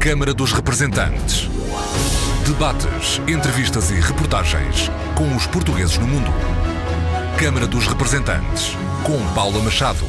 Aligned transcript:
Câmara 0.00 0.32
dos 0.32 0.52
Representantes. 0.52 1.46
Debates, 2.46 3.20
entrevistas 3.28 3.90
e 3.90 4.00
reportagens 4.00 4.88
com 5.14 5.36
os 5.36 5.46
portugueses 5.46 5.98
no 5.98 6.06
mundo. 6.06 6.30
Câmara 7.38 7.66
dos 7.66 7.86
Representantes, 7.86 8.74
com 9.04 9.34
Paula 9.34 9.62
Machado. 9.62 10.06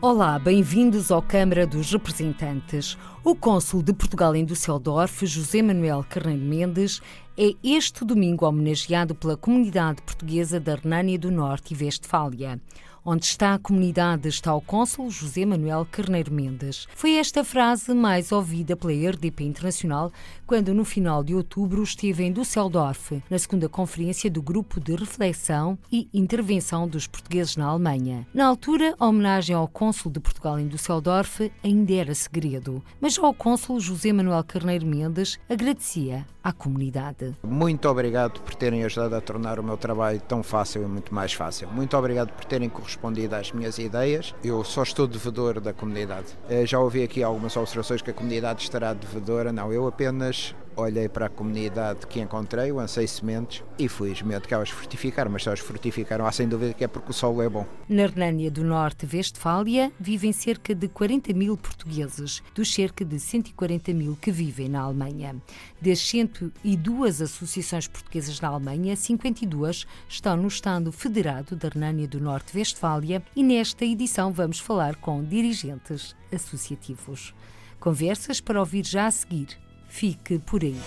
Olá, 0.00 0.38
bem-vindos 0.38 1.10
ao 1.10 1.20
Câmara 1.20 1.66
dos 1.66 1.92
Representantes. 1.92 2.96
O 3.22 3.36
cônsul 3.36 3.82
de 3.82 3.92
Portugal 3.92 4.34
em 4.34 4.46
Düsseldorf, 4.46 5.26
José 5.26 5.60
Manuel 5.60 6.04
Carneiro 6.08 6.42
Mendes, 6.42 7.02
é 7.42 7.54
este 7.64 8.04
domingo 8.04 8.44
homenageado 8.44 9.14
pela 9.14 9.34
comunidade 9.34 10.02
portuguesa 10.02 10.60
da 10.60 10.74
Renânia 10.74 11.18
do 11.18 11.30
Norte 11.30 11.72
e 11.72 11.84
Westfália. 11.84 12.60
Onde 13.02 13.24
está 13.24 13.54
a 13.54 13.58
comunidade 13.58 14.28
está 14.28 14.54
o 14.54 14.60
cônsul 14.60 15.10
José 15.10 15.46
Manuel 15.46 15.86
Carneiro 15.90 16.30
Mendes. 16.30 16.86
Foi 16.94 17.14
esta 17.14 17.42
frase 17.42 17.94
mais 17.94 18.30
ouvida 18.30 18.76
pela 18.76 18.92
RDP 18.92 19.44
Internacional 19.44 20.12
quando, 20.46 20.74
no 20.74 20.84
final 20.84 21.24
de 21.24 21.34
outubro, 21.34 21.82
esteve 21.82 22.24
em 22.24 22.30
Düsseldorf, 22.30 23.22
na 23.30 23.38
segunda 23.38 23.70
conferência 23.70 24.30
do 24.30 24.42
Grupo 24.42 24.78
de 24.78 24.94
Reflexão 24.94 25.78
e 25.90 26.10
Intervenção 26.12 26.86
dos 26.86 27.06
Portugueses 27.06 27.56
na 27.56 27.68
Alemanha. 27.68 28.26
Na 28.34 28.46
altura, 28.46 28.94
a 28.98 29.06
homenagem 29.06 29.56
ao 29.56 29.66
cônsul 29.66 30.12
de 30.12 30.20
Portugal 30.20 30.58
em 30.58 30.68
Düsseldorf 30.68 31.50
ainda 31.64 31.94
era 31.94 32.14
segredo, 32.14 32.84
mas 33.00 33.14
já 33.14 33.22
o 33.22 33.32
cônsul 33.32 33.80
José 33.80 34.12
Manuel 34.12 34.44
Carneiro 34.44 34.84
Mendes 34.84 35.38
agradecia 35.48 36.26
à 36.42 36.52
comunidade. 36.52 37.36
Muito 37.42 37.88
obrigado 37.88 38.40
por 38.40 38.54
terem 38.54 38.84
ajudado 38.84 39.14
a 39.16 39.20
tornar 39.20 39.58
o 39.58 39.62
meu 39.62 39.76
trabalho 39.76 40.20
tão 40.20 40.42
fácil 40.42 40.82
e 40.82 40.86
muito 40.86 41.14
mais 41.14 41.32
fácil. 41.32 41.68
Muito 41.68 41.96
obrigado 41.96 42.32
por 42.32 42.44
terem 42.44 42.68
correspondido 42.68 43.34
às 43.36 43.52
minhas 43.52 43.78
ideias. 43.78 44.34
Eu 44.42 44.64
só 44.64 44.82
estou 44.82 45.06
devedor 45.06 45.60
da 45.60 45.72
comunidade. 45.72 46.26
Eh, 46.48 46.66
já 46.66 46.78
ouvi 46.78 47.02
aqui 47.02 47.22
algumas 47.22 47.56
observações 47.56 48.02
que 48.02 48.10
a 48.10 48.14
comunidade 48.14 48.62
estará 48.62 48.92
devedora. 48.92 49.52
Não, 49.52 49.72
eu 49.72 49.86
apenas 49.86 50.54
olhei 50.76 51.08
para 51.08 51.26
a 51.26 51.28
comunidade 51.28 52.06
que 52.06 52.20
encontrei, 52.20 52.72
lancei 52.72 53.06
sementes 53.06 53.62
e 53.78 53.88
felizmente 53.88 54.46
que 54.46 54.54
elas 54.54 54.70
frutificaram, 54.70 55.30
mas 55.30 55.42
só 55.42 55.52
as 55.52 55.60
frutificaram, 55.60 56.26
há 56.26 56.32
sem 56.32 56.48
dúvida 56.48 56.74
que 56.74 56.84
é 56.84 56.88
porque 56.88 57.10
o 57.10 57.14
solo 57.14 57.42
é 57.42 57.48
bom. 57.48 57.66
Na 57.88 58.06
Renânia 58.06 58.50
do 58.50 58.64
Norte, 58.64 59.08
Westfália, 59.12 59.92
vivem 59.98 60.32
cerca 60.32 60.74
de 60.74 60.88
40 60.88 61.32
mil 61.32 61.56
portugueses, 61.56 62.42
dos 62.54 62.72
cerca 62.72 63.04
de 63.04 63.18
140 63.18 63.92
mil 63.92 64.16
que 64.16 64.30
vivem 64.30 64.68
na 64.68 64.80
Alemanha. 64.80 65.36
Das 65.80 65.98
102 66.00 67.22
associações 67.22 67.88
portuguesas 67.88 68.40
na 68.40 68.48
Alemanha, 68.48 68.96
52 68.96 69.86
estão 70.08 70.36
no 70.36 70.48
Estado 70.48 70.92
Federado 70.92 71.56
da 71.56 71.68
Renânia 71.68 72.06
do 72.06 72.20
Norte, 72.20 72.56
Westfália 72.56 73.22
e 73.34 73.42
nesta 73.42 73.84
edição 73.84 74.32
vamos 74.32 74.60
falar 74.60 74.96
com 74.96 75.22
dirigentes 75.24 76.14
associativos. 76.32 77.34
Conversas 77.78 78.40
para 78.40 78.60
ouvir 78.60 78.84
já 78.84 79.06
a 79.06 79.10
seguir 79.10 79.58
Fique 79.90 80.38
por 80.38 80.62
aí. 80.62 80.80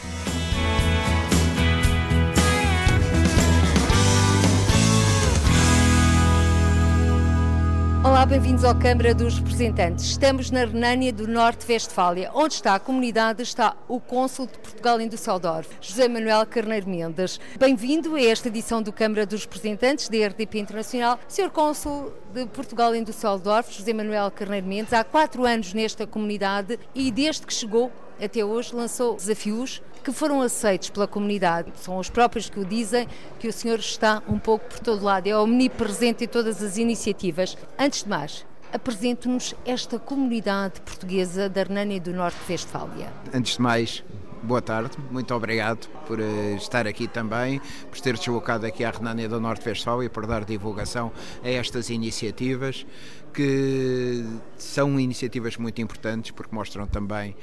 Olá, 8.02 8.26
bem-vindos 8.26 8.64
à 8.64 8.74
Câmara 8.74 9.14
dos 9.14 9.38
Representantes. 9.38 10.06
Estamos 10.06 10.50
na 10.50 10.66
Renânia 10.66 11.12
do 11.12 11.28
Norte-Vestfália. 11.28 12.32
Onde 12.34 12.54
está 12.54 12.76
a 12.76 12.80
comunidade 12.80 13.44
está 13.44 13.76
o 13.90 14.00
Cônsul 14.00 14.48
de 14.48 14.58
Portugal 14.60 15.02
em 15.02 15.10
Düsseldorf, 15.10 15.70
José 15.82 16.08
Manuel 16.08 16.46
Carneiro 16.46 16.90
Mendes. 16.90 17.40
Bem-vindo 17.60 18.16
a 18.16 18.22
esta 18.22 18.48
edição 18.48 18.82
do 18.82 18.94
Câmara 18.94 19.26
dos 19.26 19.44
Representantes 19.44 20.08
da 20.08 20.18
RDP 20.28 20.60
Internacional. 20.60 21.20
Sr. 21.28 21.50
Cônsul 21.50 22.14
de 22.34 22.46
Portugal 22.46 22.96
em 22.96 23.04
Düsseldorf, 23.04 23.78
José 23.78 23.94
Manuel 23.94 24.32
Carneiro 24.32 24.66
Mendes, 24.66 24.94
há 24.94 25.04
quatro 25.04 25.46
anos 25.46 25.74
nesta 25.74 26.08
comunidade 26.08 26.80
e 26.96 27.12
desde 27.12 27.46
que 27.46 27.54
chegou 27.54 27.92
até 28.24 28.44
hoje 28.44 28.74
lançou 28.74 29.16
desafios 29.16 29.82
que 30.04 30.12
foram 30.12 30.42
aceitos 30.42 30.90
pela 30.90 31.08
comunidade. 31.08 31.72
São 31.76 31.98
os 31.98 32.10
próprios 32.10 32.50
que 32.50 32.60
o 32.60 32.66
dizem 32.66 33.08
que 33.40 33.48
o 33.48 33.54
senhor 33.54 33.80
está 33.80 34.22
um 34.28 34.40
pouco 34.40 34.66
por 34.66 34.80
todo 34.80 35.04
lado, 35.04 35.28
é 35.28 35.38
omnipresente 35.38 36.24
em 36.24 36.28
todas 36.28 36.62
as 36.62 36.78
iniciativas. 36.78 37.58
Antes 37.78 38.04
de 38.04 38.10
mais, 38.10 38.46
apresente-nos 38.72 39.54
esta 39.66 40.00
comunidade 40.00 40.82
portuguesa 40.82 41.48
da 41.48 41.62
Hernânia 41.62 42.00
do 42.00 42.14
Norte-Vestfália. 42.14 43.14
Antes 43.34 43.56
de 43.56 43.62
mais, 43.62 44.04
boa 44.42 44.62
tarde, 44.62 44.98
muito 45.12 45.34
obrigado 45.34 45.88
por 46.08 46.20
uh, 46.20 46.56
estar 46.56 46.86
aqui 46.88 47.08
também, 47.08 47.62
por 47.90 48.00
ter 48.00 48.18
deslocado 48.18 48.66
aqui 48.66 48.84
à 48.84 48.92
Renânia 48.92 49.30
do 49.30 49.40
Norte-Vestfália 49.40 50.08
e 50.08 50.10
por 50.10 50.26
dar 50.26 50.44
divulgação 50.44 51.12
a 51.44 51.50
estas 51.50 51.90
iniciativas 51.90 52.86
que 53.34 54.24
são 54.58 55.00
iniciativas 55.00 55.58
muito 55.58 55.82
importantes 55.82 56.32
porque 56.32 56.54
mostram 56.56 56.88
também 56.88 57.36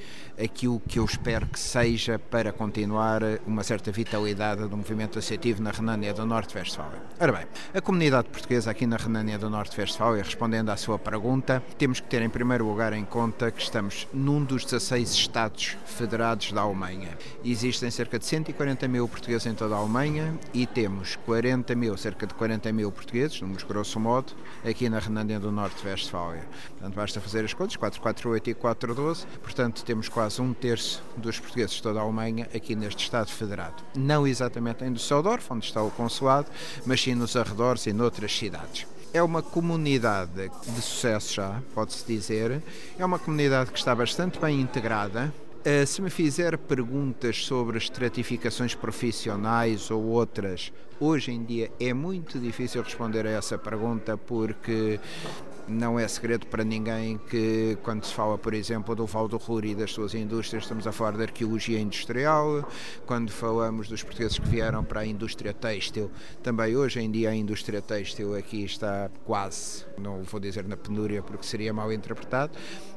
aquilo 0.42 0.80
que 0.80 0.98
eu 0.98 1.04
espero 1.04 1.46
que 1.46 1.58
seja 1.58 2.18
para 2.18 2.52
continuar 2.52 3.22
uma 3.46 3.62
certa 3.62 3.92
vitalidade 3.92 4.66
do 4.66 4.76
movimento 4.76 5.18
associativo 5.18 5.62
na 5.62 5.70
Renânia 5.70 6.14
do 6.14 6.24
Norte-Vestfália. 6.24 7.02
Ora 7.18 7.32
bem, 7.32 7.46
a 7.74 7.80
comunidade 7.80 8.28
portuguesa 8.28 8.70
aqui 8.70 8.86
na 8.86 8.96
Renânia 8.96 9.38
do 9.38 9.50
Norte-Vestfália, 9.50 10.22
respondendo 10.22 10.70
à 10.70 10.76
sua 10.76 10.98
pergunta, 10.98 11.62
temos 11.76 12.00
que 12.00 12.08
ter 12.08 12.22
em 12.22 12.30
primeiro 12.30 12.66
lugar 12.66 12.92
em 12.92 13.04
conta 13.04 13.50
que 13.50 13.60
estamos 13.60 14.08
num 14.12 14.42
dos 14.42 14.64
16 14.64 15.12
Estados 15.12 15.76
federados 15.84 16.52
da 16.52 16.62
Alemanha. 16.62 17.18
Existem 17.44 17.90
cerca 17.90 18.18
de 18.18 18.24
140 18.24 18.88
mil 18.88 19.06
portugueses 19.08 19.46
em 19.46 19.54
toda 19.54 19.74
a 19.74 19.78
Alemanha 19.78 20.38
e 20.54 20.66
temos 20.66 21.16
40 21.26 21.74
mil, 21.74 21.96
cerca 21.96 22.26
de 22.26 22.34
40 22.34 22.72
mil 22.72 22.90
portugueses, 22.90 23.40
números 23.40 23.64
grosso 23.64 24.00
modo, 24.00 24.32
aqui 24.64 24.88
na 24.88 24.98
Renânia 24.98 25.38
do 25.38 25.52
Norte 25.52 25.79
Westfália. 25.84 26.44
Portanto, 26.70 26.94
basta 26.94 27.20
fazer 27.20 27.44
as 27.44 27.54
contas, 27.54 27.76
448 27.76 28.50
e 28.50 28.54
412, 28.54 29.26
portanto, 29.42 29.84
temos 29.84 30.08
quase 30.08 30.40
um 30.40 30.52
terço 30.52 31.02
dos 31.16 31.38
portugueses 31.38 31.76
de 31.76 31.82
toda 31.82 32.00
a 32.00 32.02
Alemanha 32.02 32.48
aqui 32.54 32.74
neste 32.74 33.04
Estado 33.04 33.30
Federado. 33.30 33.82
Não 33.94 34.26
exatamente 34.26 34.84
em 34.84 34.92
Düsseldorf, 34.92 35.52
onde 35.52 35.66
está 35.66 35.82
o 35.82 35.90
consulado, 35.90 36.48
mas 36.84 37.00
sim 37.00 37.14
nos 37.14 37.36
arredores 37.36 37.86
e 37.86 37.92
noutras 37.92 38.36
cidades. 38.36 38.86
É 39.12 39.22
uma 39.22 39.42
comunidade 39.42 40.48
de 40.48 40.80
sucesso 40.80 41.34
já, 41.34 41.60
pode-se 41.74 42.06
dizer. 42.06 42.62
É 42.96 43.04
uma 43.04 43.18
comunidade 43.18 43.72
que 43.72 43.78
está 43.78 43.94
bastante 43.94 44.38
bem 44.38 44.60
integrada, 44.60 45.32
Uh, 45.60 45.86
se 45.86 46.00
me 46.00 46.08
fizer 46.08 46.56
perguntas 46.56 47.44
sobre 47.44 47.76
estratificações 47.76 48.74
profissionais 48.74 49.90
ou 49.90 50.02
outras, 50.04 50.72
hoje 50.98 51.32
em 51.32 51.44
dia 51.44 51.70
é 51.78 51.92
muito 51.92 52.38
difícil 52.38 52.82
responder 52.82 53.26
a 53.26 53.30
essa 53.30 53.58
pergunta 53.58 54.16
porque 54.16 54.98
não 55.68 55.98
é 55.98 56.06
segredo 56.08 56.46
para 56.46 56.64
ninguém 56.64 57.18
que, 57.18 57.78
quando 57.82 58.04
se 58.04 58.12
fala, 58.12 58.36
por 58.36 58.54
exemplo, 58.54 58.94
do 58.94 59.06
Val 59.06 59.28
do 59.28 59.36
Ruhr 59.36 59.64
e 59.64 59.74
das 59.74 59.92
suas 59.92 60.14
indústrias, 60.14 60.64
estamos 60.64 60.86
a 60.86 60.92
falar 60.92 61.16
de 61.16 61.22
arqueologia 61.22 61.80
industrial. 61.80 62.68
Quando 63.06 63.30
falamos 63.30 63.88
dos 63.88 64.02
portugueses 64.02 64.38
que 64.38 64.48
vieram 64.48 64.84
para 64.84 65.00
a 65.00 65.06
indústria 65.06 65.52
têxtil, 65.52 66.10
também 66.42 66.76
hoje 66.76 67.00
em 67.00 67.10
dia 67.10 67.30
a 67.30 67.34
indústria 67.34 67.80
têxtil 67.80 68.34
aqui 68.34 68.64
está 68.64 69.10
quase, 69.24 69.84
não 69.98 70.22
vou 70.22 70.40
dizer 70.40 70.66
na 70.66 70.76
penúria 70.76 71.22
porque 71.22 71.44
seria 71.44 71.72
mal 71.72 71.92
interpretado, 71.92 72.52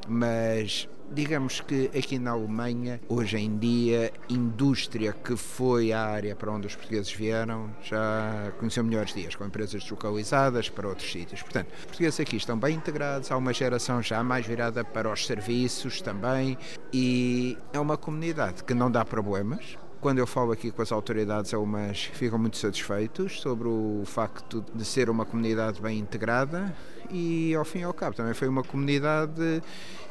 mas 0.08 0.88
digamos 1.12 1.62
que 1.62 1.90
aqui 1.96 2.18
na 2.18 2.32
Alemanha, 2.32 3.00
hoje 3.08 3.38
em 3.38 3.58
dia, 3.58 4.12
indústria 4.30 5.14
que 5.14 5.36
foi 5.36 5.94
a 5.94 6.02
área 6.02 6.36
para 6.36 6.52
onde 6.52 6.68
os 6.68 6.76
portugueses 6.76 7.12
vieram 7.12 7.70
já 7.84 8.52
conheceu 8.60 8.84
melhores 8.84 9.14
dias, 9.14 9.36
com 9.36 9.46
empresas 9.46 9.84
deslocalizadas 9.84 10.70
para 10.70 10.88
outros 10.88 11.12
sítios. 11.12 11.42
Portanto, 11.42 11.68
os 11.78 11.86
portugueses 11.86 12.20
aqui 12.20 12.38
estão 12.38 12.58
bem 12.58 12.76
integrados, 12.76 13.32
há 13.32 13.38
uma 13.38 13.54
geração 13.54 14.02
já 14.02 14.24
mais 14.24 14.46
virada 14.46 14.84
para 14.84 15.12
os 15.12 15.26
serviços 15.26 16.02
também 16.02 16.58
e 16.92 17.58
é 17.72 17.80
uma 17.80 17.98
comunidade 17.98 18.64
que 18.64 18.74
não 18.74 18.90
dá 18.90 19.06
problemas, 19.06 19.78
quando 20.04 20.20
eu 20.20 20.28
falo 20.28 20.52
aqui 20.52 20.70
com 20.70 20.82
as 20.82 20.92
autoridades, 20.92 21.54
algumas 21.54 22.04
ficam 22.04 22.38
muito 22.38 22.58
satisfeitos 22.58 23.40
sobre 23.40 23.70
o 23.70 24.04
facto 24.06 24.62
de 24.76 24.84
ser 24.84 25.10
uma 25.10 25.26
comunidade 25.26 25.82
bem 25.82 25.98
integrada 25.98 26.76
e, 27.10 27.56
ao 27.56 27.64
fim 27.64 27.80
e 27.80 27.84
ao 27.84 27.94
cabo, 27.94 28.14
também 28.14 28.34
foi 28.34 28.50
uma 28.50 28.66
comunidade 28.66 29.64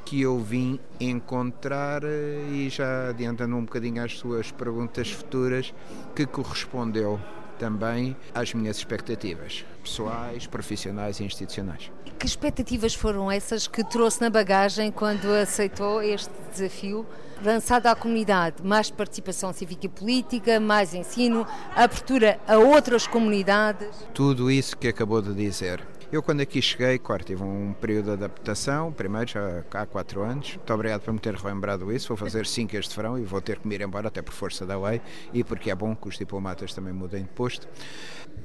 que 0.06 0.22
eu 0.22 0.38
vim 0.38 0.81
encontrar 0.99 2.05
eh, 2.05 2.40
e 2.50 2.70
já 2.70 3.11
adiantando 3.11 3.55
um 3.55 3.66
bocadinho 3.66 4.02
às 4.02 4.19
suas 4.19 4.50
perguntas 4.50 5.11
futuras, 5.11 5.75
que 6.16 6.25
correspondeu 6.25 7.20
também 7.58 8.16
às 8.34 8.55
minhas 8.55 8.78
expectativas 8.78 9.62
pessoais, 9.84 10.46
profissionais 10.46 11.20
e 11.20 11.25
institucionais. 11.25 11.93
Que 12.19 12.26
expectativas 12.26 12.94
foram 12.94 13.31
essas 13.31 13.66
que 13.66 13.84
trouxe 13.84 14.22
na 14.22 14.31
bagagem 14.31 14.90
quando 14.90 15.26
aceitou 15.26 16.02
este 16.02 16.32
desafio 16.50 17.06
lançado 17.44 17.86
à 17.86 17.94
comunidade? 17.94 18.56
Mais 18.64 18.90
participação 18.90 19.52
cívica 19.52 19.86
e 19.86 19.88
política, 19.88 20.60
mais 20.60 20.94
ensino, 20.94 21.46
abertura 21.74 22.38
a 22.46 22.58
outras 22.58 23.06
comunidades? 23.06 23.88
Tudo 24.14 24.50
isso 24.50 24.76
que 24.76 24.88
acabou 24.88 25.20
de 25.20 25.34
dizer 25.34 25.84
Eu, 26.12 26.22
quando 26.22 26.42
aqui 26.42 26.60
cheguei, 26.60 26.98
claro, 26.98 27.24
tive 27.24 27.42
um 27.42 27.72
período 27.80 28.04
de 28.04 28.10
adaptação, 28.12 28.92
primeiro, 28.92 29.30
já 29.30 29.64
há 29.72 29.86
quatro 29.86 30.22
anos. 30.22 30.56
Muito 30.56 30.74
obrigado 30.74 31.00
por 31.00 31.14
me 31.14 31.18
ter 31.18 31.34
relembrado 31.34 31.90
isso. 31.90 32.08
Vou 32.08 32.18
fazer 32.18 32.44
cinco 32.44 32.76
este 32.76 32.94
verão 32.94 33.18
e 33.18 33.24
vou 33.24 33.40
ter 33.40 33.58
que 33.58 33.66
me 33.66 33.74
ir 33.74 33.80
embora, 33.80 34.08
até 34.08 34.20
por 34.20 34.34
força 34.34 34.66
da 34.66 34.78
lei 34.78 35.00
e 35.32 35.42
porque 35.42 35.70
é 35.70 35.74
bom 35.74 35.96
que 35.96 36.06
os 36.08 36.18
diplomatas 36.18 36.74
também 36.74 36.92
mudem 36.92 37.22
de 37.22 37.30
posto. 37.30 37.66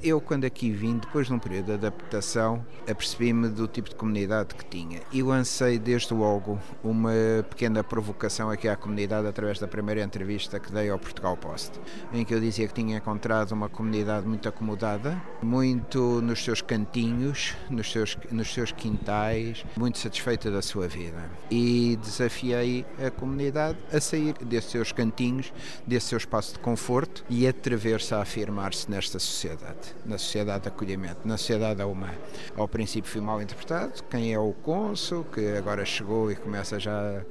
Eu, 0.03 0.21
quando 0.21 0.45
aqui 0.45 0.69
vim, 0.69 0.99
depois 0.99 1.25
de 1.25 1.33
um 1.33 1.39
período 1.39 1.65
de 1.65 1.71
adaptação, 1.73 2.63
apercebi-me 2.87 3.49
do 3.49 3.67
tipo 3.67 3.89
de 3.89 3.95
comunidade 3.95 4.53
que 4.53 4.63
tinha 4.63 5.01
e 5.11 5.23
lancei 5.23 5.79
desde 5.79 6.13
logo 6.13 6.59
uma 6.83 7.11
pequena 7.49 7.83
provocação 7.83 8.51
aqui 8.51 8.67
à 8.67 8.75
comunidade 8.75 9.27
através 9.27 9.57
da 9.57 9.67
primeira 9.67 10.03
entrevista 10.03 10.59
que 10.59 10.71
dei 10.71 10.89
ao 10.91 10.99
Portugal 10.99 11.35
Post, 11.35 11.79
em 12.13 12.23
que 12.23 12.31
eu 12.31 12.39
dizia 12.39 12.67
que 12.67 12.75
tinha 12.75 12.97
encontrado 12.97 13.53
uma 13.53 13.69
comunidade 13.69 14.27
muito 14.27 14.47
acomodada, 14.47 15.19
muito 15.41 16.21
nos 16.21 16.43
seus 16.43 16.61
cantinhos, 16.61 17.55
nos 17.67 17.91
seus, 17.91 18.15
nos 18.31 18.53
seus 18.53 18.71
quintais, 18.71 19.65
muito 19.75 19.97
satisfeita 19.97 20.51
da 20.51 20.61
sua 20.61 20.87
vida. 20.87 21.17
E 21.49 21.97
desafiei 22.01 22.85
a 23.03 23.09
comunidade 23.09 23.79
a 23.91 23.99
sair 23.99 24.35
desses 24.45 24.69
seus 24.69 24.91
cantinhos, 24.91 25.51
desse 25.87 26.09
seu 26.09 26.19
espaço 26.19 26.53
de 26.53 26.59
conforto 26.59 27.25
e 27.27 27.47
atrever-se 27.47 28.13
a 28.13 28.21
afirmar-se 28.21 28.89
nesta 28.91 29.17
sociedade 29.17 29.76
na 30.05 30.17
sociedade 30.17 30.63
de 30.63 30.67
acolhimento, 30.69 31.19
na 31.25 31.37
sociedade 31.37 31.81
alemã. 31.81 32.09
Ao 32.55 32.67
princípio 32.67 33.09
fui 33.09 33.21
mal 33.21 33.41
interpretado, 33.41 34.03
quem 34.09 34.33
é 34.33 34.39
o 34.39 34.53
cônsul, 34.53 35.25
que 35.25 35.57
agora 35.57 35.85
chegou 35.85 36.31
e 36.31 36.35
começa 36.35 36.79
já 36.79 37.21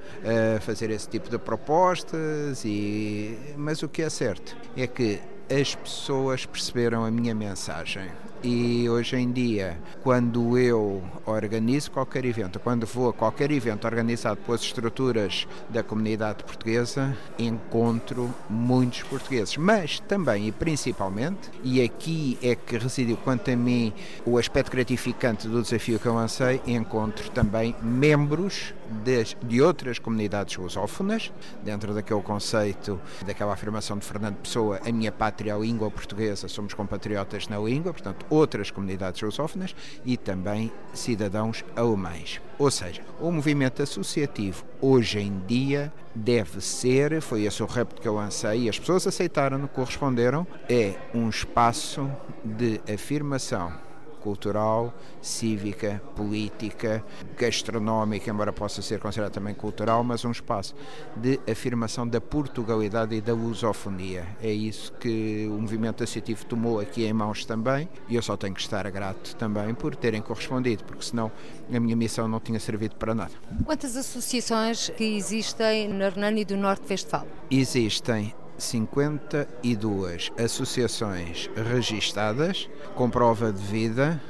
a 0.57 0.61
fazer 0.61 0.91
esse 0.91 1.09
tipo 1.09 1.29
de 1.29 1.39
propostas, 1.39 2.65
e... 2.65 3.39
mas 3.57 3.83
o 3.83 3.89
que 3.89 4.03
é 4.03 4.11
certo 4.11 4.57
é 4.77 4.87
que 4.87 5.21
as 5.51 5.75
pessoas 5.75 6.45
perceberam 6.45 7.05
a 7.05 7.11
minha 7.11 7.35
mensagem 7.35 8.11
e 8.47 8.89
hoje 8.89 9.17
em 9.17 9.33
dia, 9.33 9.77
quando 10.05 10.57
eu 10.57 11.03
organizo 11.27 11.91
qualquer 11.91 12.25
evento, 12.25 12.61
quando 12.61 12.87
vou 12.87 13.09
a 13.09 13.13
qualquer 13.13 13.51
evento 13.51 13.87
organizado 13.87 14.37
pelas 14.37 14.61
estruturas 14.61 15.49
da 15.69 15.83
comunidade 15.83 16.45
portuguesa, 16.45 17.17
encontro 17.37 18.33
muitos 18.49 19.03
portugueses, 19.03 19.57
mas 19.57 19.99
também 19.99 20.47
e 20.47 20.53
principalmente, 20.53 21.51
e 21.65 21.83
aqui 21.83 22.39
é 22.41 22.55
que 22.55 22.79
residiu 22.79 23.17
quanto 23.17 23.51
a 23.51 23.57
mim 23.57 23.93
o 24.25 24.39
aspecto 24.39 24.71
gratificante 24.71 25.49
do 25.49 25.61
desafio 25.61 25.99
que 25.99 26.07
eu 26.07 26.15
lancei, 26.15 26.63
encontro 26.69 27.29
também 27.31 27.75
membros 27.83 28.73
de, 29.03 29.37
de 29.43 29.61
outras 29.61 29.99
comunidades 29.99 30.57
lusófonas, 30.57 31.33
dentro 31.65 31.93
daquele 31.93 32.23
conceito, 32.23 33.01
daquela 33.27 33.53
afirmação 33.53 33.99
de 33.99 34.05
Fernando 34.05 34.37
Pessoa, 34.37 34.81
a 34.87 34.93
minha 34.93 35.11
pátria 35.11 35.51
é 35.51 35.55
a 35.55 35.59
língua 35.59 35.91
portuguesa, 35.91 36.47
somos 36.47 36.75
compatriotas 36.75 37.49
na 37.49 37.59
língua, 37.59 37.93
portanto, 37.93 38.25
outras 38.37 38.71
comunidades 38.71 39.21
lusófonas 39.23 39.75
e 40.05 40.17
também 40.17 40.73
cidadãos 40.93 41.65
alemães. 41.75 42.41
Ou 42.59 42.71
seja, 42.71 43.03
o 43.21 43.31
movimento 43.31 43.83
associativo 43.83 44.65
hoje 44.81 45.19
em 45.19 45.41
dia 45.47 45.93
deve 46.15 46.61
ser, 46.61 47.21
foi 47.21 47.45
esse 47.45 47.63
o 47.63 47.67
repto 47.67 48.01
que 48.01 48.09
eu 48.09 48.15
lancei 48.15 48.63
e 48.63 48.69
as 48.69 48.79
pessoas 48.79 49.07
aceitaram, 49.07 49.67
corresponderam, 49.67 50.47
é 50.69 50.95
um 51.15 51.29
espaço 51.29 52.11
de 52.45 52.81
afirmação 52.93 53.86
cultural, 54.27 54.93
cívica, 55.23 56.03
política, 56.17 57.05
gastronómica, 57.39 58.29
embora 58.29 58.53
possa 58.53 58.83
ser 58.83 58.99
considerado 58.99 59.31
também 59.31 59.55
cultural, 59.55 60.03
mas 60.03 60.25
um 60.25 60.33
espaço 60.33 60.75
de 61.15 61.39
afirmação 61.49 62.09
da 62.09 62.21
Portugalidade 62.21 63.15
e 63.15 63.21
da 63.21 63.33
lusofonia. 63.33 64.27
É 64.43 64.51
isso 64.51 64.93
que 64.95 65.47
o 65.49 65.61
movimento 65.61 66.03
associativo 66.03 66.45
tomou 66.45 66.81
aqui 66.81 67.05
em 67.05 67.13
mãos 67.13 67.45
também 67.45 67.89
e 68.09 68.17
eu 68.17 68.23
só 68.23 68.37
tenho 68.37 68.53
que 68.53 68.61
estar 68.61 68.91
grato 68.91 69.37
também 69.37 69.73
por 69.73 69.95
terem 69.95 70.21
correspondido, 70.21 70.83
porque 70.83 71.05
senão 71.05 71.31
a 71.73 71.79
minha 71.79 71.95
missão 71.95 72.27
não 72.27 72.41
tinha 72.41 72.59
servido 72.59 72.97
para 72.97 73.15
nada. 73.15 73.33
Quantas 73.65 73.97
associações 73.97 74.91
que 74.91 75.05
existem 75.05 75.89
na 75.89 76.09
Renânia 76.09 76.45
do 76.45 76.57
Norte-Westfalen? 76.57 77.29
Existem 77.49 78.35
52 78.59 80.33
associações 80.39 81.51
registadas 81.71 82.69
com 82.95 83.11
prova 83.11 83.53
de 83.53 83.63
vida 83.63 84.21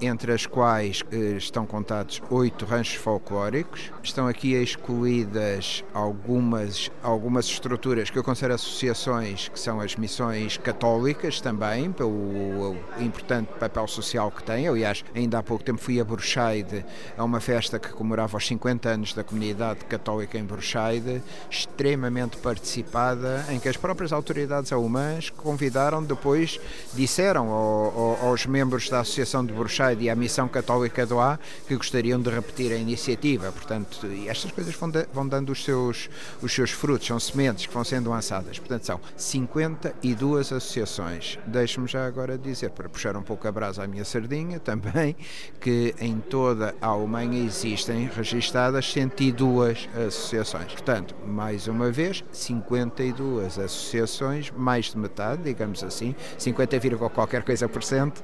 entre 0.00 0.32
as 0.32 0.46
quais 0.46 1.02
eh, 1.10 1.36
estão 1.36 1.66
contados 1.66 2.22
oito 2.30 2.64
ranchos 2.64 2.94
folclóricos. 2.94 3.90
Estão 4.02 4.28
aqui 4.28 4.52
excluídas 4.54 5.84
algumas, 5.92 6.90
algumas 7.02 7.46
estruturas 7.46 8.08
que 8.08 8.16
eu 8.16 8.22
considero 8.22 8.54
associações, 8.54 9.48
que 9.48 9.58
são 9.58 9.80
as 9.80 9.96
missões 9.96 10.56
católicas 10.58 11.40
também, 11.40 11.90
pelo 11.90 12.76
importante 13.00 13.48
papel 13.58 13.88
social 13.88 14.30
que 14.30 14.44
têm. 14.44 14.68
Aliás, 14.68 15.04
ainda 15.14 15.38
há 15.38 15.42
pouco 15.42 15.64
tempo 15.64 15.80
fui 15.80 16.00
a 16.00 16.04
Burscheide, 16.04 16.84
a 17.18 17.24
uma 17.24 17.40
festa 17.40 17.78
que 17.78 17.88
comemorava 17.88 18.36
os 18.36 18.46
50 18.46 18.88
anos 18.88 19.12
da 19.12 19.24
comunidade 19.24 19.84
católica 19.86 20.38
em 20.38 20.44
Burscheide, 20.44 21.20
extremamente 21.50 22.36
participada, 22.36 23.44
em 23.50 23.58
que 23.58 23.68
as 23.68 23.76
próprias 23.76 24.12
autoridades 24.12 24.72
alemãs 24.72 25.30
convidaram, 25.30 26.02
depois 26.02 26.60
disseram 26.94 27.48
ao, 27.48 27.98
ao, 28.22 28.28
aos 28.28 28.46
membros 28.46 28.88
da 28.88 29.00
Associação 29.00 29.44
de 29.44 29.52
Burscheide 29.52 29.63
Bruxeide 29.64 30.04
e 30.04 30.10
à 30.10 30.14
Missão 30.14 30.46
Católica 30.46 31.06
do 31.06 31.18
A 31.18 31.38
que 31.66 31.74
gostariam 31.74 32.20
de 32.20 32.28
repetir 32.28 32.70
a 32.70 32.76
iniciativa. 32.76 33.50
Portanto, 33.50 34.06
estas 34.26 34.52
coisas 34.52 34.74
vão, 34.74 34.92
vão 35.12 35.26
dando 35.26 35.50
os 35.50 35.64
seus, 35.64 36.10
os 36.42 36.52
seus 36.52 36.70
frutos, 36.70 37.06
são 37.06 37.18
sementes 37.18 37.64
que 37.64 37.72
vão 37.72 37.82
sendo 37.82 38.10
lançadas. 38.10 38.58
Portanto, 38.58 38.84
são 38.84 39.00
52 39.16 40.52
associações. 40.52 41.38
Deixe-me 41.46 41.88
já 41.88 42.06
agora 42.06 42.36
dizer, 42.36 42.70
para 42.70 42.90
puxar 42.90 43.16
um 43.16 43.22
pouco 43.22 43.48
a 43.48 43.52
brasa 43.52 43.84
à 43.84 43.86
minha 43.86 44.04
sardinha, 44.04 44.60
também 44.64 45.16
que 45.58 45.94
em 45.98 46.18
toda 46.18 46.74
a 46.80 46.88
Alemanha 46.88 47.42
existem 47.42 48.10
registadas 48.14 48.92
102 48.92 49.88
associações. 50.06 50.72
Portanto, 50.72 51.14
mais 51.26 51.66
uma 51.66 51.90
vez, 51.90 52.22
52 52.30 53.58
associações, 53.58 54.50
mais 54.54 54.90
de 54.90 54.98
metade, 54.98 55.42
digamos 55.42 55.82
assim, 55.82 56.14
50, 56.36 56.74
qualquer 57.14 57.42
coisa 57.42 57.66
por 57.66 57.82
cento, 57.82 58.22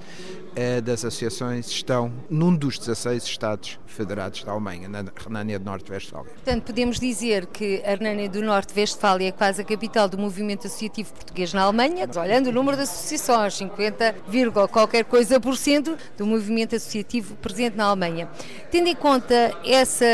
eh, 0.57 0.81
das 0.81 1.05
associações 1.05 1.69
estão 1.69 2.13
num 2.29 2.55
dos 2.55 2.79
16 2.79 3.25
Estados 3.25 3.79
federados 3.87 4.43
da 4.45 4.53
Alemanha, 4.53 4.89
na 4.89 5.05
Renânia 5.17 5.59
do 5.59 5.65
Norte-Westfália. 5.65 6.33
Portanto, 6.33 6.65
podemos 6.65 6.99
dizer 6.99 7.47
que 7.47 7.83
a 7.85 7.91
Renânia 7.91 8.29
do 8.29 8.43
Norte-Westfália 8.43 9.29
é 9.29 9.33
quase 9.33 9.63
a 9.63 9.65
capital 9.65 10.09
do 10.09 10.19
movimento 10.19 10.67
associativo 10.67 11.13
português 11.13 11.53
na 11.53 11.63
Alemanha, 11.63 12.09
olhando 12.17 12.49
o 12.49 12.53
número 12.53 12.77
de 12.77 12.85
associações, 12.85 13.55
50, 13.55 14.15
qualquer 14.71 15.05
coisa 15.05 15.41
por 15.41 15.57
cento 15.57 15.97
do 16.17 16.27
movimento 16.27 16.77
associativo 16.77 17.35
presente 17.37 17.77
na 17.77 17.85
Alemanha. 17.85 18.29
Tendo 18.71 18.89
em 18.89 18.95
conta 18.95 19.57
essa 19.65 20.07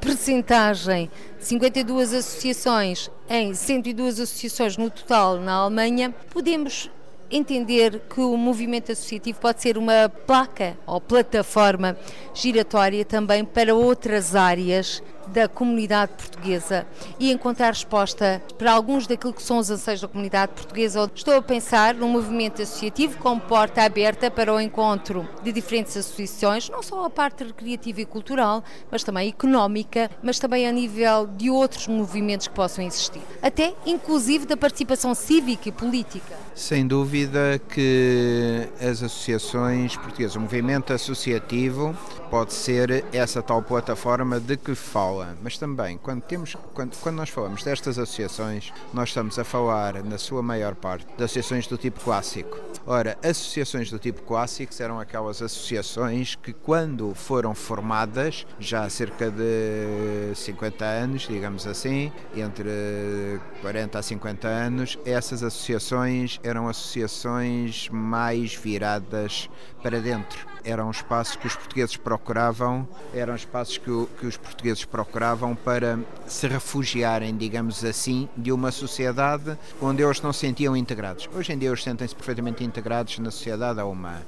percentagem 0.00 1.10
52 1.38 2.14
associações 2.14 3.10
em 3.28 3.54
102 3.54 4.20
associações 4.20 4.76
no 4.76 4.90
total 4.90 5.38
na 5.38 5.52
Alemanha, 5.52 6.14
podemos 6.30 6.90
entender 7.36 8.02
que 8.08 8.20
o 8.20 8.36
movimento 8.36 8.92
associativo 8.92 9.40
pode 9.40 9.60
ser 9.60 9.76
uma 9.76 10.08
placa 10.08 10.76
ou 10.86 11.00
plataforma 11.00 11.96
giratória 12.32 13.04
também 13.04 13.44
para 13.44 13.74
outras 13.74 14.36
áreas 14.36 15.02
da 15.28 15.48
comunidade 15.48 16.12
portuguesa 16.12 16.86
e 17.18 17.30
encontrar 17.30 17.68
resposta 17.68 18.42
para 18.58 18.72
alguns 18.72 19.06
daquilo 19.06 19.32
que 19.32 19.42
são 19.42 19.58
os 19.58 19.70
anseios 19.70 20.00
da 20.00 20.08
comunidade 20.08 20.52
portuguesa. 20.52 21.10
Estou 21.14 21.36
a 21.36 21.42
pensar 21.42 21.94
num 21.94 22.08
movimento 22.08 22.62
associativo 22.62 23.18
com 23.18 23.38
porta 23.38 23.82
aberta 23.82 24.30
para 24.30 24.52
o 24.52 24.60
encontro 24.60 25.28
de 25.42 25.52
diferentes 25.52 25.96
associações, 25.96 26.68
não 26.68 26.82
só 26.82 27.04
a 27.04 27.10
parte 27.10 27.44
recreativa 27.44 28.00
e 28.00 28.06
cultural, 28.06 28.62
mas 28.90 29.02
também 29.02 29.28
económica, 29.28 30.10
mas 30.22 30.38
também 30.38 30.66
a 30.66 30.72
nível 30.72 31.26
de 31.26 31.50
outros 31.50 31.86
movimentos 31.86 32.48
que 32.48 32.54
possam 32.54 32.84
existir. 32.84 33.22
Até 33.42 33.74
inclusive 33.86 34.46
da 34.46 34.56
participação 34.56 35.14
cívica 35.14 35.68
e 35.68 35.72
política. 35.72 36.34
Sem 36.54 36.86
dúvida 36.86 37.60
que 37.68 38.68
as 38.80 39.02
associações 39.02 39.96
portuguesas, 39.96 40.36
o 40.36 40.40
movimento 40.40 40.92
associativo 40.92 41.96
pode 42.34 42.52
ser 42.52 43.04
essa 43.12 43.40
tal 43.40 43.62
plataforma 43.62 44.40
de 44.40 44.56
que 44.56 44.74
fala, 44.74 45.36
mas 45.40 45.56
também 45.56 45.96
quando 45.96 46.20
temos 46.20 46.56
quando, 46.74 46.96
quando 46.96 47.14
nós 47.14 47.28
falamos 47.28 47.62
destas 47.62 47.96
associações, 47.96 48.72
nós 48.92 49.10
estamos 49.10 49.38
a 49.38 49.44
falar 49.44 50.02
na 50.02 50.18
sua 50.18 50.42
maior 50.42 50.74
parte 50.74 51.06
de 51.16 51.22
associações 51.22 51.68
do 51.68 51.78
tipo 51.78 52.00
clássico. 52.00 52.58
Ora, 52.84 53.16
associações 53.22 53.88
do 53.88 54.00
tipo 54.00 54.20
clássico 54.22 54.74
eram 54.82 54.98
aquelas 54.98 55.40
associações 55.40 56.34
que 56.34 56.52
quando 56.52 57.14
foram 57.14 57.54
formadas, 57.54 58.44
já 58.58 58.82
há 58.82 58.90
cerca 58.90 59.30
de 59.30 60.34
50 60.34 60.84
anos, 60.84 61.28
digamos 61.28 61.68
assim, 61.68 62.10
entre 62.34 63.38
40 63.60 63.96
a 63.96 64.02
50 64.02 64.48
anos, 64.48 64.98
essas 65.06 65.44
associações 65.44 66.40
eram 66.42 66.66
associações 66.68 67.88
mais 67.90 68.56
viradas 68.56 69.48
para 69.80 70.00
dentro 70.00 70.53
era 70.64 70.84
um 70.84 70.90
espaço 70.90 71.38
que 71.38 71.46
os 71.46 71.54
portugueses 71.54 71.96
procuravam, 71.96 72.88
eram 73.12 73.34
espaços 73.34 73.78
que, 73.78 74.06
que 74.18 74.26
os 74.26 74.36
portugueses 74.36 74.84
procuravam 74.84 75.54
para 75.54 75.98
se 76.26 76.48
refugiarem, 76.48 77.36
digamos 77.36 77.84
assim, 77.84 78.28
de 78.36 78.50
uma 78.50 78.72
sociedade 78.72 79.56
onde 79.80 80.02
eles 80.02 80.20
não 80.20 80.32
se 80.32 80.40
sentiam 80.40 80.76
integrados. 80.76 81.28
Hoje 81.34 81.52
em 81.52 81.58
dia 81.58 81.68
eles 81.68 81.82
sentem-se 81.82 82.14
perfeitamente 82.14 82.64
integrados 82.64 83.18
na 83.18 83.30
sociedade 83.30 83.78
alemã. 83.78 84.22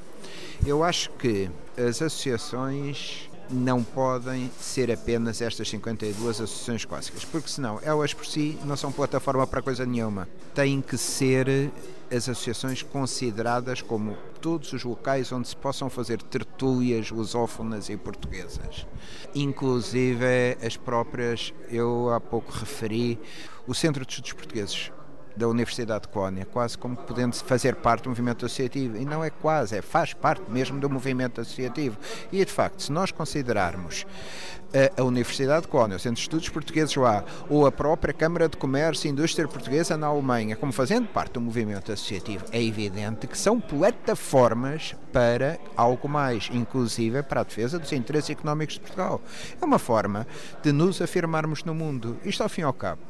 Eu 0.64 0.84
acho 0.84 1.10
que 1.10 1.50
as 1.76 2.00
associações 2.00 3.25
não 3.50 3.82
podem 3.82 4.50
ser 4.60 4.90
apenas 4.90 5.40
estas 5.40 5.68
52 5.68 6.40
associações 6.40 6.84
clássicas, 6.84 7.24
porque 7.24 7.48
senão 7.48 7.80
elas 7.82 8.12
por 8.12 8.26
si 8.26 8.58
não 8.64 8.76
são 8.76 8.92
plataforma 8.92 9.46
para 9.46 9.62
coisa 9.62 9.86
nenhuma. 9.86 10.28
Têm 10.54 10.80
que 10.80 10.96
ser 10.98 11.70
as 12.10 12.28
associações 12.28 12.82
consideradas 12.82 13.82
como 13.82 14.16
todos 14.40 14.72
os 14.72 14.84
locais 14.84 15.32
onde 15.32 15.48
se 15.48 15.56
possam 15.56 15.90
fazer 15.90 16.22
tertúlias 16.22 17.10
lusófonas 17.10 17.88
e 17.88 17.96
portuguesas. 17.96 18.86
Inclusive 19.34 20.56
as 20.64 20.76
próprias, 20.76 21.52
eu 21.68 22.10
há 22.12 22.20
pouco 22.20 22.52
referi, 22.52 23.18
o 23.66 23.74
Centro 23.74 24.04
de 24.04 24.12
Estudos 24.12 24.32
Portugueses 24.32 24.92
da 25.36 25.46
Universidade 25.48 26.02
de 26.02 26.08
Colónia, 26.08 26.46
quase 26.46 26.78
como 26.78 26.96
podendo 26.96 27.36
fazer 27.36 27.76
parte 27.76 28.04
do 28.04 28.10
movimento 28.10 28.46
associativo. 28.46 28.96
E 28.96 29.04
não 29.04 29.22
é 29.22 29.30
quase, 29.30 29.76
é 29.76 29.82
faz 29.82 30.14
parte 30.14 30.50
mesmo 30.50 30.80
do 30.80 30.88
movimento 30.88 31.40
associativo. 31.40 31.98
E 32.32 32.44
de 32.44 32.52
facto, 32.52 32.82
se 32.82 32.92
nós 32.92 33.10
considerarmos 33.10 34.06
a, 34.96 35.02
Universidade 35.02 35.62
de 35.62 35.68
Colónia, 35.68 35.96
o 35.96 36.00
Centro 36.00 36.16
de 36.16 36.22
Estudos 36.22 36.48
Portugueses 36.48 36.94
lá, 36.96 37.24
ou 37.48 37.66
a 37.66 37.72
própria 37.72 38.12
Câmara 38.12 38.48
de 38.48 38.56
Comércio 38.56 39.08
e 39.08 39.10
Indústria 39.10 39.46
Portuguesa 39.46 39.96
na 39.96 40.06
Alemanha, 40.06 40.56
como 40.56 40.72
fazendo 40.72 41.08
parte 41.08 41.32
do 41.32 41.40
movimento 41.40 41.92
associativo, 41.92 42.44
é 42.52 42.62
evidente 42.62 43.26
que 43.26 43.38
são 43.38 43.60
plataformas 43.60 44.94
para 45.12 45.58
algo 45.76 46.08
mais, 46.08 46.50
inclusive 46.52 47.22
para 47.22 47.40
a 47.40 47.44
defesa 47.44 47.78
dos 47.78 47.92
interesses 47.92 48.30
económicos 48.30 48.74
de 48.74 48.80
Portugal. 48.80 49.20
É 49.60 49.64
uma 49.64 49.78
forma 49.78 50.26
de 50.62 50.72
nos 50.72 51.00
afirmarmos 51.00 51.64
no 51.64 51.74
mundo. 51.74 52.18
Isto, 52.24 52.42
ao 52.42 52.48
fim 52.48 52.62
e 52.62 52.64
ao 52.64 52.72
cabo, 52.72 53.00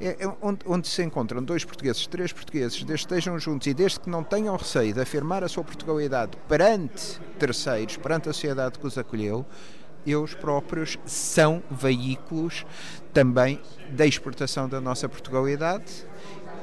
é, 0.00 0.16
é 0.20 0.32
onde, 0.40 0.60
onde, 0.66 0.88
se 0.88 1.02
encontram 1.02 1.42
dois 1.42 1.64
portugueses, 1.64 2.06
três 2.06 2.32
portugueses, 2.32 2.84
desde 2.84 3.06
que 3.06 3.14
estejam 3.14 3.38
juntos 3.38 3.66
e 3.66 3.74
desde 3.74 4.00
que 4.00 4.08
não 4.08 4.22
tenham 4.22 4.54
receio 4.56 4.94
de 4.94 5.00
afirmar 5.00 5.42
a 5.42 5.48
sua 5.48 5.64
Portugalidade 5.64 6.32
perante 6.48 7.20
terceiros, 7.38 7.96
perante 7.96 8.28
a 8.28 8.32
sociedade 8.32 8.78
que 8.78 8.86
os 8.86 8.96
acolheu, 8.96 9.44
eles 10.06 10.34
próprios 10.34 10.98
são 11.04 11.62
veículos 11.70 12.64
também 13.12 13.60
da 13.90 14.06
exportação 14.06 14.68
da 14.68 14.80
nossa 14.80 15.08
Portugalidade 15.08 16.06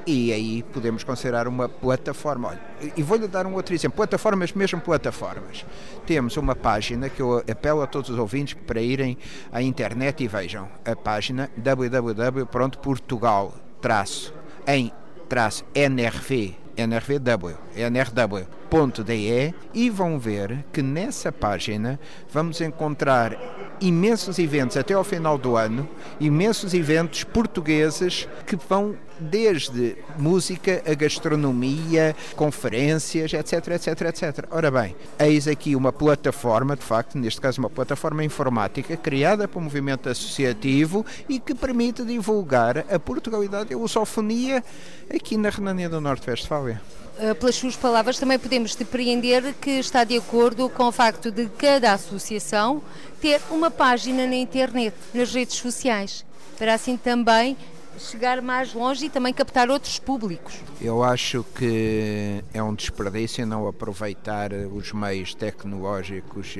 e 0.06 0.34
aí 0.34 0.64
podemos 0.64 1.04
considerar 1.04 1.48
uma 1.48 1.70
plataforma. 1.70 2.50
Olha, 2.50 2.60
e 2.96 3.02
vou-lhe 3.02 3.28
dar 3.28 3.48
um 3.48 3.54
outro 3.54 3.74
exemplo: 3.74 3.96
plataformas, 3.96 4.52
mesmo 4.54 4.82
plataformas. 4.82 5.66
Temos 6.06 6.36
uma 6.38 6.56
página 6.56 7.10
que 7.10 7.22
eu 7.22 7.38
apelo 7.50 7.82
a 7.82 7.88
todos 7.88 8.10
os 8.10 8.18
ouvintes 8.18 8.54
para 8.54 8.82
irem 8.82 9.18
à 9.52 9.62
internet 9.62 10.24
e 10.24 10.28
vejam 10.28 10.68
a 10.86 10.96
página 10.96 11.50
www.portugal 11.58 13.54
em 14.68 14.92
nrv 15.74 16.56
nrvw, 16.78 17.56
nrw.de 18.74 19.54
e 19.74 19.90
vão 19.90 20.18
ver 20.18 20.66
que 20.74 20.82
nessa 20.82 21.32
página 21.32 22.00
vamos 22.32 22.60
encontrar 22.60 23.38
imensos 23.80 24.40
eventos 24.40 24.78
até 24.78 24.94
ao 24.94 25.04
final 25.04 25.38
do 25.38 25.56
ano, 25.56 25.88
imensos 26.20 26.74
eventos 26.74 27.24
portugueses 27.24 28.28
que 28.48 28.56
vão 28.56 28.96
desde 29.20 29.96
música 30.18 30.82
a 30.88 30.94
gastronomia, 30.96 32.16
conferências, 32.36 33.32
etc, 33.34 33.68
etc, 33.68 34.02
etc. 34.02 34.48
Ora 34.50 34.72
bem, 34.72 34.96
eis 35.20 35.48
aqui 35.48 35.76
uma 35.76 35.94
plataforma, 35.94 36.76
de 36.76 36.82
facto, 36.82 37.18
neste 37.18 37.40
caso 37.40 37.60
uma 37.60 37.70
plataforma 37.70 38.24
informática 38.24 38.98
criada 38.98 39.48
pelo 39.48 39.64
movimento 39.64 40.10
associativo 40.10 41.06
e 41.30 41.40
que 41.40 41.54
permite 41.54 42.04
divulgar 42.04 42.80
a 42.92 42.98
Portugalidade 42.98 43.72
e 43.72 43.76
a 43.76 43.78
lusofonia 43.78 44.64
aqui 45.14 45.38
na 45.38 45.50
Renânia 45.50 45.90
do 45.90 46.02
Norte-Westfália. 46.02 46.82
Eh, 47.20 47.34
pelas 47.36 47.56
suas 47.56 47.76
palavras, 47.76 48.18
também 48.18 48.40
podemos 48.40 48.74
depreender 48.76 49.54
que 49.62 49.72
está 49.72 50.04
de 50.04 50.18
acordo 50.18 50.68
com 50.70 50.86
o 50.86 50.92
facto 50.92 51.30
de 51.30 51.48
cada 51.48 51.94
associação 51.94 52.82
ter 53.22 53.40
uma 53.52 53.70
página 53.70 54.26
na 54.26 54.36
internet, 54.36 54.96
nas 55.14 55.32
redes 55.32 55.58
sociais, 55.58 56.26
para 56.58 56.74
assim 56.74 56.98
também 56.98 57.56
chegar 57.98 58.42
mais 58.42 58.74
longe 58.74 59.06
e 59.06 59.10
também 59.10 59.34
captar 59.34 59.70
outros 59.70 60.00
públicos. 60.00 60.60
Eu 60.82 61.04
acho 61.04 61.46
que 61.56 62.44
é 62.54 62.62
um 62.62 62.74
desperdício 62.74 63.46
não 63.46 63.68
aproveitar 63.68 64.52
os 64.54 64.92
meios 64.92 65.34
tecnológicos 65.34 66.56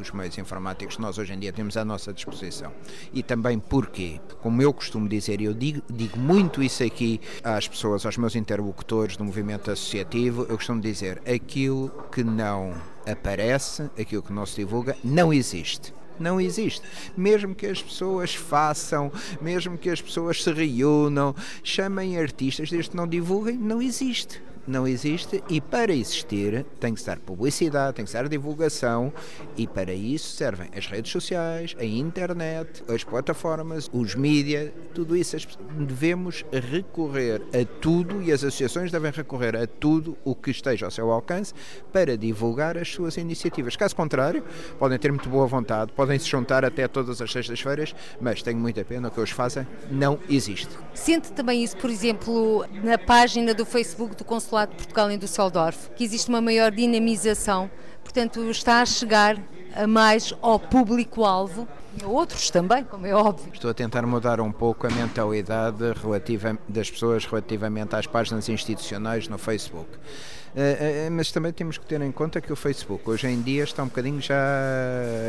os 0.00 0.10
meios 0.10 0.38
informáticos 0.38 0.96
que 0.96 1.02
nós 1.02 1.18
hoje 1.18 1.32
em 1.32 1.38
dia 1.38 1.52
temos 1.52 1.76
à 1.76 1.84
nossa 1.84 2.12
disposição. 2.12 2.72
E 3.12 3.22
também 3.22 3.58
porque, 3.58 4.20
como 4.40 4.60
eu 4.62 4.72
costumo 4.72 5.08
dizer, 5.08 5.40
eu 5.40 5.54
digo, 5.54 5.82
digo 5.90 6.18
muito 6.18 6.62
isso 6.62 6.82
aqui 6.82 7.20
às 7.42 7.68
pessoas, 7.68 8.04
aos 8.06 8.16
meus 8.16 8.34
interlocutores 8.34 9.16
do 9.16 9.24
movimento 9.24 9.70
associativo, 9.70 10.42
eu 10.48 10.56
costumo 10.56 10.80
dizer, 10.80 11.20
aquilo 11.26 11.90
que 12.12 12.24
não 12.24 12.74
aparece, 13.06 13.90
aquilo 13.98 14.22
que 14.22 14.32
não 14.32 14.46
se 14.46 14.56
divulga, 14.56 14.96
não 15.02 15.32
existe 15.32 15.99
não 16.22 16.40
existe. 16.40 16.82
Mesmo 17.16 17.54
que 17.54 17.66
as 17.66 17.82
pessoas 17.82 18.34
façam, 18.34 19.12
mesmo 19.40 19.78
que 19.78 19.90
as 19.90 20.00
pessoas 20.00 20.42
se 20.42 20.52
reúnam, 20.52 21.34
chamem 21.62 22.18
artistas, 22.18 22.70
desde 22.70 22.90
que 22.90 22.96
não 22.96 23.06
divulguem, 23.06 23.56
não 23.56 23.80
existe 23.80 24.40
não 24.70 24.86
existe 24.86 25.42
e 25.48 25.60
para 25.60 25.92
existir 25.92 26.64
tem 26.78 26.94
que 26.94 27.00
estar 27.00 27.18
publicidade, 27.18 27.96
tem 27.96 28.04
que 28.04 28.08
estar 28.08 28.28
divulgação 28.28 29.12
e 29.56 29.66
para 29.66 29.92
isso 29.92 30.36
servem 30.36 30.70
as 30.76 30.86
redes 30.86 31.10
sociais, 31.10 31.74
a 31.78 31.84
internet, 31.84 32.82
as 32.88 33.04
plataformas, 33.04 33.90
os 33.92 34.14
mídias, 34.14 34.70
tudo 34.94 35.16
isso 35.16 35.36
devemos 35.76 36.44
recorrer 36.52 37.42
a 37.52 37.64
tudo 37.80 38.22
e 38.22 38.32
as 38.32 38.44
associações 38.44 38.90
devem 38.90 39.10
recorrer 39.10 39.56
a 39.56 39.66
tudo 39.66 40.16
o 40.24 40.34
que 40.34 40.50
esteja 40.50 40.86
ao 40.86 40.90
seu 40.90 41.10
alcance 41.10 41.52
para 41.92 42.16
divulgar 42.16 42.78
as 42.78 42.88
suas 42.88 43.16
iniciativas. 43.16 43.76
Caso 43.76 43.96
contrário, 43.96 44.44
podem 44.78 44.98
ter 44.98 45.10
muito 45.10 45.28
boa 45.28 45.46
vontade, 45.46 45.92
podem 45.92 46.18
se 46.18 46.28
juntar 46.28 46.64
até 46.64 46.86
todas 46.86 47.20
as 47.20 47.32
sextas-feiras, 47.32 47.94
mas 48.20 48.42
tenho 48.42 48.58
muita 48.58 48.84
pena 48.84 49.08
o 49.08 49.10
que 49.10 49.18
eles 49.18 49.30
fazem 49.30 49.66
não 49.90 50.18
existe. 50.28 50.70
Sente 50.94 51.32
também 51.32 51.64
isso, 51.64 51.76
por 51.76 51.90
exemplo, 51.90 52.64
na 52.82 52.98
página 52.98 53.52
do 53.52 53.64
Facebook 53.64 54.14
do 54.14 54.24
Consulado 54.24 54.59
De 54.66 54.74
Portugal 54.76 55.10
em 55.10 55.18
Düsseldorf, 55.18 55.90
que 55.96 56.04
existe 56.04 56.28
uma 56.28 56.40
maior 56.40 56.70
dinamização, 56.70 57.70
portanto 58.02 58.42
está 58.50 58.82
a 58.82 58.86
chegar 58.86 59.36
a 59.74 59.86
mais 59.86 60.34
ao 60.42 60.58
público-alvo 60.58 61.66
e 62.00 62.04
a 62.04 62.08
outros 62.08 62.50
também, 62.50 62.84
como 62.84 63.06
é 63.06 63.14
óbvio. 63.14 63.52
Estou 63.52 63.70
a 63.70 63.74
tentar 63.74 64.06
mudar 64.06 64.40
um 64.40 64.52
pouco 64.52 64.86
a 64.86 64.90
mentalidade 64.90 65.92
relativa, 66.02 66.58
das 66.68 66.90
pessoas 66.90 67.24
relativamente 67.24 67.94
às 67.96 68.06
páginas 68.06 68.48
institucionais 68.48 69.28
no 69.28 69.38
Facebook. 69.38 69.88
Uh, 70.54 71.08
uh, 71.08 71.10
mas 71.12 71.30
também 71.30 71.52
temos 71.52 71.78
que 71.78 71.86
ter 71.86 72.00
em 72.00 72.10
conta 72.10 72.40
que 72.40 72.52
o 72.52 72.56
Facebook 72.56 73.08
hoje 73.08 73.28
em 73.28 73.40
dia 73.40 73.62
está 73.62 73.82
um 73.82 73.86
bocadinho 73.86 74.20
já 74.20 74.36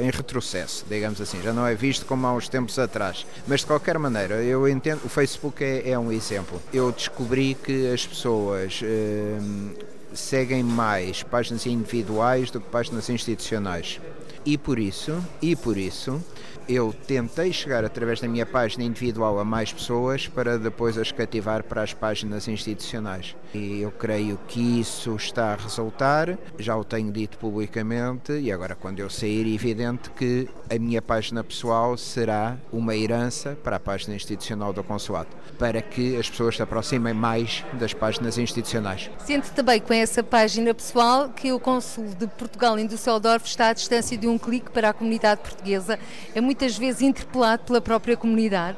em 0.01 0.09
retrocesso, 0.09 0.85
digamos 0.89 1.21
assim, 1.21 1.41
já 1.41 1.53
não 1.53 1.65
é 1.65 1.75
visto 1.75 2.05
como 2.05 2.25
há 2.25 2.33
uns 2.33 2.49
tempos 2.49 2.79
atrás. 2.79 3.25
Mas 3.47 3.61
de 3.61 3.67
qualquer 3.67 3.97
maneira, 3.99 4.35
eu 4.43 4.67
entendo, 4.67 5.01
o 5.05 5.09
Facebook 5.09 5.63
é, 5.63 5.91
é 5.91 5.99
um 5.99 6.11
exemplo. 6.11 6.61
Eu 6.73 6.91
descobri 6.91 7.55
que 7.55 7.91
as 7.91 8.05
pessoas 8.05 8.81
uh, 8.81 9.75
seguem 10.13 10.63
mais 10.63 11.23
páginas 11.23 11.65
individuais 11.65 12.49
do 12.49 12.59
que 12.59 12.69
páginas 12.69 13.09
institucionais. 13.09 13.99
E 14.43 14.57
por 14.57 14.79
isso, 14.79 15.23
e 15.41 15.55
por 15.55 15.77
isso, 15.77 16.19
eu 16.68 16.94
tentei 17.08 17.51
chegar 17.51 17.84
através 17.84 18.20
da 18.20 18.27
minha 18.27 18.46
página 18.46 18.84
individual 18.84 19.39
a 19.39 19.46
mais 19.46 19.72
pessoas 19.72 20.27
para 20.27 20.58
depois 20.58 20.98
as 20.98 21.12
cativar 21.12 21.63
para 21.63 21.82
as 21.82 21.94
páginas 21.94 22.48
institucionais. 22.48 23.36
E 23.53 23.82
eu 23.82 23.91
creio 23.91 24.39
que 24.48 24.80
isso 24.80 25.15
está 25.15 25.53
a 25.53 25.56
resultar, 25.56 26.38
já 26.58 26.75
o 26.75 26.84
tenho 26.84 27.12
dito 27.12 27.38
publicamente, 27.38 28.32
e 28.34 28.51
agora 28.51 28.75
quando 28.75 29.00
eu 29.00 29.10
sair, 29.10 29.46
é 29.46 29.53
evidente 29.53 30.10
que 30.12 30.48
a 30.70 30.80
minha 30.80 31.01
página 31.01 31.44
pessoal 31.44 31.98
será 31.98 32.58
uma 32.72 32.96
herança 32.96 33.58
para 33.62 33.75
a 33.75 33.80
página 33.80 34.15
institucional 34.15 34.72
do 34.72 34.84
consulado, 34.84 35.27
para 35.60 35.82
que 35.82 36.15
as 36.18 36.30
pessoas 36.30 36.56
se 36.56 36.63
aproximem 36.63 37.13
mais 37.13 37.65
das 37.74 37.94
páginas 37.94 38.38
institucionais. 38.38 39.10
Sente 39.25 39.51
também 39.51 39.82
com 39.82 39.94
essa 39.94 40.24
página 40.24 40.74
pessoal 40.74 41.30
que 41.30 41.51
o 41.51 41.60
Consul 41.60 42.06
de 42.18 42.27
Portugal 42.27 42.80
em 42.80 42.88
Düsseldorf 42.88 43.46
está 43.46 43.70
à 43.70 43.74
distância 43.74 44.18
de 44.18 44.27
um 44.27 44.38
clique 44.38 44.72
para 44.72 44.89
a 44.89 44.94
comunidade 44.94 45.41
portuguesa. 45.41 46.00
É 46.34 46.41
muitas 46.62 46.77
vezes 46.77 47.01
interpelado 47.01 47.63
pela 47.63 47.82
própria 47.82 48.15
comunidade 48.15 48.77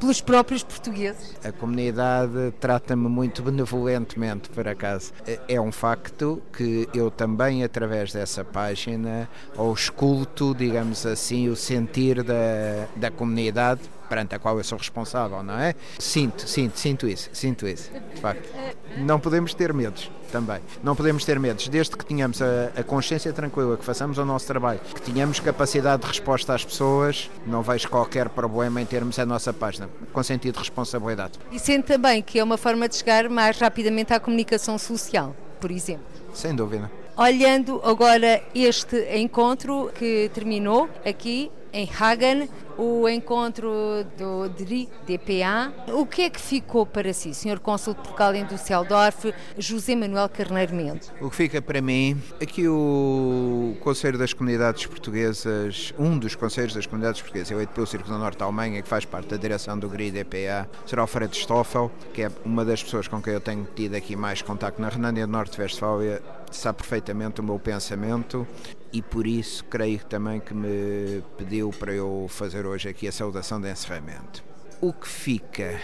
pelos 0.00 0.20
próprios 0.20 0.62
portugueses? 0.62 1.36
A 1.44 1.52
comunidade 1.52 2.54
trata-me 2.60 3.08
muito 3.08 3.42
benevolentemente, 3.42 4.48
por 4.48 4.66
acaso. 4.66 5.12
É 5.48 5.60
um 5.60 5.72
facto 5.72 6.40
que 6.56 6.88
eu 6.94 7.10
também, 7.10 7.64
através 7.64 8.12
dessa 8.12 8.44
página, 8.44 9.28
ou 9.56 9.74
escuto, 9.74 10.54
digamos 10.54 11.04
assim, 11.04 11.48
o 11.48 11.56
sentir 11.56 12.22
da, 12.22 12.86
da 12.96 13.10
comunidade 13.10 13.80
perante 14.08 14.34
a 14.34 14.38
qual 14.38 14.56
eu 14.58 14.64
sou 14.64 14.78
responsável, 14.78 15.42
não 15.42 15.58
é? 15.58 15.74
Sinto, 15.98 16.48
sinto, 16.48 16.78
sinto 16.78 17.06
isso, 17.06 17.28
sinto 17.32 17.66
isso, 17.66 17.90
de 18.14 18.20
facto. 18.20 18.48
Não 18.96 19.20
podemos 19.20 19.54
ter 19.54 19.72
medos 19.72 20.10
também. 20.30 20.60
Não 20.82 20.94
podemos 20.94 21.24
ter 21.24 21.38
medos, 21.38 21.68
desde 21.68 21.96
que 21.96 22.04
tenhamos 22.04 22.40
a, 22.42 22.70
a, 22.76 22.82
consciência 22.82 23.32
tranquila, 23.32 23.76
que 23.76 23.84
façamos 23.84 24.18
o 24.18 24.24
nosso 24.24 24.46
trabalho, 24.46 24.80
que 24.80 25.00
tenhamos 25.00 25.40
capacidade 25.40 26.02
de 26.02 26.08
resposta 26.08 26.54
às 26.54 26.64
pessoas, 26.64 27.30
não 27.46 27.62
vejo 27.62 27.88
qualquer 27.88 28.28
problema 28.28 28.80
em 28.80 28.86
termos 28.86 29.18
a 29.18 29.26
nossa 29.26 29.52
página, 29.52 29.88
com 30.12 30.22
sentido 30.22 30.54
de 30.54 30.60
responsabilidade. 30.60 31.38
E 31.50 31.58
sente 31.58 31.86
também 31.86 32.22
que 32.22 32.38
é 32.38 32.44
uma 32.44 32.56
forma 32.58 32.88
de 32.88 32.96
chegar 32.96 33.28
mais 33.28 33.58
rapidamente 33.58 34.12
à 34.12 34.20
comunicação 34.20 34.78
social, 34.78 35.34
por 35.60 35.70
exemplo? 35.70 36.06
Sem 36.34 36.54
dúvida. 36.54 36.90
Olhando 37.16 37.80
agora 37.82 38.40
este 38.54 38.96
encontro 39.18 39.90
que 39.94 40.30
terminou 40.32 40.88
aqui 41.04 41.50
em 41.72 41.88
Hagen, 41.98 42.48
o 42.76 43.08
encontro 43.08 43.70
do 44.16 44.48
DRI, 44.50 44.88
DPA. 45.06 45.72
O 45.92 46.06
que 46.06 46.22
é 46.22 46.30
que 46.30 46.40
ficou 46.40 46.86
para 46.86 47.12
si, 47.12 47.34
Sr. 47.34 47.58
Cônsul 47.58 47.94
de 47.94 48.00
Portugal 48.00 48.34
em 48.34 48.44
Düsseldorf, 48.44 49.32
José 49.58 49.96
Manuel 49.96 50.28
Carneiro 50.28 50.74
Mendes? 50.74 51.12
O 51.20 51.28
que 51.28 51.36
fica 51.36 51.60
para 51.60 51.80
mim, 51.80 52.20
aqui 52.40 52.68
o 52.68 53.76
Conselho 53.80 54.16
das 54.16 54.32
Comunidades 54.32 54.86
Portuguesas, 54.86 55.92
um 55.98 56.18
dos 56.18 56.34
Conselhos 56.34 56.74
das 56.74 56.86
Comunidades 56.86 57.20
Portuguesas, 57.20 57.50
eleito 57.50 57.72
pelo 57.72 57.86
Círculo 57.86 58.14
do 58.14 58.20
Norte 58.20 58.38
da 58.38 58.44
Alemanha, 58.44 58.80
que 58.80 58.88
faz 58.88 59.04
parte 59.04 59.28
da 59.28 59.36
direção 59.36 59.78
do 59.78 59.88
GRI 59.88 60.10
DPA, 60.10 60.68
será 60.86 61.02
Alfredo 61.02 61.34
Stoffel, 61.34 61.90
que 62.14 62.22
é 62.22 62.30
uma 62.44 62.64
das 62.64 62.82
pessoas 62.82 63.08
com 63.08 63.20
quem 63.20 63.32
eu 63.32 63.40
tenho 63.40 63.66
tido 63.74 63.94
aqui 63.94 64.14
mais 64.14 64.40
contato 64.40 64.80
na 64.80 64.88
Renânia 64.88 65.26
do 65.26 65.32
Norte-Westfália, 65.32 66.22
sabe 66.56 66.78
perfeitamente 66.78 67.40
o 67.40 67.44
meu 67.44 67.58
pensamento 67.58 68.46
e 68.92 69.02
por 69.02 69.26
isso 69.26 69.64
creio 69.64 70.04
também 70.04 70.40
que 70.40 70.54
me 70.54 71.22
pediu 71.36 71.70
para 71.70 71.92
eu 71.92 72.26
fazer 72.28 72.66
hoje 72.66 72.88
aqui 72.88 73.06
a 73.06 73.12
saudação 73.12 73.60
de 73.60 73.70
encerramento. 73.70 74.42
O 74.80 74.92
que 74.92 75.08
fica 75.08 75.80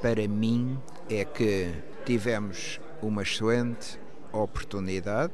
para 0.00 0.26
mim 0.28 0.78
é 1.08 1.24
que 1.24 1.72
tivemos 2.04 2.80
uma 3.02 3.22
excelente 3.22 3.98
oportunidade 4.32 5.32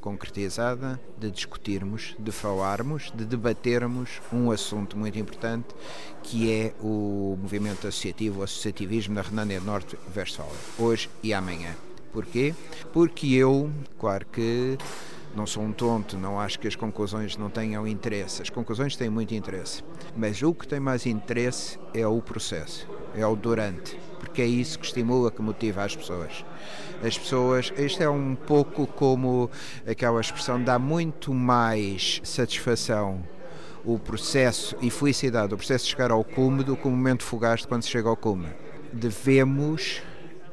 concretizada 0.00 0.98
de 1.18 1.30
discutirmos, 1.30 2.14
de 2.18 2.32
falarmos, 2.32 3.12
de 3.14 3.24
debatermos 3.24 4.22
um 4.32 4.50
assunto 4.50 4.96
muito 4.96 5.18
importante 5.18 5.74
que 6.22 6.50
é 6.50 6.72
o 6.80 7.36
movimento 7.40 7.86
associativo, 7.86 8.40
o 8.40 8.42
associativismo 8.42 9.14
na 9.14 9.22
Renânia 9.22 9.60
Norte-Westfália, 9.60 10.52
hoje 10.78 11.10
e 11.22 11.34
amanhã. 11.34 11.87
Porquê? 12.18 12.52
Porque 12.92 13.32
eu, 13.32 13.70
claro 13.96 14.26
que 14.26 14.76
não 15.36 15.46
sou 15.46 15.62
um 15.62 15.70
tonto, 15.70 16.18
não 16.18 16.40
acho 16.40 16.58
que 16.58 16.66
as 16.66 16.74
conclusões 16.74 17.36
não 17.36 17.48
tenham 17.48 17.86
interesse. 17.86 18.42
As 18.42 18.50
conclusões 18.50 18.96
têm 18.96 19.08
muito 19.08 19.36
interesse, 19.36 19.84
mas 20.16 20.42
o 20.42 20.52
que 20.52 20.66
tem 20.66 20.80
mais 20.80 21.06
interesse 21.06 21.78
é 21.94 22.04
o 22.08 22.20
processo, 22.20 22.88
é 23.14 23.24
o 23.24 23.36
durante, 23.36 23.96
porque 24.18 24.42
é 24.42 24.46
isso 24.46 24.80
que 24.80 24.86
estimula, 24.86 25.30
que 25.30 25.40
motiva 25.40 25.84
as 25.84 25.94
pessoas. 25.94 26.44
As 27.04 27.16
pessoas, 27.16 27.72
isto 27.78 28.02
é 28.02 28.10
um 28.10 28.34
pouco 28.34 28.84
como 28.88 29.48
aquela 29.88 30.20
expressão, 30.20 30.60
dá 30.60 30.76
muito 30.76 31.32
mais 31.32 32.20
satisfação 32.24 33.22
o 33.84 33.96
processo 33.96 34.74
e 34.82 34.90
felicidade, 34.90 35.54
o 35.54 35.56
processo 35.56 35.84
de 35.84 35.92
chegar 35.92 36.10
ao 36.10 36.24
cume 36.24 36.64
do 36.64 36.76
que 36.76 36.88
o 36.88 36.90
momento 36.90 37.22
fugaz 37.22 37.60
de 37.60 37.68
quando 37.68 37.84
se 37.84 37.90
chega 37.90 38.08
ao 38.08 38.16
cume. 38.16 38.48
Devemos 38.92 40.02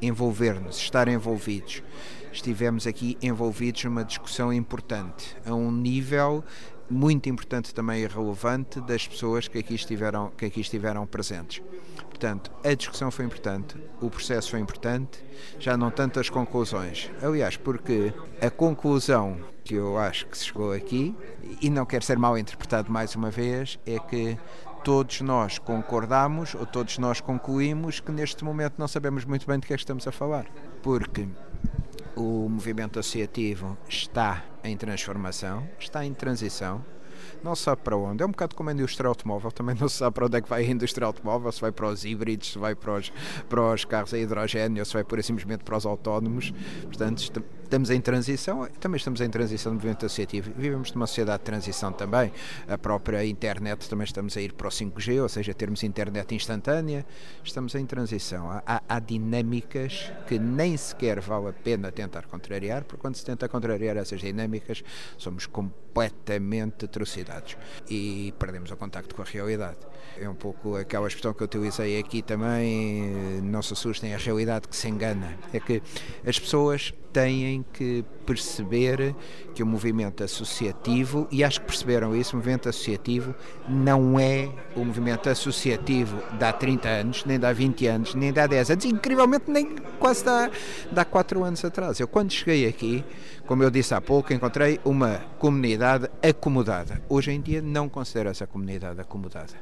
envolver-nos, 0.02 0.78
estar 0.78 1.08
envolvidos. 1.08 1.84
Estivemos 2.32 2.86
aqui 2.86 3.18
envolvidos 3.22 3.84
numa 3.86 4.04
discussão 4.04 4.52
importante, 4.52 5.36
a 5.46 5.54
um 5.54 5.72
nível 5.72 6.44
muito 6.90 7.30
importante 7.30 7.74
também 7.74 8.04
e 8.04 8.08
relevante 8.08 8.80
das 8.82 9.08
pessoas 9.08 9.48
que 9.48 9.58
aqui 9.58 9.74
estiveram, 9.74 10.32
que 10.38 10.46
aqui 10.46 10.62
estiveram 10.62 11.06
presentes. 11.08 11.64
Portanto, 12.10 12.52
a 12.64 12.74
discussão 12.74 13.12
foi 13.12 13.26
importante, 13.26 13.76
o 14.00 14.10
processo 14.10 14.52
foi 14.52 14.60
importante, 14.60 15.24
já 15.60 15.76
não 15.76 15.92
tanto 15.92 16.20
as 16.20 16.30
conclusões. 16.30 17.10
Aliás, 17.22 17.58
porque 17.58 18.14
a 18.42 18.50
conclusão 18.50 19.38
que 19.66 19.74
eu 19.74 19.98
acho 19.98 20.28
que 20.28 20.38
se 20.38 20.46
chegou 20.46 20.72
aqui, 20.72 21.16
e 21.60 21.70
não 21.72 21.86
quero 21.86 22.06
ser 22.06 22.18
mal 22.18 22.38
interpretado 22.38 22.92
mais 22.92 23.16
uma 23.16 23.32
vez, 23.32 23.80
é 23.86 23.98
que 23.98 24.38
todos 24.86 25.20
nós 25.22 25.58
concordamos 25.58 26.54
ou 26.54 26.64
todos 26.64 27.00
nós 27.00 27.20
concluímos 27.20 28.00
que 28.00 28.12
neste 28.12 28.46
momento 28.46 28.76
não 28.78 28.88
sabemos 28.88 29.26
muito 29.26 29.48
bem 29.48 29.58
de 29.60 29.66
que 29.66 29.74
é 29.74 29.76
que 29.76 29.82
estamos 29.82 30.08
a 30.08 30.12
falar. 30.12 30.46
Porque 30.84 31.28
o 32.16 32.48
movimento 32.48 33.00
associativo 33.00 33.76
está 33.90 34.46
em 34.64 34.78
transformação, 34.78 35.68
está 35.80 36.06
em 36.06 36.14
transição, 36.14 36.86
não 37.44 37.56
sabe 37.56 37.82
para 37.82 37.98
onde. 37.98 38.22
É 38.22 38.28
um 38.28 38.30
bocado 38.30 38.56
como 38.56 38.70
a 38.70 38.74
indústria 38.74 39.08
automóvel, 39.08 39.52
também 39.52 39.76
não 39.76 39.90
se 39.90 39.98
sabe 39.98 40.14
para 40.14 40.28
onde 40.28 40.38
é 40.38 40.42
que 40.42 40.48
vai 40.48 40.64
a 40.64 40.70
indústria 40.70 41.08
automóvel, 41.08 41.52
se 41.52 41.62
vai 41.62 41.72
para 41.72 41.88
os 41.88 42.06
híbridos, 42.06 42.52
se 42.52 42.60
vai 42.60 42.76
para 42.76 42.94
os, 42.94 43.12
para 43.50 43.74
os 43.74 43.86
carros 43.86 44.14
a 44.14 44.20
hidrogênio, 44.20 44.86
se 44.86 44.94
vai 44.94 45.04
por 45.04 45.22
simplesmente 45.24 45.64
para 45.64 45.78
os 45.78 45.86
autónomos. 45.88 46.54
Portanto, 46.84 47.44
estamos 47.76 47.90
em 47.90 48.00
transição, 48.00 48.66
também 48.80 48.96
estamos 48.96 49.20
em 49.20 49.30
transição 49.30 49.74
do 49.74 49.76
movimento 49.76 50.06
associativo. 50.06 50.50
Vivemos 50.56 50.94
numa 50.94 51.06
sociedade 51.06 51.40
de 51.40 51.44
transição 51.44 51.92
também. 51.92 52.32
A 52.70 52.78
própria 52.78 53.26
internet 53.26 53.90
também 53.90 54.06
estamos 54.06 54.38
a 54.38 54.42
ir 54.42 54.54
para 54.54 54.68
o 54.68 54.72
5G, 54.72 55.22
ou 55.22 55.28
seja, 55.28 55.54
termos 55.54 55.84
internet 55.84 56.34
instantânea. 56.34 57.06
Estamos 57.44 57.76
em 57.76 57.86
transição. 57.86 58.50
Há, 58.66 58.82
há 58.88 59.00
dinâmicas 59.00 60.10
que 60.26 60.40
nem 60.40 60.78
sequer 60.78 61.20
vale 61.20 61.50
a 61.50 61.54
pena 61.54 61.92
tentar 61.92 62.28
contrariar, 62.28 62.86
porque 62.86 63.02
quando 63.02 63.16
se 63.16 63.26
tenta 63.26 63.50
contrariar 63.50 63.98
essas 63.98 64.22
dinâmicas, 64.22 64.82
somos 65.18 65.46
completamente 65.46 66.86
atrocidades 66.86 67.58
e 67.90 68.34
perdemos 68.40 68.72
o 68.72 68.78
contacto 68.78 69.14
com 69.14 69.22
a 69.22 69.26
realidade. 69.26 69.80
É 70.20 70.30
um 70.30 70.36
pouco 70.36 70.78
aquela 70.78 71.08
expressão 71.08 71.34
que 71.34 71.42
eu 71.42 71.46
utilizei 71.46 72.00
aqui 72.00 72.22
também, 72.22 73.42
não 73.44 73.62
se 73.62 73.74
assustem, 73.74 74.14
a 74.14 74.18
realidade 74.18 74.68
que 74.68 74.76
se 74.76 74.88
engana. 74.88 75.38
É 75.52 75.60
que 75.60 75.82
as 76.26 76.40
pessoas 76.40 76.94
têm 77.12 77.66
que 77.74 78.04
perceber 78.26 79.16
que 79.54 79.64
o 79.64 79.66
movimento 79.66 80.24
associativo, 80.24 81.28
e 81.32 81.44
acho 81.44 81.62
que 81.62 81.68
perceberam 81.68 82.16
isso, 82.16 82.34
o 82.34 82.38
movimento 82.38 82.68
associativo 82.68 83.36
não 83.68 84.20
é 84.20 84.50
o 84.76 84.84
movimento 84.84 85.30
associativo 85.30 86.22
de 86.38 86.44
há 86.44 86.52
30 86.52 86.88
anos, 86.88 87.26
nem 87.26 87.40
de 87.40 87.46
há 87.46 87.54
20 87.54 87.88
anos, 87.88 88.16
nem 88.16 88.34
de 88.34 88.40
há 88.40 88.48
10 88.48 88.72
anos, 88.72 88.86
incrivelmente 88.86 89.50
nem 89.50 89.76
quase 90.00 90.24
de 90.24 91.00
há 91.00 91.06
4 91.06 91.44
anos 91.44 91.64
atrás. 91.64 92.00
Eu 92.00 92.08
quando 92.08 92.32
cheguei 92.32 92.68
aqui, 92.68 93.04
como 93.46 93.64
eu 93.64 93.70
disse 93.70 93.94
há 93.94 94.02
pouco, 94.02 94.34
encontrei 94.34 94.80
uma 94.84 95.22
comunidade 95.40 96.10
acomodada. 96.22 97.02
Hoje 97.08 97.32
em 97.32 97.42
dia 97.42 97.62
não 97.62 97.88
considero 97.88 98.30
essa 98.30 98.48
comunidade 98.48 99.00
acomodada 99.00 99.54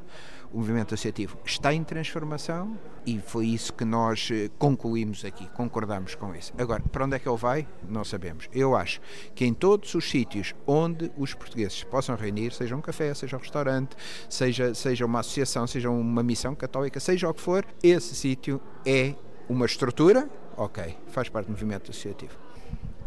o 0.54 0.58
movimento 0.60 0.94
associativo 0.94 1.38
está 1.44 1.74
em 1.74 1.84
transformação 1.84 2.78
e 3.06 3.20
foi 3.20 3.48
isso 3.48 3.74
que 3.74 3.84
nós 3.84 4.30
eh, 4.32 4.50
concluímos 4.58 5.26
aqui, 5.26 5.50
concordamos 5.50 6.14
com 6.14 6.34
isso. 6.36 6.54
Agora, 6.58 6.82
para 6.82 7.06
onde 7.06 7.16
é 7.16 7.20
que 7.20 7.28
ele 7.28 7.38
vai? 7.38 7.68
Não 7.90 8.06
sabemos. 8.06 8.48
Eu 8.54 8.76
acho 8.76 9.02
que 9.34 9.46
em 9.46 9.54
todos 9.54 9.94
os 9.96 10.10
sítios 10.10 10.54
onde 10.68 11.12
os 11.18 11.34
portugueses 11.34 11.84
possam 11.84 12.16
reunir, 12.16 12.54
seja 12.54 12.76
um 12.76 12.82
café, 12.82 13.14
seja 13.14 13.36
um 13.36 13.40
restaurante, 13.40 13.96
seja, 14.30 14.74
seja 14.76 15.06
uma 15.06 15.22
associação, 15.22 15.66
seja 15.66 15.90
uma 15.90 16.22
missão 16.22 16.54
católica, 16.54 17.00
seja 17.00 17.28
o 17.28 17.34
que 17.34 17.42
for, 17.42 17.66
esse 17.82 18.16
sítio 18.16 18.62
é 18.86 19.16
uma 19.50 19.66
estrutura, 19.66 20.30
ok, 20.56 20.96
faz 21.08 21.30
parte 21.30 21.48
do 21.48 21.52
movimento 21.52 21.90
associativo. 21.90 22.43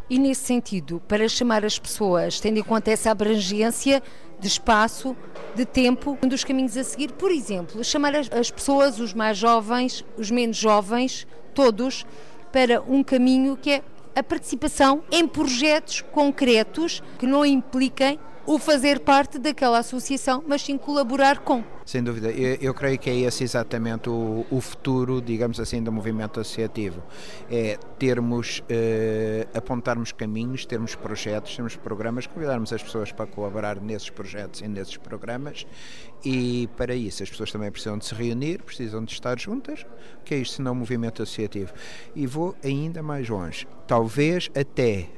E 0.09 0.19
nesse 0.19 0.45
sentido, 0.45 1.03
para 1.09 1.29
chamar 1.29 1.65
as 1.65 1.79
pessoas, 1.79 2.39
tendo 2.39 2.59
em 2.59 2.63
conta 2.63 2.93
essa 2.93 3.11
abrangência 3.11 4.01
de 4.39 4.47
espaço, 4.47 5.17
de 5.55 5.65
tempo, 5.65 6.17
um 6.23 6.29
dos 6.29 6.45
caminhos 6.45 6.77
a 6.77 6.85
seguir, 6.85 7.13
por 7.13 7.31
exemplo, 7.31 7.83
chamar 7.83 8.15
as, 8.15 8.31
as 8.31 8.51
pessoas, 8.51 9.01
os 9.01 9.13
mais 9.13 9.37
jovens, 9.37 10.05
os 10.17 10.31
menos 10.31 10.57
jovens, 10.57 11.27
todos, 11.55 12.07
para 12.53 12.81
um 12.83 13.03
caminho 13.03 13.57
que 13.57 13.71
é 13.71 13.83
a 14.15 14.23
participação 14.23 15.03
em 15.11 15.27
projetos 15.27 16.01
concretos 16.01 17.03
que 17.19 17.27
não 17.27 17.45
impliquem 17.45 18.19
o 18.47 18.59
fazer 18.59 19.01
parte 19.01 19.39
daquela 19.39 19.79
associação, 19.79 20.43
mas 20.47 20.63
sim 20.63 20.79
colaborar 20.79 21.41
com. 21.41 21.65
Sem 21.85 22.03
dúvida, 22.03 22.31
eu, 22.31 22.57
eu 22.61 22.75
creio 22.75 22.99
que 22.99 23.11
é 23.11 23.17
esse 23.17 23.45
exatamente 23.45 24.09
o, 24.09 24.45
o, 24.51 24.61
futuro, 24.61 25.21
digamos 25.21 25.61
assim, 25.61 25.83
do 25.83 25.93
movimento 25.93 26.41
associativo. 26.41 27.03
É 27.51 27.79
termos, 27.99 28.63
eh, 28.69 29.47
apontarmos 29.55 30.13
caminhos, 30.13 30.67
termos 30.67 30.95
projetos, 30.95 31.55
termos 31.55 31.77
programas, 31.77 32.27
convidarmos 32.27 32.73
as 32.73 32.83
pessoas 32.83 33.13
para 33.13 33.27
colaborar 33.27 33.81
nesses 33.81 34.11
projetos 34.11 34.61
e 34.61 34.69
nesses 34.69 34.97
programas 34.97 35.67
e 36.25 36.69
para 36.77 36.95
isso 36.95 37.23
as 37.23 37.31
pessoas 37.31 37.53
também 37.53 37.71
precisam 37.71 37.97
de 37.99 38.05
se 38.05 38.15
reunir, 38.15 38.63
precisam 38.63 39.05
de 39.05 39.13
estar 39.13 39.39
juntas, 39.39 39.87
que 40.25 40.35
é 40.35 40.39
isto 40.39 40.57
senão 40.57 40.75
movimento 40.75 41.23
associativo. 41.23 41.73
E 42.15 42.27
vou 42.27 42.55
ainda 42.65 43.03
mais 43.03 43.29
longe. 43.29 43.67
Talvez 43.87 44.51
até 44.55 45.09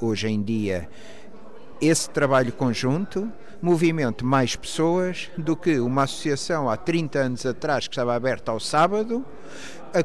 hoje 0.00 0.28
em 0.28 0.42
dia 0.42 0.88
esse 1.80 2.08
trabalho 2.10 2.52
conjunto 2.52 3.30
movimente 3.60 4.24
mais 4.24 4.54
pessoas 4.54 5.30
do 5.36 5.56
que 5.56 5.78
uma 5.80 6.04
associação 6.04 6.68
há 6.68 6.76
30 6.76 7.18
anos 7.18 7.46
atrás 7.46 7.88
que 7.88 7.94
estava 7.94 8.14
aberta 8.14 8.52
ao 8.52 8.60
sábado, 8.60 9.24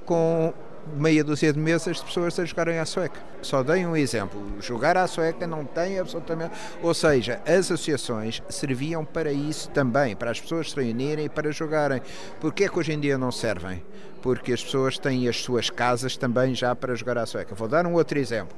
com 0.05 0.53
meia 0.95 1.23
dúzia 1.23 1.53
de 1.53 1.59
mesas 1.59 1.97
de 1.97 2.03
pessoas 2.03 2.37
a 2.39 2.45
jogarem 2.45 2.79
à 2.79 2.85
sueca. 2.85 3.19
Só 3.41 3.63
dei 3.63 3.85
um 3.85 3.95
exemplo. 3.95 4.41
Jogar 4.59 4.97
à 4.97 5.05
sueca 5.07 5.45
não 5.45 5.65
tem 5.65 5.99
absolutamente. 5.99 6.53
Ou 6.81 6.93
seja, 6.93 7.41
as 7.45 7.71
associações 7.71 8.41
serviam 8.49 9.03
para 9.05 9.31
isso 9.31 9.69
também, 9.69 10.15
para 10.15 10.31
as 10.31 10.39
pessoas 10.39 10.71
se 10.71 10.75
reunirem 10.75 11.25
e 11.25 11.29
para 11.29 11.51
jogarem. 11.51 12.01
Porquê 12.39 12.65
é 12.65 12.69
que 12.69 12.79
hoje 12.79 12.93
em 12.93 12.99
dia 12.99 13.17
não 13.17 13.31
servem? 13.31 13.83
Porque 14.21 14.53
as 14.53 14.63
pessoas 14.63 14.97
têm 14.97 15.27
as 15.27 15.41
suas 15.41 15.69
casas 15.69 16.15
também 16.15 16.53
já 16.53 16.75
para 16.75 16.95
jogar 16.95 17.17
à 17.17 17.25
sueca. 17.25 17.55
Vou 17.55 17.67
dar 17.67 17.85
um 17.87 17.93
outro 17.93 18.19
exemplo. 18.19 18.55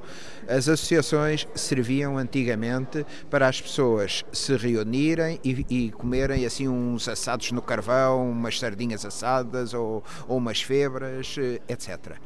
As 0.47 0.67
associações 0.67 1.47
serviam 1.56 2.17
antigamente 2.17 3.06
para 3.30 3.47
as 3.47 3.62
pessoas 3.62 4.26
se 4.32 4.56
reunirem 4.56 5.39
e, 5.43 5.65
e 5.69 5.91
comerem 5.91 6.45
assim 6.45 6.67
uns 6.67 7.08
assados 7.08 7.52
no 7.52 7.62
carvão, 7.62 8.30
umas 8.30 8.60
sardinhas 8.60 9.06
assadas 9.06 9.73
ou, 9.73 10.04
ou 10.28 10.38
umas 10.38 10.62
febras, 10.62 11.36
eh, 11.38 11.62
etc 11.67 12.17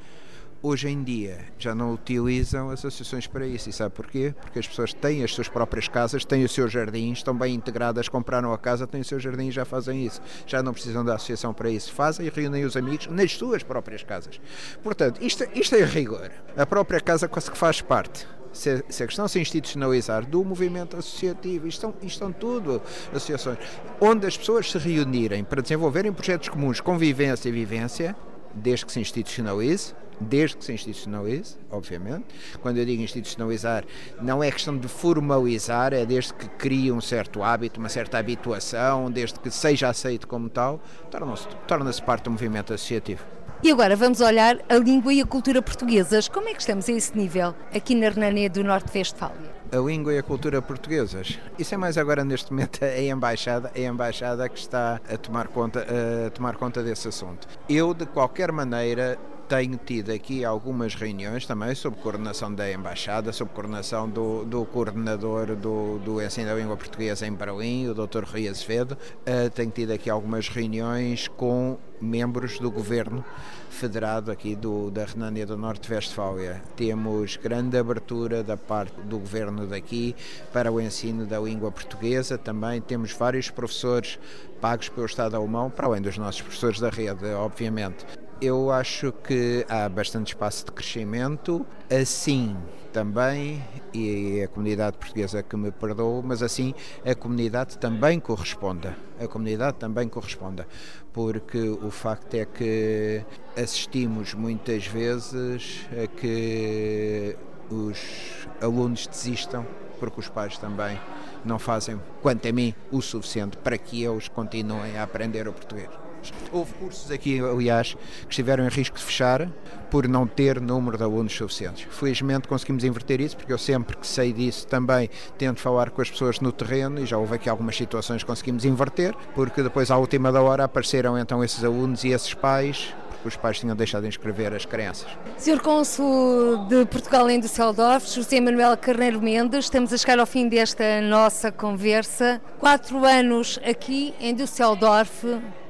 hoje 0.61 0.89
em 0.89 1.03
dia 1.03 1.39
já 1.57 1.73
não 1.73 1.93
utilizam 1.93 2.69
as 2.69 2.79
associações 2.79 3.27
para 3.27 3.45
isso. 3.45 3.69
E 3.69 3.73
sabe 3.73 3.93
porquê? 3.93 4.33
Porque 4.41 4.59
as 4.59 4.67
pessoas 4.67 4.93
têm 4.93 5.23
as 5.23 5.33
suas 5.33 5.47
próprias 5.47 5.87
casas, 5.87 6.25
têm 6.25 6.43
o 6.43 6.49
seu 6.49 6.67
jardim, 6.67 7.11
estão 7.11 7.35
bem 7.35 7.55
integradas, 7.55 8.09
compraram 8.09 8.53
a 8.53 8.57
casa, 8.57 8.87
têm 8.87 9.01
o 9.01 9.05
seu 9.05 9.19
jardim 9.19 9.47
e 9.47 9.51
já 9.51 9.65
fazem 9.65 10.05
isso. 10.05 10.21
Já 10.45 10.61
não 10.61 10.73
precisam 10.73 11.03
da 11.03 11.15
associação 11.15 11.53
para 11.53 11.69
isso. 11.69 11.91
Fazem 11.93 12.27
e 12.27 12.29
reúnem 12.29 12.65
os 12.65 12.75
amigos 12.75 13.07
nas 13.07 13.31
suas 13.33 13.63
próprias 13.63 14.03
casas. 14.03 14.39
Portanto, 14.83 15.21
isto, 15.21 15.47
isto 15.53 15.75
é 15.75 15.83
rigor. 15.83 16.31
A 16.55 16.65
própria 16.65 16.99
casa 16.99 17.27
quase 17.27 17.51
que 17.51 17.57
faz 17.57 17.81
parte 17.81 18.27
se, 18.57 19.03
a 19.03 19.07
questão 19.07 19.27
se 19.27 19.39
institucionalizar 19.39 20.25
do 20.25 20.43
movimento 20.43 20.97
associativo, 20.97 21.67
isto, 21.67 21.87
isto 22.01 22.05
estão 22.05 22.31
tudo 22.31 22.81
associações, 23.13 23.59
onde 24.01 24.25
as 24.25 24.37
pessoas 24.37 24.71
se 24.71 24.77
reunirem 24.77 25.43
para 25.43 25.61
desenvolverem 25.61 26.11
projetos 26.11 26.49
comuns, 26.49 26.81
convivência 26.81 27.49
e 27.49 27.51
vivência, 27.51 28.15
desde 28.53 28.85
que 28.85 28.91
se 28.91 28.99
institucionalize, 28.99 29.93
desde 30.19 30.57
que 30.57 30.65
se 30.65 30.73
institucionalize, 30.73 31.55
obviamente. 31.71 32.25
Quando 32.61 32.77
eu 32.77 32.85
digo 32.85 33.01
institucionalizar, 33.01 33.85
não 34.21 34.43
é 34.43 34.51
questão 34.51 34.77
de 34.77 34.87
formalizar, 34.87 35.93
é 35.93 36.05
desde 36.05 36.33
que 36.33 36.47
crie 36.49 36.91
um 36.91 37.01
certo 37.01 37.43
hábito, 37.43 37.79
uma 37.79 37.89
certa 37.89 38.17
habituação, 38.17 39.11
desde 39.11 39.39
que 39.39 39.51
seja 39.51 39.89
aceito 39.89 40.27
como 40.27 40.49
tal, 40.49 40.79
torna-se 41.09 41.47
torna 41.67 41.91
parte 42.05 42.25
do 42.25 42.31
movimento 42.31 42.73
associativo. 42.73 43.23
E 43.63 43.71
agora 43.71 43.95
vamos 43.95 44.21
olhar 44.21 44.59
a 44.69 44.75
língua 44.75 45.11
e 45.11 45.19
a 45.19 45.25
cultura 45.25 45.61
portuguesas. 45.61 46.27
Como 46.27 46.47
é 46.47 46.53
que 46.53 46.61
estamos 46.61 46.87
a 46.87 46.91
esse 46.91 47.17
nível 47.17 47.55
aqui 47.73 47.95
na 47.95 48.09
Renânia 48.09 48.49
do 48.49 48.63
Norte-Vestfália? 48.63 49.57
a 49.71 49.77
língua 49.77 50.13
e 50.13 50.17
a 50.17 50.23
cultura 50.23 50.61
portuguesas. 50.61 51.37
Isso 51.57 51.73
é 51.73 51.77
mais 51.77 51.97
agora 51.97 52.23
neste 52.23 52.51
momento 52.51 52.83
a 52.83 53.01
embaixada, 53.01 53.71
a 53.75 53.79
embaixada 53.79 54.47
que 54.47 54.57
está 54.57 55.01
a 55.09 55.17
tomar 55.17 55.47
conta, 55.47 55.85
a 56.25 56.29
tomar 56.29 56.55
conta 56.55 56.81
desse 56.81 57.07
assunto. 57.07 57.47
Eu 57.67 57.93
de 57.93 58.05
qualquer 58.05 58.51
maneira 58.51 59.17
tenho 59.47 59.77
tido 59.77 60.11
aqui 60.11 60.43
algumas 60.43 60.93
reuniões 60.93 61.45
também 61.45 61.73
sob 61.73 61.95
coordenação 61.97 62.53
da 62.53 62.69
Embaixada, 62.69 63.31
sob 63.31 63.49
coordenação 63.51 64.09
do, 64.09 64.43
do 64.43 64.65
coordenador 64.65 65.55
do, 65.55 65.99
do 65.99 66.21
ensino 66.21 66.47
da 66.47 66.55
língua 66.55 66.75
portuguesa 66.75 67.25
em 67.25 67.33
Berlim, 67.33 67.87
o 67.87 67.93
Dr. 67.93 68.23
Rui 68.25 68.47
Azevedo. 68.47 68.97
Uh, 69.21 69.49
tenho 69.51 69.71
tido 69.71 69.91
aqui 69.91 70.09
algumas 70.09 70.49
reuniões 70.49 71.27
com 71.29 71.77
membros 72.01 72.59
do 72.59 72.69
governo 72.69 73.23
federado 73.69 74.31
aqui 74.31 74.55
do, 74.55 74.91
da 74.91 75.05
Renânia 75.05 75.45
do 75.45 75.55
Norte-Vestfália. 75.55 76.61
Temos 76.75 77.37
grande 77.37 77.77
abertura 77.77 78.43
da 78.43 78.57
parte 78.57 78.99
do 79.01 79.17
governo 79.17 79.65
daqui 79.65 80.15
para 80.51 80.71
o 80.71 80.81
ensino 80.81 81.25
da 81.25 81.39
língua 81.39 81.71
portuguesa. 81.71 82.37
Também 82.37 82.81
temos 82.81 83.13
vários 83.13 83.49
professores 83.49 84.19
pagos 84.59 84.89
pelo 84.89 85.05
Estado 85.05 85.37
alemão, 85.37 85.69
para 85.69 85.87
além 85.87 86.01
dos 86.01 86.17
nossos 86.17 86.41
professores 86.41 86.79
da 86.79 86.89
rede, 86.89 87.25
obviamente. 87.27 88.05
Eu 88.39 88.71
acho 88.71 89.11
que 89.11 89.65
há 89.67 89.89
bastante 89.89 90.27
espaço 90.27 90.63
de 90.63 90.71
crescimento, 90.71 91.65
assim 91.89 92.55
também, 92.93 93.63
e 93.91 94.43
a 94.43 94.47
comunidade 94.47 94.95
portuguesa 94.95 95.41
que 95.41 95.57
me 95.57 95.71
perdoou, 95.71 96.21
mas 96.21 96.43
assim 96.43 96.75
a 97.03 97.15
comunidade 97.15 97.79
também 97.79 98.19
corresponda. 98.19 98.95
A 99.19 99.27
comunidade 99.27 99.77
também 99.77 100.07
corresponda, 100.07 100.67
porque 101.11 101.57
o 101.57 101.89
facto 101.89 102.35
é 102.35 102.45
que 102.45 103.25
assistimos 103.59 104.35
muitas 104.35 104.85
vezes 104.85 105.87
a 105.91 106.05
que 106.05 107.35
os 107.71 108.47
alunos 108.61 109.07
desistam, 109.07 109.65
porque 109.99 110.19
os 110.19 110.29
pais 110.29 110.59
também 110.59 110.99
não 111.43 111.57
fazem, 111.57 111.99
quanto 112.21 112.47
a 112.47 112.51
mim, 112.51 112.75
o 112.91 113.01
suficiente 113.01 113.57
para 113.57 113.79
que 113.79 114.03
eles 114.03 114.27
continuem 114.27 114.95
a 114.95 115.01
aprender 115.01 115.47
o 115.47 115.53
português. 115.53 116.06
Houve 116.51 116.73
cursos 116.73 117.11
aqui, 117.11 117.39
aliás, 117.39 117.93
que 117.93 118.29
estiveram 118.29 118.65
em 118.65 118.69
risco 118.69 118.97
de 118.97 119.03
fechar 119.03 119.49
por 119.89 120.07
não 120.07 120.27
ter 120.27 120.59
número 120.59 120.97
de 120.97 121.03
alunos 121.03 121.33
suficientes. 121.33 121.87
Felizmente 121.89 122.47
conseguimos 122.47 122.83
inverter 122.83 123.21
isso, 123.21 123.37
porque 123.37 123.53
eu 123.53 123.57
sempre 123.57 123.95
que 123.95 124.07
sei 124.07 124.33
disso 124.33 124.67
também 124.67 125.09
tento 125.37 125.59
falar 125.59 125.89
com 125.89 126.01
as 126.01 126.09
pessoas 126.09 126.39
no 126.39 126.51
terreno 126.51 126.99
e 126.99 127.05
já 127.05 127.17
houve 127.17 127.35
aqui 127.35 127.49
algumas 127.49 127.75
situações 127.75 128.23
que 128.23 128.27
conseguimos 128.27 128.65
inverter, 128.65 129.15
porque 129.33 129.63
depois 129.63 129.91
à 129.91 129.97
última 129.97 130.31
da 130.31 130.41
hora 130.41 130.63
apareceram 130.65 131.17
então 131.17 131.43
esses 131.43 131.63
alunos 131.63 132.03
e 132.03 132.09
esses 132.09 132.33
pais 132.33 132.93
os 133.25 133.35
pais 133.35 133.59
tinham 133.59 133.75
deixado 133.75 134.03
de 134.03 134.07
inscrever 134.07 134.53
as 134.53 134.65
crianças. 134.65 135.07
Sr. 135.37 135.59
Cônsul 135.59 136.65
de 136.67 136.85
Portugal 136.85 137.29
em 137.29 137.39
Düsseldorf, 137.39 138.07
José 138.13 138.39
Manuel 138.39 138.77
Carneiro 138.77 139.21
Mendes, 139.21 139.65
estamos 139.65 139.91
a 139.91 139.97
chegar 139.97 140.19
ao 140.19 140.25
fim 140.25 140.47
desta 140.47 141.01
nossa 141.01 141.51
conversa. 141.51 142.41
Quatro 142.59 143.03
anos 143.05 143.59
aqui 143.65 144.13
em 144.19 144.33
Düsseldorf, 144.33 145.25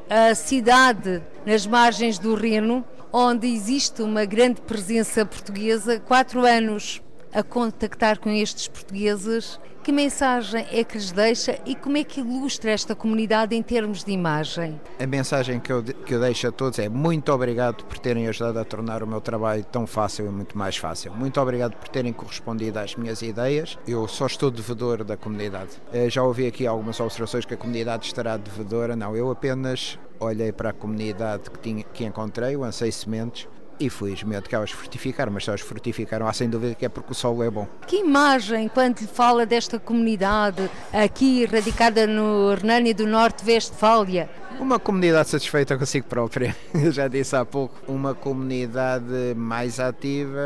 a 0.10 0.34
cidade 0.34 1.22
nas 1.46 1.65
margens 1.65 2.17
do 2.17 2.34
Reno, 2.34 2.84
onde 3.12 3.48
existe 3.48 4.02
uma 4.02 4.26
grande 4.26 4.62
presença 4.62 5.26
portuguesa, 5.26 6.00
quatro 6.00 6.46
anos 6.46 7.02
a 7.34 7.44
contactar 7.44 8.20
com 8.20 8.30
estes 8.30 8.68
portugueses. 8.68 9.60
Que 9.84 9.92
mensagem 9.94 10.66
é 10.70 10.84
que 10.84 10.98
lhes 10.98 11.13
deixa 11.13 11.58
e 11.66 11.74
como 11.74 11.96
é 11.96 12.04
que 12.04 12.20
ilustra 12.20 12.72
esta 12.72 12.94
comunidade 12.94 13.56
em 13.56 13.63
termos 13.63 14.04
de 14.04 14.12
imagem? 14.12 14.82
A 15.00 15.08
mensagem 15.08 15.62
que 15.62 15.72
eu, 15.72 15.82
que 15.82 16.13
eu 16.13 16.20
deixo 16.20 16.46
a 16.50 16.52
todos 16.52 16.78
é 16.78 16.90
muito 16.90 17.32
obrigado 17.32 17.86
por 17.86 17.98
terem 17.98 18.28
ajudado 18.28 18.60
a 18.60 18.66
tornar 18.66 19.02
o 19.02 19.08
meu 19.08 19.22
trabalho 19.22 19.63
tão 19.63 19.88
fácil 19.88 20.26
e 20.26 20.30
muito 20.30 20.58
mais 20.58 20.76
fácil. 20.76 21.13
Muito 21.13 21.40
obrigado 21.40 21.78
por 21.78 21.88
terem 21.88 22.12
correspondido 22.12 22.78
às 22.80 22.98
minhas 22.98 23.22
ideias. 23.22 23.80
Eu 23.88 24.06
só 24.10 24.26
estou 24.26 24.52
devedor 24.52 25.06
da 25.06 25.16
comunidade. 25.16 25.70
Eh, 25.94 26.10
já 26.10 26.22
ouvi 26.22 26.48
aqui 26.48 26.68
algumas 26.68 27.00
observações 27.00 27.46
que 27.46 27.54
a 27.54 27.58
comunidade 27.58 28.08
estará 28.08 28.36
devedora. 28.36 28.94
Não, 28.94 29.16
eu 29.16 29.32
apenas 29.32 29.98
olhei 30.20 30.52
para 30.52 30.72
a 30.72 30.74
comunidade 30.74 31.50
que, 31.50 31.60
tinha, 31.60 31.84
que 31.84 32.04
encontrei, 32.04 32.58
o 32.58 32.63
Ansei 32.63 32.92
Sementes, 32.92 33.48
e 33.80 33.90
felizmente 33.90 34.50
que 34.50 34.56
elas 34.56 34.72
frutificaram, 34.72 35.32
mas 35.32 35.44
se 35.44 35.50
elas 35.50 35.62
frutificaram, 35.62 36.28
há 36.28 36.34
sem 36.34 36.50
dúvida 36.50 36.76
que 36.76 36.86
é 36.86 36.90
porque 36.90 37.12
o 37.12 37.16
solo 37.16 37.44
é 37.44 37.50
bom. 37.50 37.68
Que 37.86 37.98
imagem, 37.98 38.68
quando 38.68 39.00
lhe 39.00 39.08
fala 39.08 39.46
desta 39.46 39.80
comunidade 39.80 40.70
aqui 40.92 41.46
radicada 41.46 42.08
no 42.08 42.54
Renânia 42.56 42.94
do 42.94 43.06
Norte-Vestfália, 43.06 44.30
uma 44.60 44.80
comunidade 44.80 45.30
satisfeita 45.30 45.78
consigo 45.78 46.08
própria, 46.08 46.56
eu 46.74 46.92
já 46.92 47.08
disse 47.08 47.36
há 47.36 47.46
pouco. 47.46 47.76
Uma 47.88 48.16
comunidade 48.16 49.36
mais 49.36 49.80
ativa, 49.80 50.40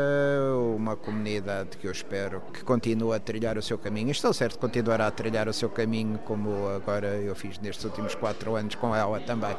uma 0.76 0.96
comunidade 0.96 1.78
que 1.78 1.86
eu 1.86 1.92
espero 1.92 2.42
que 2.52 2.62
continue 2.62 3.14
a 3.14 3.18
trilhar 3.18 3.56
o 3.56 3.62
seu 3.62 3.78
caminho. 3.78 4.10
Estou 4.10 4.34
certo 4.34 4.54
que 4.54 4.58
continuará 4.58 5.06
a 5.06 5.10
trilhar 5.10 5.48
o 5.48 5.52
seu 5.52 5.70
caminho, 5.70 6.18
como 6.18 6.68
agora 6.68 7.08
eu 7.16 7.34
fiz 7.34 7.58
nestes 7.58 7.84
últimos 7.86 8.14
quatro 8.14 8.54
anos 8.54 8.74
com 8.74 8.94
ela 8.94 9.18
também. 9.20 9.56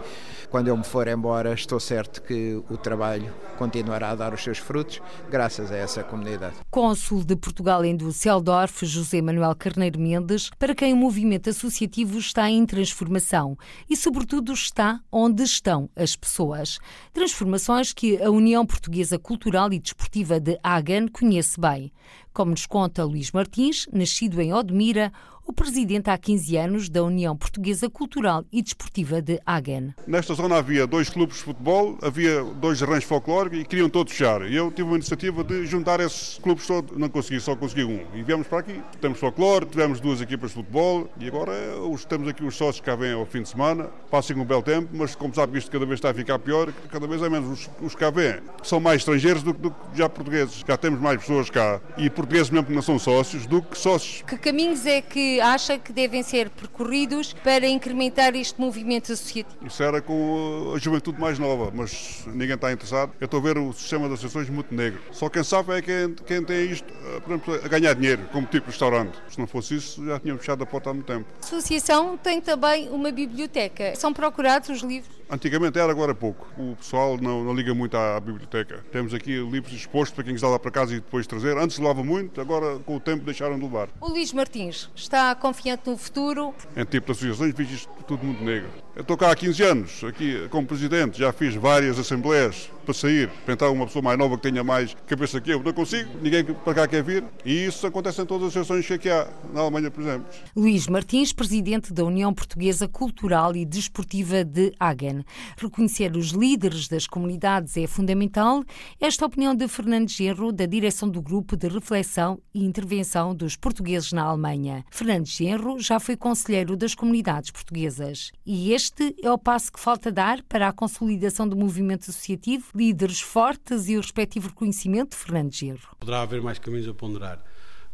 Quando 0.52 0.68
eu 0.68 0.78
me 0.78 0.84
for 0.84 1.08
embora, 1.08 1.52
estou 1.54 1.80
certo 1.80 2.22
que 2.22 2.62
o 2.70 2.78
trabalho 2.78 3.34
continuará 3.64 4.10
a 4.10 4.16
dar 4.16 4.34
os 4.34 4.44
seus 4.44 4.58
frutos, 4.58 5.02
graças 5.30 5.72
a 5.72 5.78
essa 5.78 6.04
comunidade. 6.04 6.56
Cônsul 6.70 7.24
de 7.24 7.36
Portugal 7.36 7.86
em 7.86 7.96
Düsseldorf, 7.96 8.86
José 8.86 9.22
Manuel 9.22 9.56
Carneiro 9.56 10.00
Mendes, 10.00 10.50
para 10.60 10.76
quem 10.76 10.94
o 10.94 10.98
movimento 10.98 11.50
associativo 11.50 12.20
está 12.20 12.50
em 12.50 12.66
transformação 12.66 13.58
e, 13.90 13.96
sobretudo, 13.96 14.34
tudo 14.34 14.52
está 14.52 15.00
onde 15.12 15.44
estão 15.44 15.90
as 15.96 16.16
pessoas. 16.16 16.80
Transformações 17.14 17.94
que 17.94 18.22
a 18.22 18.32
União 18.32 18.66
Portuguesa 18.66 19.20
Cultural 19.20 19.72
e 19.72 19.80
Desportiva 19.80 20.40
de 20.40 20.58
Hagen 20.64 21.08
conhece 21.08 21.60
bem. 21.60 21.94
Como 22.34 22.52
nos 22.52 22.66
conta 22.66 23.04
Luís 23.04 23.32
Martins, 23.32 23.86
nascido 23.94 24.42
em 24.42 24.52
Odmira, 24.52 25.14
o 25.46 25.54
presidente 25.54 26.10
há 26.10 26.18
15 26.18 26.58
anos 26.58 26.90
da 26.90 27.04
União 27.04 27.36
Portuguesa 27.36 27.90
Cultural 27.90 28.44
e 28.52 28.62
Desportiva 28.62 29.22
de 29.22 29.40
Hagen. 29.46 29.94
Nesta 30.08 30.34
zona 30.34 30.58
havia 30.58 30.88
dois 30.88 31.10
clubes 31.10 31.38
de 31.38 31.44
futebol, 31.44 31.98
havia 32.02 32.44
dois 32.44 32.82
arranjos 32.82 33.06
folclóricos 33.06 33.60
e 33.60 33.66
queriam 33.66 33.90
todos 33.90 34.14
fechar. 34.14 34.50
E 34.50 34.56
eu 34.56 34.72
tive 34.72 34.84
uma 34.84 34.96
iniciativa 34.96 35.44
de 35.44 35.66
juntar 35.66 36.00
esses 36.00 36.38
clubes 36.40 36.66
todos, 36.66 36.98
não 36.98 37.10
consegui, 37.10 37.40
só 37.40 37.56
consegui 37.56 37.84
um. 37.84 38.06
E 38.14 38.24
viemos 38.24 38.48
para 38.48 38.60
aqui. 38.60 38.82
Temos 39.02 39.20
folclore, 39.20 39.66
tivemos 39.66 40.00
duas 40.00 40.22
equipas 40.22 40.52
de 40.52 40.56
futebol 40.56 41.10
e 41.20 41.28
agora 41.28 41.52
os, 41.90 42.06
temos 42.06 42.28
aqui 42.28 42.44
os 42.44 42.56
sócios 42.56 42.80
que 42.80 42.86
cá 42.86 42.96
vêm 42.96 43.14
ao 43.14 43.26
fim 43.26 43.42
de 43.42 43.50
semana, 43.50 43.86
passem 44.10 44.38
um 44.38 44.46
belo 44.46 44.64
tempo, 44.64 44.90
mas 44.94 45.16
como 45.16 45.34
sabe 45.34 45.54
que 45.54 45.58
isto 45.60 45.70
cada 45.70 45.86
vez 45.86 45.98
está 45.98 46.10
a 46.10 46.14
ficar 46.14 46.40
pior, 46.40 46.72
cada 46.90 47.08
vez 47.08 47.22
é 47.22 47.30
menos 47.30 47.50
os, 47.50 47.70
os 47.82 47.96
cá 47.96 48.10
vêm. 48.10 48.40
São 48.64 48.80
mais 48.80 48.98
estrangeiros 48.98 49.44
do 49.44 49.54
que 49.54 49.70
já 49.96 50.08
portugueses. 50.10 50.64
Já 50.68 50.78
temos 50.78 51.00
mais 51.00 51.20
pessoas 51.20 51.50
cá. 51.50 51.82
E 51.98 52.10
por 52.10 52.24
portugueses 52.24 52.50
mesmo 52.50 52.68
que 52.68 52.74
não 52.74 52.82
são 52.82 52.98
sócios 52.98 53.46
do 53.46 53.62
que 53.62 53.78
sócios. 53.78 54.24
Que 54.24 54.38
caminhos 54.38 54.86
é 54.86 55.02
que 55.02 55.33
acha 55.40 55.78
que 55.78 55.92
devem 55.92 56.24
ser 56.24 56.50
percorridos 56.50 57.34
para 57.34 57.68
incrementar 57.68 58.36
este 58.36 58.60
movimento 58.60 59.12
associativo? 59.12 59.66
Isso 59.66 59.82
era 59.82 60.02
com 60.02 60.74
a 60.76 60.80
juventude 60.80 61.20
mais 61.20 61.40
nova, 61.40 61.72
mas 61.74 62.24
ninguém 62.28 62.56
está 62.56 62.72
interessado. 62.72 63.12
Eu 63.20 63.26
estou 63.26 63.40
a 63.40 63.44
ver 63.44 63.58
o 63.58 63.72
sistema 63.74 64.08
de 64.08 64.14
associações 64.14 64.50
muito 64.50 64.74
negro. 64.74 65.02
Só 65.12 65.30
quem 65.30 65.44
sabe 65.44 65.74
é 65.74 65.82
quem, 65.82 66.16
quem 66.26 66.44
tem 66.44 66.72
isto, 66.72 66.92
eh, 66.92 67.20
por 67.20 67.32
exemplo, 67.32 67.54
a 67.56 67.68
ganhar 67.68 67.94
dinheiro, 67.94 68.28
como 68.32 68.46
tipo 68.48 68.68
restaurante. 68.68 69.18
Se 69.30 69.40
não 69.40 69.48
fosse 69.48 69.76
isso, 69.76 70.06
já 70.06 70.20
tínhamos 70.20 70.42
fechado 70.42 70.64
a 70.64 70.66
porta 70.66 70.90
há 70.90 70.94
muito 70.94 71.06
tempo. 71.06 71.26
A 71.42 71.46
associação 71.46 72.18
tem 72.18 72.42
também 72.42 72.90
uma 72.90 73.12
biblioteca. 73.12 73.96
São 73.96 74.14
procurados 74.14 74.70
os 74.70 74.82
livros? 74.82 75.23
Antigamente 75.30 75.80
era, 75.80 75.92
agora 75.92 76.14
pouco. 76.14 76.48
O 76.58 76.76
pessoal 76.76 77.18
não, 77.18 77.44
não 77.44 77.54
liga 77.54 77.74
muito 77.74 77.98
à 77.98 78.20
biblioteca. 78.20 78.84
Temos 78.92 79.14
aqui 79.14 79.38
livros 79.38 79.74
expostos 79.74 80.14
para 80.16 80.24
quem 80.24 80.34
quiser 80.34 80.48
lá 80.48 80.60
para 80.60 80.72
casa 80.72 80.94
e 80.94 80.98
depois 80.98 81.26
trazer. 81.28 81.58
Antes 81.58 81.78
levava 81.78 82.04
muito, 82.04 82.40
agora 82.40 82.80
com 82.80 82.96
o 82.96 83.00
tempo 83.00 83.24
deixaram 83.26 83.58
de 83.58 83.64
levar. 83.64 83.90
O 84.00 84.10
Luís 84.10 84.34
Martins 84.34 84.90
está 84.96 85.34
confiante 85.36 85.90
no 85.90 85.98
futuro? 85.98 86.54
Em 86.76 86.86
tipo 86.86 87.08
de 87.08 87.12
associações, 87.12 87.54
vejo 87.56 87.74
isto 87.74 87.90
tudo 88.08 88.26
muito 88.26 88.44
negro. 88.44 88.70
Eu 88.96 89.02
estou 89.02 89.18
cá 89.18 89.32
há 89.32 89.36
15 89.36 89.64
anos, 89.64 90.04
aqui 90.04 90.48
como 90.50 90.68
presidente, 90.68 91.18
já 91.18 91.34
fiz 91.34 91.56
várias 91.56 91.98
assembleias 91.98 92.70
para 92.86 92.94
sair, 92.94 93.30
para 93.44 93.54
entrar 93.54 93.70
uma 93.72 93.88
pessoa 93.88 94.04
mais 94.04 94.20
nova 94.20 94.36
que 94.36 94.44
tenha 94.44 94.64
mais 94.64 94.96
cabeça 95.08 95.42
que 95.42 95.52
eu. 95.52 95.64
Não 95.64 95.74
consigo, 95.74 96.10
ninguém 96.22 96.44
para 96.44 96.74
cá 96.74 96.88
quer 96.88 97.02
vir. 97.02 97.24
E 97.44 97.66
isso 97.66 97.88
acontece 97.88 98.22
em 98.22 98.26
todas 98.26 98.50
as 98.50 98.58
associações 98.58 98.86
que 98.86 98.94
aqui 98.94 99.10
há, 99.10 99.28
na 99.54 99.62
Alemanha, 99.62 99.90
por 99.90 100.02
exemplo. 100.02 100.28
Luís 100.56 100.88
Martins, 100.88 101.34
presidente 101.34 101.92
da 101.92 102.04
União 102.04 102.34
Portuguesa 102.34 102.88
Cultural 102.88 103.56
e 103.56 103.66
Desportiva 103.66 104.44
de 104.44 104.74
Hagen. 104.80 105.13
Reconhecer 105.58 106.16
os 106.16 106.30
líderes 106.30 106.88
das 106.88 107.06
comunidades 107.06 107.78
é 107.78 107.86
fundamental. 107.86 108.64
Esta 109.00 109.26
opinião 109.26 109.54
de 109.54 109.68
Fernando 109.68 110.10
Gerro, 110.10 110.52
da 110.52 110.66
direção 110.66 111.10
do 111.10 111.22
Grupo 111.22 111.56
de 111.56 111.68
Reflexão 111.68 112.40
e 112.54 112.64
Intervenção 112.64 113.36
dos 113.36 113.56
Portugueses 113.56 114.12
na 114.12 114.24
Alemanha. 114.24 114.86
Fernando 114.90 115.28
Gerro 115.28 115.80
já 115.80 116.00
foi 116.00 116.16
conselheiro 116.16 116.76
das 116.76 116.96
comunidades 116.96 117.52
portuguesas. 117.52 118.32
E 118.46 118.74
este 118.74 119.16
é 119.22 119.32
o 119.32 119.38
passo 119.38 119.72
que 119.72 119.80
falta 119.80 120.12
dar 120.12 120.42
para 120.44 120.68
a 120.68 120.74
consolidação 120.74 121.48
do 121.48 121.56
movimento 121.56 122.10
associativo, 122.10 122.66
líderes 122.76 123.20
fortes 123.20 123.88
e 123.88 123.98
o 123.98 124.02
respectivo 124.02 124.48
reconhecimento, 124.48 125.16
Fernando 125.16 125.54
Gerro. 125.54 125.96
Poderá 126.00 126.22
haver 126.22 126.42
mais 126.42 126.60
caminhos 126.60 126.88
a 126.88 126.94
ponderar, 126.94 127.44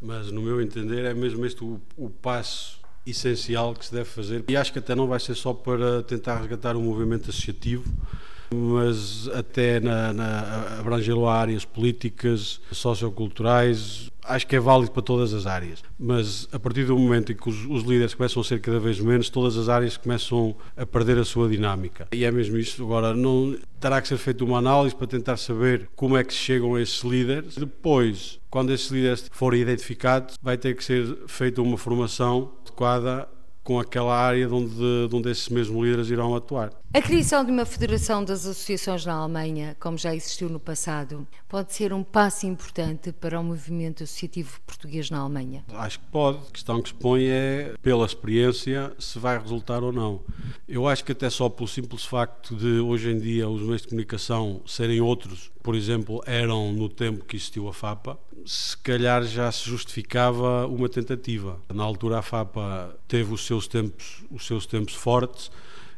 mas 0.01 0.31
no 0.31 0.41
meu 0.41 0.61
entender 0.61 1.05
é 1.05 1.13
mesmo 1.13 1.45
este 1.45 1.63
o, 1.63 1.81
o 1.97 2.09
passo 2.09 2.78
essencial 3.11 3.73
que 3.73 3.85
se 3.85 3.93
deve 3.93 4.05
fazer. 4.05 4.43
E 4.47 4.57
acho 4.57 4.71
que 4.71 4.79
até 4.79 4.95
não 4.95 5.07
vai 5.07 5.19
ser 5.19 5.35
só 5.35 5.53
para 5.53 6.03
tentar 6.03 6.37
resgatar 6.37 6.75
o 6.75 6.81
movimento 6.81 7.29
associativo, 7.29 7.85
mas 8.53 9.27
até 9.29 9.79
na, 9.79 10.13
na 10.13 10.77
abranger 10.79 11.17
áreas 11.19 11.65
políticas, 11.65 12.59
socioculturais, 12.71 14.09
acho 14.23 14.47
que 14.47 14.55
é 14.55 14.59
válido 14.59 14.91
para 14.91 15.01
todas 15.01 15.33
as 15.33 15.45
áreas. 15.45 15.83
Mas 15.97 16.47
a 16.51 16.59
partir 16.59 16.85
do 16.85 16.97
momento 16.97 17.31
em 17.31 17.35
que 17.35 17.49
os, 17.49 17.65
os, 17.65 17.83
líderes 17.83 18.13
começam 18.13 18.41
a 18.41 18.45
ser 18.45 18.59
cada 18.61 18.79
vez 18.79 18.99
menos, 18.99 19.29
todas 19.29 19.57
as 19.57 19.69
áreas 19.69 19.97
começam 19.97 20.55
a 20.75 20.85
perder 20.85 21.17
a 21.17 21.25
sua 21.25 21.49
dinâmica. 21.49 22.07
E 22.11 22.23
é 22.23 22.31
mesmo 22.31 22.57
isso. 22.57 22.83
Agora, 22.83 23.13
não 23.13 23.57
terá 23.79 24.01
que 24.01 24.07
ser 24.07 24.17
feita 24.17 24.43
uma 24.43 24.59
análise 24.59 24.95
para 24.95 25.07
tentar 25.07 25.37
saber 25.37 25.89
como 25.95 26.17
é 26.17 26.23
que 26.23 26.33
chegam 26.33 26.75
a 26.75 26.81
esses 26.81 27.03
líderes. 27.03 27.55
Depois, 27.55 28.38
quando 28.49 28.73
esses 28.73 28.89
líderes 28.89 29.29
forem 29.31 29.61
identificados, 29.61 30.37
vai 30.41 30.57
ter 30.57 30.75
que 30.75 30.83
ser 30.83 31.17
feita 31.27 31.61
uma 31.61 31.77
formação 31.77 32.51
adequada 32.61 33.27
com 33.63 33.79
aquela 33.79 34.15
área 34.15 34.47
de 34.47 34.53
onde, 34.53 35.07
de 35.07 35.15
onde 35.15 35.29
esses 35.29 35.49
mesmos 35.49 35.83
líderes 35.83 36.09
irão 36.09 36.35
atuar. 36.35 36.71
A 36.91 37.01
criação 37.01 37.45
de 37.45 37.51
uma 37.51 37.65
federação 37.65 38.25
das 38.25 38.47
associações 38.47 39.05
na 39.05 39.13
Alemanha, 39.13 39.77
como 39.79 39.95
já 39.95 40.15
existiu 40.15 40.49
no 40.49 40.59
passado, 40.59 41.27
pode 41.47 41.71
ser 41.71 41.93
um 41.93 42.03
passo 42.03 42.47
importante 42.47 43.11
para 43.11 43.39
o 43.39 43.43
movimento 43.43 44.03
associativo 44.03 44.59
português 44.65 45.11
na 45.11 45.19
Alemanha? 45.19 45.63
Acho 45.71 45.99
que 45.99 46.05
pode. 46.07 46.39
A 46.47 46.51
questão 46.51 46.81
que 46.81 46.89
se 46.89 46.95
põe 46.95 47.27
é, 47.27 47.75
pela 47.79 48.05
experiência, 48.07 48.91
se 48.97 49.19
vai 49.19 49.37
resultar 49.37 49.83
ou 49.83 49.91
não. 49.91 50.21
Eu 50.67 50.87
acho 50.87 51.05
que 51.05 51.11
até 51.11 51.29
só 51.29 51.47
pelo 51.47 51.67
simples 51.67 52.05
facto 52.05 52.55
de 52.55 52.79
hoje 52.79 53.11
em 53.11 53.19
dia 53.19 53.47
os 53.47 53.61
meios 53.61 53.83
de 53.83 53.89
comunicação 53.89 54.61
serem 54.65 54.99
outros, 54.99 55.51
por 55.61 55.75
exemplo, 55.75 56.23
eram 56.25 56.73
no 56.73 56.89
tempo 56.89 57.23
que 57.23 57.35
existiu 57.35 57.67
a 57.67 57.73
FAPA, 57.73 58.17
se 58.45 58.75
calhar 58.77 59.23
já 59.23 59.51
se 59.51 59.69
justificava 59.69 60.65
uma 60.65 60.89
tentativa. 60.89 61.59
Na 61.73 61.83
altura 61.83 62.19
a 62.19 62.21
FAPA 62.21 62.97
teve 63.07 63.33
os 63.33 63.45
seus 63.59 63.67
tempos, 63.67 64.23
os 64.31 64.45
seus 64.45 64.65
tempos 64.65 64.93
fortes 64.93 65.51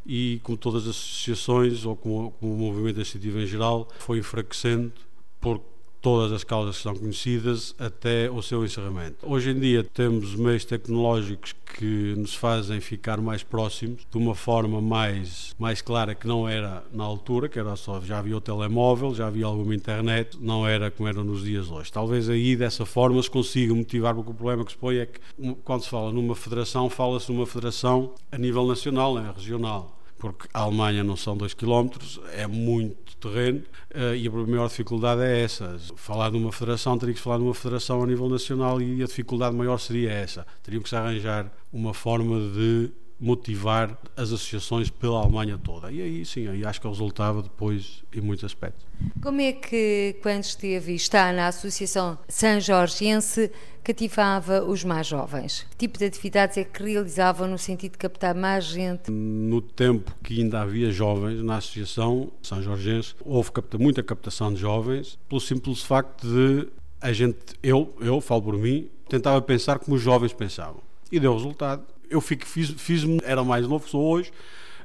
e, 0.06 0.40
como 0.44 0.58
todas 0.58 0.84
as 0.84 0.90
associações, 0.90 1.86
ou 1.86 1.96
como 1.96 2.34
o 2.42 2.48
movimento 2.48 3.00
associativo 3.00 3.40
em 3.40 3.46
geral, 3.46 3.88
foi 4.00 4.20
enfraquecendo 4.20 4.92
por 5.40 5.62
todas 6.02 6.32
as 6.32 6.44
causas 6.44 6.78
que 6.78 6.84
são 6.84 6.96
conhecidas 6.96 7.76
até 7.78 8.30
o 8.30 8.42
seu 8.42 8.66
encerramento. 8.66 9.18
Hoje 9.22 9.52
em 9.52 9.60
dia 9.60 9.84
temos 9.84 10.36
meios 10.36 10.66
tecnológicos 10.66 11.54
que 11.78 12.16
nos 12.18 12.34
fazem 12.34 12.82
ficar 12.82 13.22
mais 13.22 13.44
próximos 13.44 14.02
de 14.10 14.18
uma 14.18 14.36
forma 14.36 14.82
mais, 14.82 15.56
mais 15.58 15.82
clara 15.82 16.16
que 16.16 16.28
não 16.28 16.50
era 16.50 16.84
na 16.92 17.04
altura, 17.04 17.48
que 17.48 17.60
era 17.60 17.76
só 17.76 18.02
já 18.02 18.20
havia 18.20 18.36
o 18.36 18.42
telemóvel, 18.42 19.14
já 19.14 19.28
havia 19.28 19.46
alguma 19.46 19.76
internet, 19.76 20.38
não 20.42 20.68
era 20.68 20.90
como 20.90 21.08
era 21.08 21.24
nos 21.24 21.44
dias 21.44 21.70
hoje. 21.70 21.92
Talvez 21.92 22.30
aí 22.30 22.56
dessa 22.56 22.86
forma 22.86 23.22
se 23.22 23.30
consiga 23.30 23.74
motivar, 23.74 24.16
porque 24.16 24.32
o 24.32 24.34
problema 24.34 24.66
que 24.66 24.72
se 24.72 24.78
põe 24.78 24.98
é 24.98 25.06
que 25.06 25.20
quando 25.64 25.84
se 25.84 25.90
fala 25.90 26.12
numa 26.12 26.36
federação, 26.36 26.90
fala-se 26.90 27.32
numa 27.32 27.46
federação 27.46 28.14
a 28.32 28.38
nível 28.38 28.66
nacional, 28.66 29.16
não 29.16 29.30
é 29.30 29.32
regional 29.32 30.01
porque 30.22 30.48
a 30.54 30.60
Alemanha 30.60 31.04
não 31.04 31.16
são 31.16 31.36
2 31.36 31.56
km, 31.56 31.90
é 32.32 32.46
muito 32.46 33.18
terreno 33.18 33.64
eh, 33.90 34.18
e 34.18 34.28
a 34.28 34.32
maior 34.32 34.68
dificuldade 34.68 35.20
é 35.24 35.42
essa. 35.42 35.80
Falar 35.96 36.30
de 36.30 36.38
uma 36.38 36.52
federação, 36.52 36.96
teria 36.96 37.16
que 37.16 37.20
falar 37.20 37.38
de 37.38 37.44
uma 37.44 37.56
federação 37.56 38.04
a 38.04 38.06
nível 38.06 38.30
nacional 38.30 38.80
e 38.80 39.02
a 39.02 39.08
dificuldade 39.08 39.56
maior 39.56 39.80
seria 39.80 40.12
essa. 40.12 40.46
Teriam 40.62 40.84
que 40.84 40.90
se 40.90 40.96
arranjar 40.96 41.52
uma 41.74 41.92
forma 41.92 42.40
de 42.52 42.92
motivar 43.22 43.96
as 44.18 44.32
associações 44.32 44.90
pela 44.90 45.20
Alemanha 45.20 45.58
toda. 45.58 45.92
E 45.92 46.02
aí 46.02 46.26
sim, 46.26 46.48
aí 46.48 46.66
acho 46.66 46.82
que 46.82 46.88
resultava 46.88 47.44
depois 47.44 48.04
em 48.12 48.20
muitos 48.20 48.44
aspectos. 48.44 48.84
Como 49.22 49.40
é 49.40 49.54
que, 49.54 50.16
quando 50.24 50.44
esteve 50.44 50.94
e 50.94 50.96
está 50.96 51.32
na 51.32 51.48
Associação 51.48 52.18
São 52.28 52.60
Jorgense, 52.60 53.52
cativava 53.84 54.64
os 54.64 54.84
mais 54.84 55.06
jovens? 55.06 55.68
Que 55.72 55.88
tipo 55.88 56.00
de 56.00 56.06
atividades 56.06 56.58
é 56.58 56.64
que 56.64 56.84
realizavam 56.84 57.48
no 57.48 57.60
sentido 57.60 57.92
de 57.92 57.98
captar 58.00 58.34
mais 58.34 58.66
gente? 58.66 59.12
No 59.12 59.62
tempo 59.62 60.12
que 60.24 60.42
ainda 60.42 60.62
havia 60.62 60.92
jovens 60.92 61.44
na 61.44 61.58
Associação 61.58 62.32
São 62.42 62.62
Jorgense, 62.62 63.14
houve 63.24 63.52
capta, 63.52 63.78
muita 63.78 64.02
captação 64.02 64.52
de 64.52 64.60
jovens, 64.60 65.20
pelo 65.30 65.40
simples 65.40 65.84
facto 65.84 66.28
de 66.28 66.68
a 67.00 67.14
gente, 67.14 67.38
eu, 67.64 67.96
eu 68.00 68.20
falo 68.22 68.42
por 68.44 68.58
mim, 68.58 68.90
tentava 69.10 69.42
pensar 69.42 69.80
como 69.80 69.96
os 69.96 70.02
jovens 70.02 70.34
pensavam. 70.34 70.82
E 71.12 71.20
deu 71.20 71.34
resultado 71.34 71.84
eu 72.12 72.22
fico, 72.22 72.46
fiz, 72.46 72.70
fiz 72.72 73.04
era 73.24 73.44
mais 73.44 73.68
novo 73.68 73.88
sou 73.88 74.04
hoje, 74.04 74.32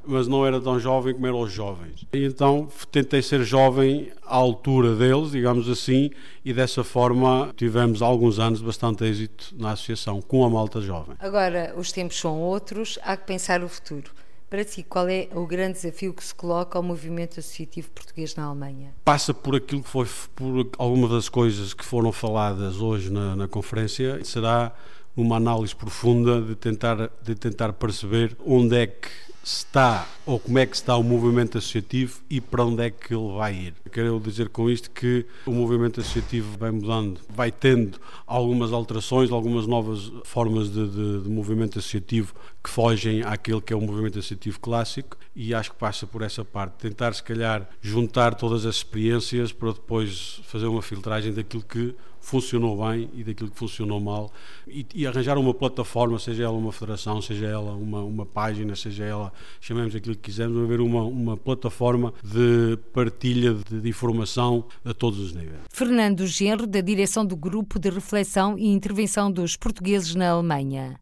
mas 0.06 0.28
não 0.28 0.46
era 0.46 0.60
tão 0.60 0.78
jovem 0.78 1.12
como 1.12 1.26
eram 1.26 1.40
os 1.40 1.52
jovens. 1.52 2.06
E 2.12 2.24
então 2.24 2.68
tentei 2.90 3.20
ser 3.20 3.42
jovem 3.42 4.12
à 4.24 4.36
altura 4.36 4.94
deles, 4.94 5.32
digamos 5.32 5.68
assim, 5.68 6.10
e 6.44 6.52
dessa 6.52 6.84
forma 6.84 7.52
tivemos 7.56 8.00
alguns 8.00 8.38
anos 8.38 8.62
bastante 8.62 9.04
êxito 9.04 9.54
na 9.58 9.72
associação 9.72 10.22
com 10.22 10.44
a 10.44 10.50
malta 10.50 10.80
jovem. 10.80 11.16
Agora 11.18 11.74
os 11.76 11.90
tempos 11.90 12.18
são 12.18 12.40
outros, 12.40 12.98
há 13.02 13.16
que 13.16 13.26
pensar 13.26 13.62
o 13.62 13.68
futuro. 13.68 14.12
Para 14.48 14.62
si, 14.62 14.84
qual 14.84 15.08
é 15.08 15.28
o 15.34 15.44
grande 15.44 15.72
desafio 15.72 16.14
que 16.14 16.22
se 16.22 16.32
coloca 16.32 16.78
ao 16.78 16.82
movimento 16.82 17.40
associativo 17.40 17.90
português 17.90 18.36
na 18.36 18.44
Alemanha? 18.44 18.94
Passa 19.04 19.34
por 19.34 19.56
aquilo 19.56 19.82
que 19.82 19.88
foi, 19.88 20.06
por 20.36 20.70
algumas 20.78 21.10
das 21.10 21.28
coisas 21.28 21.74
que 21.74 21.84
foram 21.84 22.12
faladas 22.12 22.80
hoje 22.80 23.10
na, 23.10 23.34
na 23.34 23.48
conferência, 23.48 24.24
será 24.24 24.72
uma 25.16 25.36
análise 25.36 25.74
profunda 25.74 26.40
de 26.40 26.54
tentar, 26.54 27.10
de 27.22 27.34
tentar 27.34 27.72
perceber 27.72 28.36
onde 28.44 28.76
é 28.76 28.86
que 28.86 29.08
está 29.46 30.08
ou 30.26 30.40
como 30.40 30.58
é 30.58 30.66
que 30.66 30.74
está 30.74 30.96
o 30.96 31.04
movimento 31.04 31.56
associativo 31.56 32.20
e 32.28 32.40
para 32.40 32.64
onde 32.64 32.82
é 32.82 32.90
que 32.90 33.14
ele 33.14 33.32
vai 33.32 33.54
ir. 33.54 33.74
Quero 33.92 34.18
dizer 34.18 34.48
com 34.48 34.68
isto 34.68 34.90
que 34.90 35.24
o 35.46 35.52
movimento 35.52 36.00
associativo 36.00 36.58
vai 36.58 36.72
mudando, 36.72 37.20
vai 37.28 37.52
tendo 37.52 38.00
algumas 38.26 38.72
alterações, 38.72 39.30
algumas 39.30 39.64
novas 39.66 40.12
formas 40.24 40.68
de, 40.68 40.88
de, 40.88 41.22
de 41.22 41.28
movimento 41.30 41.78
associativo 41.78 42.34
que 42.62 42.68
fogem 42.68 43.22
àquele 43.22 43.60
que 43.60 43.72
é 43.72 43.76
o 43.76 43.80
movimento 43.80 44.18
associativo 44.18 44.58
clássico 44.58 45.16
e 45.34 45.54
acho 45.54 45.70
que 45.70 45.78
passa 45.78 46.08
por 46.08 46.22
essa 46.22 46.44
parte, 46.44 46.72
tentar 46.72 47.14
se 47.14 47.22
calhar 47.22 47.68
juntar 47.80 48.34
todas 48.34 48.66
as 48.66 48.76
experiências 48.76 49.52
para 49.52 49.70
depois 49.72 50.40
fazer 50.44 50.66
uma 50.66 50.82
filtragem 50.82 51.32
daquilo 51.32 51.62
que 51.62 51.94
funcionou 52.26 52.76
bem 52.84 53.08
e 53.14 53.22
daquilo 53.22 53.48
que 53.48 53.56
funcionou 53.56 54.00
mal 54.00 54.32
e, 54.66 54.84
e, 54.92 55.06
arranjar 55.06 55.38
uma 55.38 55.54
plataforma, 55.54 56.18
seja 56.18 56.42
ela 56.42 56.56
uma 56.56 56.72
federação, 56.72 57.22
seja 57.22 57.46
ela 57.46 57.72
uma, 57.72 58.02
uma 58.02 58.26
página, 58.26 58.74
seja 58.74 59.04
ela, 59.04 59.32
chamemos 59.60 59.94
aquilo 59.94 60.16
que 60.16 60.22
quisermos, 60.22 60.64
haver 60.64 60.80
uma, 60.80 61.04
uma 61.04 61.36
plataforma 61.36 62.12
de 62.24 62.76
partilha 62.92 63.54
de, 63.54 63.80
de 63.80 63.88
informação 63.88 64.64
a 64.84 64.92
todos 64.92 65.20
os 65.20 65.32
níveis. 65.32 65.60
Fernando 65.70 66.26
Genro, 66.26 66.66
da 66.66 66.80
direção 66.80 67.24
do 67.24 67.36
Grupo 67.36 67.78
de 67.78 67.90
Reflexão 67.90 68.58
e 68.58 68.66
Intervenção 68.66 69.30
dos 69.30 69.56
Portugueses 69.56 70.16
na 70.16 70.30
Alemanha. 70.30 70.98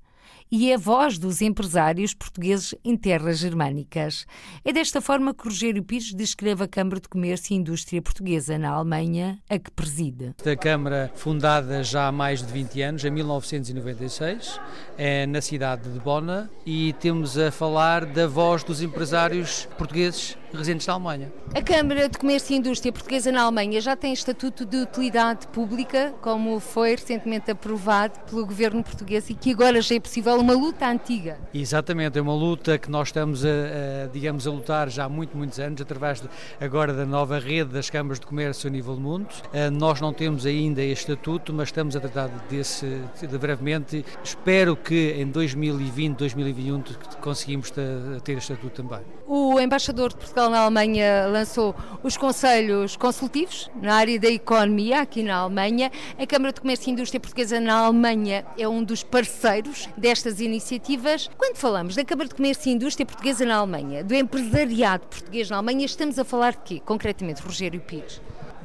E 0.51 0.71
é 0.71 0.75
a 0.75 0.79
voz 0.79 1.19
dos 1.19 1.43
empresários 1.43 2.15
portugueses 2.15 2.75
em 2.85 2.97
terras 2.97 3.39
germânicas. 3.39 4.27
É 4.65 4.73
desta 4.73 5.01
forma 5.01 5.35
que 5.35 5.45
Rogério 5.45 5.83
Pires 5.83 6.13
descreve 6.13 6.65
a 6.65 6.69
Câmara 6.69 7.01
de 7.01 7.09
Comércio 7.09 7.53
e 7.53 7.57
Indústria 7.57 8.01
Portuguesa 8.01 8.59
na 8.59 8.71
Alemanha, 8.71 9.39
a 9.49 9.59
que 9.59 9.71
preside. 9.71 10.35
A 10.45 10.57
Câmara, 10.57 11.11
fundada 11.15 11.83
já 11.83 12.09
há 12.09 12.13
mais 12.13 12.43
de 12.43 12.53
20 12.53 12.83
anos, 12.83 13.05
em 13.05 13.11
1996, 13.11 14.61
é 14.97 15.27
na 15.27 15.41
cidade 15.41 15.91
de 15.91 15.99
Bona, 15.99 16.51
e 16.65 16.93
temos 16.95 17.39
a 17.39 17.51
falar 17.51 18.07
da 18.07 18.27
voz 18.27 18.63
dos 18.63 18.83
empresários 18.83 19.67
portugueses 19.77 20.37
residentes 20.59 20.87
na 20.87 20.95
Alemanha. 20.95 21.33
A 21.55 21.63
Câmara 21.63 22.09
de 22.09 22.19
Comércio 22.19 22.55
e 22.55 22.57
Indústria 22.59 22.93
Portuguesa 22.93 23.31
na 23.31 23.43
Alemanha 23.43 23.81
já 23.81 23.97
tem 23.97 24.13
estatuto 24.13 24.65
de 24.65 24.77
utilidade 24.77 25.47
pública, 25.49 26.15
como 26.21 26.59
foi 26.61 26.91
recentemente 26.91 27.51
aprovado 27.51 28.19
pelo 28.29 28.47
governo 28.47 28.83
português 28.83 29.29
e 29.31 29.35
que 29.35 29.53
agora 29.53 29.81
já 29.81 29.95
é 29.95 30.01
possível 30.01 30.35
uma 30.37 30.55
luta 30.55 30.87
antiga. 30.89 31.39
Exatamente, 31.53 32.19
é 32.19 32.23
uma 32.23 32.35
luta 32.35 32.79
que 32.79 32.91
nós 32.91 33.09
estamos 33.09 33.45
a, 33.45 33.49
a 33.49 34.07
digamos, 34.13 34.47
a 34.47 34.51
lutar 34.51 34.89
já 34.89 35.05
há 35.05 35.09
muito, 35.09 35.37
muitos 35.37 35.59
anos, 35.59 35.81
através 35.81 36.21
de, 36.21 36.29
agora 36.61 36.93
da 36.93 37.07
nova 37.07 37.39
rede 37.39 37.73
das 37.73 37.91
câmaras 37.91 38.21
de 38.21 38.27
comércio 38.27 38.69
a 38.69 38.71
nível 38.71 38.95
do 38.95 39.01
mundo. 39.01 39.27
Uh, 39.47 39.71
nós 39.71 40.01
não 40.01 40.13
temos 40.13 40.47
ainda 40.47 40.83
este 40.83 41.11
estatuto, 41.11 41.53
mas 41.53 41.69
estamos 41.69 41.95
a 41.97 42.01
tratar 42.01 42.29
desse 42.49 43.01
de 43.21 43.39
brevemente. 43.39 44.05
Espero 44.23 44.77
que 44.77 45.13
em 45.13 45.27
2020, 45.27 46.17
2021 46.17 46.83
conseguimos 47.21 47.71
ter 47.71 48.37
este 48.37 48.53
estatuto 48.53 48.83
também. 48.83 49.05
O 49.27 49.59
embaixador 49.59 50.11
de 50.11 50.17
Portugal 50.17 50.51
na 50.51 50.61
Alemanha 50.61 51.27
lançou 51.29 51.75
os 52.03 52.15
conselhos 52.15 52.95
consultivos 52.95 53.71
na 53.81 53.95
área 53.95 54.21
da 54.21 54.29
economia 54.29 55.01
aqui 55.01 55.23
na 55.23 55.37
Alemanha. 55.37 55.91
A 56.19 56.27
Câmara 56.27 56.53
de 56.53 56.61
Comércio 56.61 56.91
e 56.91 56.93
Indústria 56.93 57.19
Portuguesa 57.19 57.59
na 57.59 57.87
Alemanha 57.87 58.45
é 58.59 58.69
um 58.69 58.85
dos 58.85 59.03
parceiros 59.03 59.89
destas 59.97 60.41
iniciativas. 60.41 61.31
Quando 61.39 61.57
falamos 61.57 61.95
da 61.95 62.05
Câmara 62.05 62.29
de 62.29 62.35
Comércio 62.35 62.69
e 62.69 62.75
Indústria 62.75 63.07
Portuguesa 63.07 63.47
na 63.47 63.57
Alemanha, 63.57 64.05
do 64.05 64.15
empresariado 64.15 65.07
português 65.07 65.49
na 65.49 65.57
Alemanha, 65.57 65.87
estamos 65.87 66.19
a 66.19 66.25
falar 66.25 66.53
de 66.53 66.59
quê, 66.59 66.83
concretamente, 66.85 67.41
Rogério 67.41 67.81
Pires? 67.81 68.21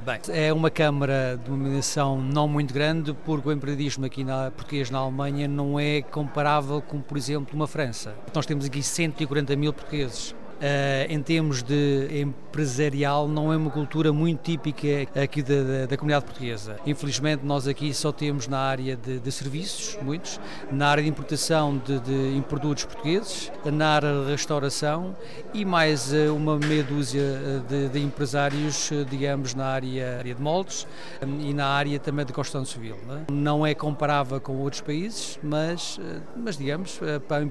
Bem, 0.05 0.19
é 0.29 0.51
uma 0.51 0.69
Câmara 0.69 1.39
de 1.41 1.51
uma 1.51 1.69
dimensão 1.69 2.21
não 2.21 2.49
muito 2.49 2.73
grande, 2.73 3.13
porque 3.25 3.47
o 3.47 3.51
empreendedorismo 3.51 4.05
aqui 4.05 4.25
na, 4.25 4.51
português 4.51 4.89
na 4.89 4.99
Alemanha 4.99 5.47
não 5.47 5.79
é 5.79 6.01
comparável 6.01 6.81
com, 6.81 6.99
por 6.99 7.17
exemplo, 7.17 7.55
uma 7.55 7.67
França. 7.67 8.13
Nós 8.33 8.45
temos 8.45 8.65
aqui 8.65 8.83
140 8.83 9.55
mil 9.55 9.71
portugueses. 9.71 10.35
Uh, 10.59 11.07
em 11.07 11.21
termos 11.21 11.63
de 11.63 12.09
empresarial, 12.19 13.29
não 13.29 13.53
é 13.53 13.55
uma 13.55 13.71
cultura 13.71 14.11
muito 14.11 14.41
típica 14.41 15.07
aqui 15.23 15.41
da, 15.41 15.63
da, 15.63 15.85
da 15.85 15.95
comunidade 15.95 16.25
portuguesa. 16.25 16.75
Infelizmente, 16.85 17.45
nós 17.45 17.65
aqui 17.65 17.93
só 17.93 18.11
temos 18.11 18.45
na 18.45 18.59
área 18.59 18.97
de, 18.97 19.19
de 19.19 19.31
serviços, 19.31 19.97
muitos, 20.01 20.37
na 20.69 20.89
área 20.89 21.01
de 21.01 21.09
importação 21.09 21.77
de, 21.77 21.99
de 22.01 22.41
produtos 22.49 22.83
portugueses, 22.83 23.49
na 23.71 23.87
área 23.87 24.25
de 24.25 24.31
restauração 24.31 25.15
e 25.53 25.63
mais 25.63 26.11
uh, 26.11 26.35
uma 26.35 26.57
meia 26.59 26.83
dúzia 26.83 27.63
de, 27.69 27.87
de 27.87 27.99
empresários, 27.99 28.91
uh, 28.91 29.05
digamos, 29.05 29.53
na 29.53 29.65
área, 29.65 30.17
área 30.19 30.35
de 30.35 30.41
moldes 30.41 30.85
um, 31.25 31.39
e 31.39 31.53
na 31.53 31.67
área 31.67 31.97
também 31.99 32.25
de 32.25 32.33
construção 32.33 32.65
civil. 32.65 32.97
Não 33.31 33.65
é, 33.65 33.71
é 33.71 33.75
comparável 33.75 34.41
com 34.41 34.57
outros 34.57 34.81
países, 34.81 35.39
mas, 35.41 35.99
mas 36.35 36.57
digamos, 36.57 36.99
para 37.27 37.37
a 37.37 37.41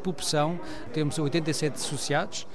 temos 0.92 1.18
87 1.18 1.76
associados 1.76 2.46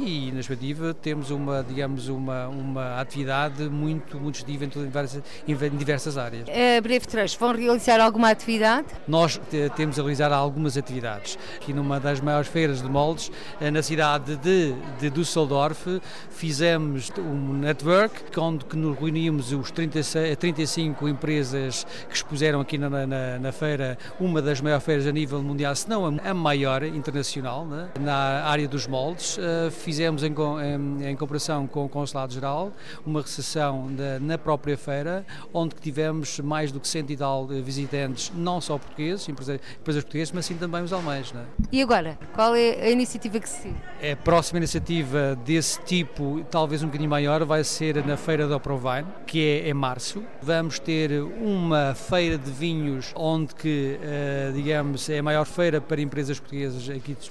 e 0.00 0.32
na 0.32 0.40
expectativa 0.40 0.94
temos 0.94 1.30
uma, 1.30 1.62
digamos, 1.62 2.08
uma, 2.08 2.48
uma 2.48 3.00
atividade 3.00 3.68
muito, 3.68 4.18
muito 4.18 4.36
extensiva 4.36 4.64
em, 4.64 4.68
diversas, 4.68 5.22
em 5.46 5.76
diversas 5.76 6.18
áreas. 6.18 6.48
A 6.48 6.80
breve 6.80 7.06
trecho, 7.06 7.38
vão 7.38 7.52
realizar 7.54 8.00
alguma 8.00 8.30
atividade? 8.30 8.88
Nós 9.06 9.40
temos 9.76 9.98
a 9.98 10.02
realizar 10.02 10.32
algumas 10.32 10.76
atividades. 10.76 11.38
Aqui 11.56 11.72
numa 11.72 12.00
das 12.00 12.20
maiores 12.20 12.48
feiras 12.48 12.80
de 12.82 12.88
moldes, 12.88 13.30
eh, 13.60 13.70
na 13.70 13.82
cidade 13.82 14.36
de, 14.36 14.74
de 14.98 15.10
Düsseldorf, 15.10 15.86
fizemos 16.30 17.10
um 17.18 17.54
network 17.54 18.38
onde 18.38 18.64
que 18.64 18.76
nos 18.76 18.98
reunimos 18.98 19.52
os 19.52 19.70
36, 19.70 20.36
35 20.36 21.08
empresas 21.08 21.86
que 22.08 22.14
expuseram 22.14 22.60
aqui 22.60 22.78
na, 22.78 22.88
na, 22.88 23.38
na, 23.38 23.52
feira, 23.52 23.98
uma 24.18 24.40
das 24.40 24.60
maiores 24.60 24.84
feiras 24.84 25.06
a 25.06 25.12
nível 25.12 25.42
mundial, 25.42 25.74
se 25.76 25.88
não 25.88 26.06
a 26.06 26.34
maior 26.34 26.82
internacional, 26.82 27.66
né? 27.66 27.88
na 28.00 28.44
área 28.44 28.66
dos 28.66 28.86
moldes. 28.86 29.36
Uh, 29.36 29.70
fizemos 29.90 30.22
em, 30.22 30.32
em, 30.32 31.08
em 31.08 31.16
cooperação 31.16 31.66
com 31.66 31.84
o 31.84 31.88
Consulado-Geral 31.88 32.72
uma 33.04 33.22
recessão 33.22 33.90
na 34.20 34.38
própria 34.38 34.78
feira, 34.78 35.26
onde 35.52 35.74
tivemos 35.74 36.38
mais 36.38 36.70
do 36.70 36.78
que 36.78 36.86
cento 36.86 37.10
e 37.10 37.16
tal 37.16 37.48
visitantes, 37.48 38.30
não 38.36 38.60
só 38.60 38.78
portugueses, 38.78 39.28
empresas, 39.28 39.58
empresas 39.80 40.04
portuguesas, 40.04 40.32
mas 40.32 40.46
sim 40.46 40.54
também 40.54 40.84
os 40.84 40.92
alemães. 40.92 41.34
É? 41.34 41.44
E 41.72 41.82
agora, 41.82 42.16
qual 42.34 42.54
é 42.54 42.82
a 42.82 42.90
iniciativa 42.90 43.40
que 43.40 43.48
se 43.48 43.74
A 44.00 44.14
próxima 44.14 44.58
iniciativa 44.58 45.36
desse 45.44 45.82
tipo, 45.82 46.44
talvez 46.48 46.84
um 46.84 46.86
bocadinho 46.86 47.10
maior, 47.10 47.44
vai 47.44 47.64
ser 47.64 48.06
na 48.06 48.16
Feira 48.16 48.46
da 48.46 48.60
Provine, 48.60 49.08
que 49.26 49.40
é 49.44 49.70
em 49.70 49.74
março. 49.74 50.22
Vamos 50.40 50.78
ter 50.78 51.20
uma 51.20 51.96
feira 51.96 52.38
de 52.38 52.50
vinhos, 52.50 53.12
onde 53.16 53.56
que, 53.56 53.98
uh, 53.98 54.52
digamos, 54.52 55.10
é 55.10 55.18
a 55.18 55.22
maior 55.22 55.46
feira 55.46 55.80
para 55.80 56.00
empresas 56.00 56.38
portuguesas 56.38 56.88
aqui 56.88 57.16
de 57.20 57.28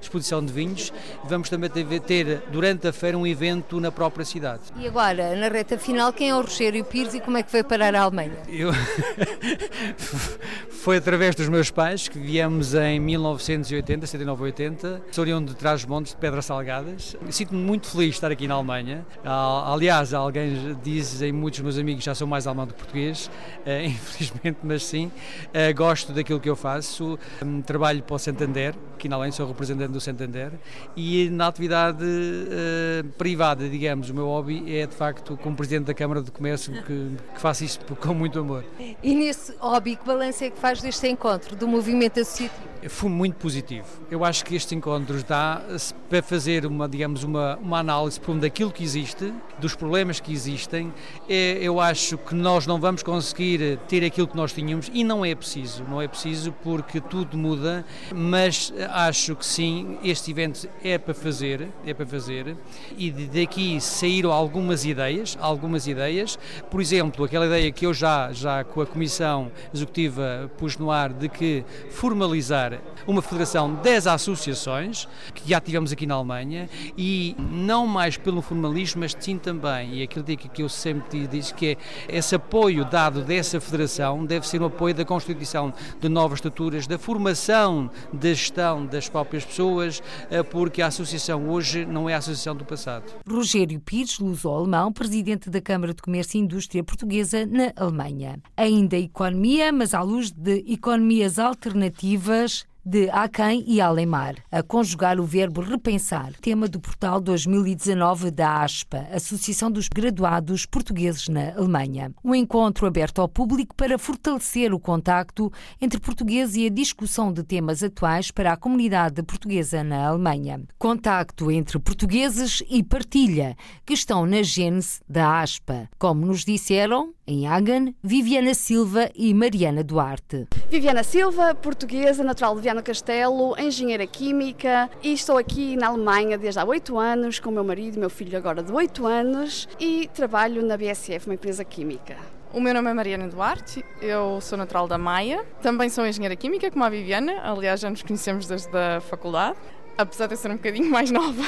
exposição 0.00 0.44
de 0.44 0.52
vinhos. 0.52 0.92
Vamos 1.24 1.48
também 1.48 1.70
ter 1.70 1.84
ter 2.02 2.42
durante 2.50 2.86
a 2.88 2.92
feira 2.92 3.16
um 3.16 3.26
evento 3.26 3.80
na 3.80 3.90
própria 3.90 4.24
cidade. 4.24 4.62
E 4.76 4.86
agora, 4.86 5.34
na 5.36 5.48
reta 5.48 5.78
final, 5.78 6.12
quem 6.12 6.30
é 6.30 6.34
o 6.34 6.40
Rogério 6.40 6.84
Pires 6.84 7.14
e 7.14 7.20
como 7.20 7.36
é 7.36 7.42
que 7.42 7.50
foi 7.50 7.62
parar 7.62 7.94
a 7.94 8.02
Alemanha? 8.02 8.38
Eu... 8.48 8.70
foi 10.68 10.96
através 10.96 11.34
dos 11.34 11.48
meus 11.48 11.70
pais 11.70 12.08
que 12.08 12.18
viemos 12.18 12.74
em 12.74 12.98
1980, 12.98 14.06
79, 14.06 14.42
80, 14.42 15.02
sou 15.12 15.22
oriundo 15.22 15.52
de 15.52 15.56
Trás-os-Montes, 15.56 16.12
de 16.12 16.18
Pedras 16.18 16.46
Salgadas. 16.46 17.16
Sinto-me 17.30 17.62
muito 17.62 17.86
feliz 17.86 18.08
de 18.08 18.14
estar 18.14 18.32
aqui 18.32 18.48
na 18.48 18.54
Alemanha. 18.54 19.06
Aliás, 19.24 20.12
alguém 20.12 20.76
diz, 20.82 21.22
em 21.22 21.32
muitos 21.32 21.60
meus 21.60 21.78
amigos 21.78 22.02
já 22.02 22.14
sou 22.14 22.26
mais 22.26 22.46
alemão 22.46 22.66
do 22.66 22.74
que 22.74 22.80
português, 22.80 23.30
uh, 23.66 23.70
infelizmente, 23.86 24.58
mas 24.62 24.84
sim. 24.84 25.06
Uh, 25.06 25.74
gosto 25.74 26.12
daquilo 26.12 26.40
que 26.40 26.48
eu 26.48 26.56
faço. 26.56 27.18
Um, 27.42 27.62
trabalho 27.62 28.02
para 28.02 28.16
o 28.16 28.18
Santander, 28.18 28.74
aqui 28.94 29.08
na 29.08 29.16
Alemanha 29.16 29.32
sou 29.32 29.46
representante 29.46 29.92
do 29.92 30.00
Santander, 30.00 30.52
e 30.96 31.30
na 31.30 31.46
atividade 31.46 31.91
atividade 31.92 32.04
uh, 32.04 33.08
privada, 33.18 33.68
digamos. 33.68 34.10
O 34.10 34.14
meu 34.14 34.26
hobby 34.26 34.76
é, 34.76 34.86
de 34.86 34.94
facto, 34.94 35.38
como 35.42 35.56
Presidente 35.56 35.84
da 35.84 35.94
Câmara 35.94 36.22
de 36.22 36.30
Comércio, 36.30 36.72
que, 36.82 37.10
que 37.34 37.40
faço 37.40 37.64
isto 37.64 37.94
com 37.96 38.14
muito 38.14 38.38
amor. 38.38 38.64
E 39.02 39.14
nesse 39.14 39.54
hobby, 39.58 39.96
que 39.96 40.06
balanço 40.06 40.44
é 40.44 40.50
que 40.50 40.58
faz 40.58 40.80
deste 40.80 41.06
encontro, 41.08 41.54
do 41.54 41.68
movimento 41.68 42.20
associativo? 42.20 42.72
foi 42.88 43.08
muito 43.08 43.36
positivo. 43.36 43.86
Eu 44.10 44.24
acho 44.24 44.44
que 44.44 44.54
estes 44.54 44.72
encontros 44.72 45.22
dá 45.22 45.62
para 46.08 46.22
fazer 46.22 46.66
uma, 46.66 46.88
digamos, 46.88 47.22
uma, 47.22 47.56
uma 47.56 47.78
análise 47.78 48.20
daquilo 48.40 48.72
que 48.72 48.82
existe, 48.82 49.32
dos 49.58 49.74
problemas 49.74 50.18
que 50.18 50.32
existem. 50.32 50.92
É, 51.28 51.58
eu 51.60 51.80
acho 51.80 52.18
que 52.18 52.34
nós 52.34 52.66
não 52.66 52.80
vamos 52.80 53.02
conseguir 53.02 53.78
ter 53.88 54.04
aquilo 54.04 54.26
que 54.26 54.36
nós 54.36 54.52
tínhamos 54.52 54.90
e 54.92 55.04
não 55.04 55.24
é 55.24 55.34
preciso, 55.34 55.84
não 55.88 56.00
é 56.00 56.08
preciso 56.08 56.52
porque 56.62 57.00
tudo 57.00 57.36
muda, 57.36 57.84
mas 58.14 58.72
acho 58.90 59.36
que 59.36 59.46
sim, 59.46 59.98
este 60.02 60.30
evento 60.30 60.68
é 60.82 60.98
para 60.98 61.14
fazer, 61.14 61.68
é 61.86 61.92
para 61.92 62.06
fazer 62.06 62.56
e 62.96 63.10
daqui 63.10 63.80
saíram 63.80 64.32
algumas 64.32 64.84
ideias, 64.84 65.36
algumas 65.40 65.86
ideias, 65.86 66.38
por 66.70 66.80
exemplo, 66.80 67.24
aquela 67.24 67.46
ideia 67.46 67.70
que 67.72 67.86
eu 67.86 67.92
já, 67.92 68.32
já 68.32 68.64
com 68.64 68.80
a 68.80 68.86
Comissão 68.86 69.50
Executiva 69.74 70.50
pus 70.58 70.76
no 70.76 70.90
ar 70.90 71.12
de 71.12 71.28
que 71.28 71.64
formalizar 71.90 72.78
uma 73.06 73.20
federação 73.20 73.74
de 73.74 73.80
10 73.82 74.06
associações, 74.06 75.08
que 75.34 75.48
já 75.48 75.60
tivemos 75.60 75.92
aqui 75.92 76.06
na 76.06 76.14
Alemanha, 76.14 76.68
e 76.96 77.34
não 77.38 77.86
mais 77.86 78.16
pelo 78.16 78.40
formalismo, 78.40 79.00
mas 79.00 79.16
sim 79.18 79.38
também, 79.38 79.96
e 79.96 80.02
aquilo 80.02 80.24
que 80.24 80.62
eu 80.62 80.68
sempre 80.68 81.26
disse, 81.26 81.52
que 81.52 81.76
é 82.08 82.16
esse 82.16 82.34
apoio 82.34 82.84
dado 82.84 83.22
dessa 83.22 83.60
federação 83.60 84.24
deve 84.24 84.46
ser 84.46 84.62
um 84.62 84.66
apoio 84.66 84.94
da 84.94 85.04
constituição 85.04 85.72
de 86.00 86.08
novas 86.08 86.38
estruturas, 86.38 86.86
da 86.86 86.98
formação 86.98 87.90
da 88.12 88.28
gestão 88.28 88.86
das 88.86 89.08
próprias 89.08 89.44
pessoas, 89.44 90.02
eh, 90.30 90.42
porque 90.42 90.80
a 90.82 90.86
associação 90.86 91.48
hoje 91.48 91.61
não 91.88 92.08
é 92.08 92.14
a 92.14 92.18
associação 92.18 92.54
do 92.54 92.64
passado. 92.64 93.04
Rogério 93.28 93.80
Pires, 93.80 94.18
luso-alemão, 94.18 94.92
presidente 94.92 95.48
da 95.48 95.60
Câmara 95.60 95.94
de 95.94 96.02
Comércio 96.02 96.38
e 96.38 96.40
Indústria 96.40 96.84
Portuguesa 96.84 97.46
na 97.46 97.72
Alemanha. 97.76 98.40
Ainda 98.56 98.96
economia, 98.96 99.72
mas 99.72 99.94
à 99.94 100.02
luz 100.02 100.30
de 100.30 100.64
economias 100.66 101.38
alternativas 101.38 102.66
de 102.84 103.08
Aquém 103.10 103.64
e 103.66 103.80
Alemar, 103.80 104.34
a 104.50 104.62
conjugar 104.62 105.20
o 105.20 105.24
verbo 105.24 105.60
repensar, 105.60 106.32
tema 106.40 106.66
do 106.66 106.80
portal 106.80 107.20
2019 107.20 108.30
da 108.30 108.62
ASPA, 108.62 109.06
Associação 109.12 109.70
dos 109.70 109.88
Graduados 109.88 110.66
Portugueses 110.66 111.28
na 111.28 111.54
Alemanha. 111.54 112.12
Um 112.24 112.34
encontro 112.34 112.86
aberto 112.86 113.20
ao 113.20 113.28
público 113.28 113.74
para 113.76 113.98
fortalecer 113.98 114.74
o 114.74 114.80
contacto 114.80 115.52
entre 115.80 116.00
portugueses 116.00 116.56
e 116.56 116.66
a 116.66 116.70
discussão 116.70 117.32
de 117.32 117.44
temas 117.44 117.82
atuais 117.82 118.30
para 118.30 118.52
a 118.52 118.56
comunidade 118.56 119.22
portuguesa 119.22 119.84
na 119.84 120.08
Alemanha. 120.08 120.62
Contacto 120.78 121.50
entre 121.50 121.78
portugueses 121.78 122.62
e 122.68 122.82
partilha, 122.82 123.56
que 123.86 123.94
estão 123.94 124.26
na 124.26 124.42
gênese 124.42 125.00
da 125.08 125.40
ASPA, 125.40 125.88
como 125.98 126.26
nos 126.26 126.44
disseram 126.44 127.14
em 127.26 127.46
Hagen, 127.46 127.94
Viviana 128.02 128.52
Silva 128.52 129.08
e 129.14 129.32
Mariana 129.32 129.84
Duarte. 129.84 130.48
Viviana 130.68 131.04
Silva, 131.04 131.54
portuguesa, 131.54 132.24
natural 132.24 132.56
de 132.56 132.62
Viviana 132.72 132.82
Castelo, 132.82 133.54
engenheira 133.58 134.06
química 134.06 134.88
e 135.02 135.12
estou 135.12 135.36
aqui 135.36 135.76
na 135.76 135.88
Alemanha 135.88 136.38
desde 136.38 136.58
há 136.58 136.64
oito 136.64 136.98
anos 136.98 137.38
com 137.38 137.50
o 137.50 137.52
meu 137.52 137.62
marido 137.62 138.00
meu 138.00 138.08
filho 138.08 138.38
agora 138.38 138.62
de 138.62 138.72
oito 138.72 139.06
anos 139.06 139.68
e 139.78 140.08
trabalho 140.14 140.64
na 140.64 140.74
BSF, 140.74 141.26
uma 141.26 141.34
empresa 141.34 141.66
química. 141.66 142.16
O 142.50 142.60
meu 142.62 142.72
nome 142.72 142.90
é 142.90 142.94
Mariana 142.94 143.28
Duarte, 143.28 143.84
eu 144.00 144.40
sou 144.40 144.56
natural 144.56 144.88
da 144.88 144.96
Maia, 144.96 145.44
também 145.60 145.90
sou 145.90 146.06
engenheira 146.06 146.34
química 146.34 146.70
como 146.70 146.82
a 146.82 146.88
Viviana, 146.88 147.42
aliás 147.42 147.78
já 147.78 147.90
nos 147.90 148.02
conhecemos 148.02 148.46
desde 148.46 148.74
a 148.74 149.02
faculdade, 149.02 149.58
apesar 149.98 150.26
de 150.28 150.32
eu 150.32 150.38
ser 150.38 150.50
um 150.50 150.56
bocadinho 150.56 150.88
mais 150.90 151.10
nova. 151.10 151.42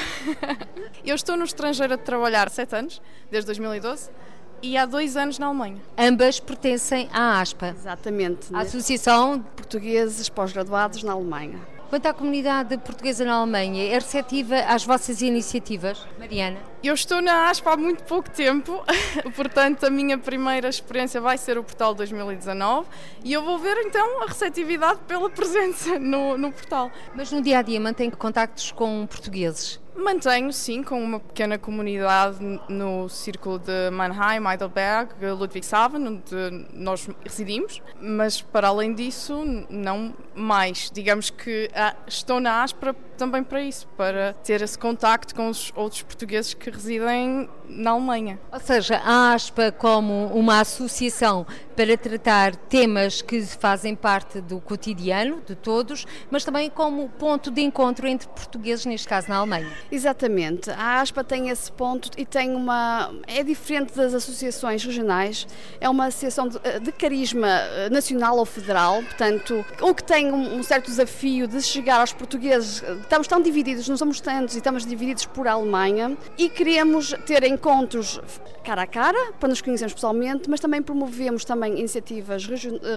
eu 1.03 1.15
estou 1.15 1.35
no 1.35 1.45
estrangeiro 1.45 1.95
a 1.95 1.97
trabalhar 1.97 2.51
sete 2.51 2.75
anos, 2.75 3.01
desde 3.31 3.47
2012, 3.47 4.11
e 4.61 4.77
há 4.77 4.85
dois 4.85 5.15
anos 5.17 5.39
na 5.39 5.47
Alemanha. 5.47 5.81
Ambas 5.97 6.39
pertencem 6.39 7.09
à 7.11 7.39
ASPA. 7.39 7.75
Exatamente. 7.77 8.53
A 8.53 8.59
Associação 8.59 9.37
de 9.37 9.43
Portugueses 9.55 10.29
Pós-Graduados 10.29 11.03
na 11.03 11.13
Alemanha. 11.13 11.59
Quanto 11.89 12.07
à 12.07 12.13
comunidade 12.13 12.77
portuguesa 12.79 13.23
na 13.23 13.35
Alemanha, 13.35 13.85
é 13.85 13.93
receptiva 13.93 14.57
às 14.67 14.83
vossas 14.83 15.21
iniciativas? 15.21 16.05
Mariana? 16.17 16.57
Eu 16.83 16.93
estou 16.93 17.21
na 17.21 17.49
ASPA 17.49 17.73
há 17.73 17.77
muito 17.77 18.03
pouco 18.03 18.29
tempo, 18.29 18.83
portanto 19.35 19.85
a 19.85 19.89
minha 19.89 20.17
primeira 20.17 20.67
experiência 20.67 21.21
vai 21.21 21.37
ser 21.37 21.57
o 21.57 21.63
portal 21.63 21.93
2019 21.93 22.87
e 23.23 23.31
eu 23.31 23.43
vou 23.43 23.59
ver 23.59 23.77
então 23.85 24.23
a 24.23 24.25
receptividade 24.25 24.99
pela 25.07 25.29
presença 25.29 25.99
no, 25.99 26.37
no 26.37 26.51
portal. 26.51 26.91
Mas 27.15 27.31
no 27.31 27.41
dia 27.41 27.59
a 27.59 27.61
dia 27.61 27.79
mantém 27.79 28.09
contactos 28.09 28.71
com 28.71 29.05
portugueses? 29.05 29.79
Mantenho, 29.97 30.51
sim, 30.51 30.83
com 30.83 31.01
uma 31.01 31.19
pequena 31.19 31.57
comunidade 31.57 32.37
no 32.67 33.07
círculo 33.07 33.57
de 33.57 33.89
Mannheim, 33.91 34.45
Heidelberg, 34.45 35.13
Ludwigshafen, 35.25 36.05
onde 36.05 36.67
nós 36.73 37.07
residimos, 37.23 37.81
mas 38.01 38.41
para 38.41 38.67
além 38.67 38.93
disso, 38.93 39.43
não 39.69 40.13
mais. 40.35 40.91
Digamos 40.93 41.29
que 41.29 41.69
ah, 41.73 41.95
estou 42.07 42.41
na 42.41 42.61
ASPRA 42.61 42.93
também 43.15 43.43
para 43.43 43.61
isso, 43.61 43.87
para 43.97 44.33
ter 44.43 44.61
esse 44.61 44.77
contacto 44.77 45.33
com 45.33 45.49
os 45.49 45.71
outros 45.75 46.01
portugueses 46.01 46.53
que 46.53 46.69
residem 46.69 47.49
na 47.67 47.91
Alemanha. 47.91 48.39
Ou 48.51 48.59
seja, 48.59 48.97
a 49.03 49.33
ASPA 49.33 49.71
como 49.71 50.27
uma 50.27 50.59
associação 50.59 51.45
para 51.75 51.97
tratar 51.97 52.55
temas 52.55 53.21
que 53.21 53.41
fazem 53.41 53.95
parte 53.95 54.39
do 54.39 54.59
cotidiano 54.61 55.41
de 55.45 55.55
todos, 55.55 56.05
mas 56.31 56.43
também 56.45 56.69
como 56.69 57.09
ponto 57.09 57.51
de 57.51 57.61
encontro 57.61 58.07
entre 58.07 58.27
portugueses, 58.29 58.85
neste 58.85 59.07
caso 59.07 59.29
na 59.29 59.37
Alemanha. 59.37 59.69
Exatamente. 59.91 60.69
A 60.71 61.01
ASPA 61.01 61.23
tem 61.23 61.49
esse 61.49 61.71
ponto 61.71 62.09
e 62.17 62.25
tem 62.25 62.55
uma. 62.55 63.13
é 63.27 63.43
diferente 63.43 63.93
das 63.95 64.13
associações 64.13 64.83
regionais, 64.83 65.47
é 65.81 65.89
uma 65.89 66.05
associação 66.05 66.47
de, 66.47 66.59
de 66.79 66.91
carisma 66.91 67.47
eh, 67.47 67.89
nacional 67.89 68.37
ou 68.37 68.45
federal, 68.45 69.03
portanto, 69.03 69.65
o 69.81 69.93
que 69.93 70.03
tem 70.03 70.31
um, 70.31 70.57
um 70.57 70.63
certo 70.63 70.85
desafio 70.85 71.47
de 71.47 71.61
chegar 71.61 71.99
aos 71.99 72.13
portugueses. 72.13 72.83
Estamos 73.05 73.27
tão 73.27 73.39
divididos, 73.39 73.87
não 73.87 73.95
somos 73.95 74.19
tantos 74.19 74.55
e 74.55 74.57
estamos 74.57 74.83
divididos 74.83 75.27
por 75.27 75.47
Alemanha 75.47 76.17
e 76.39 76.49
queremos 76.49 77.13
ter 77.23 77.43
encontros 77.43 78.19
cara 78.63 78.81
a 78.81 78.87
cara 78.87 79.31
para 79.39 79.47
nos 79.47 79.61
conhecermos 79.61 79.93
pessoalmente, 79.93 80.49
mas 80.49 80.59
também 80.59 80.81
promovemos 80.81 81.45
também 81.45 81.77
iniciativas 81.77 82.47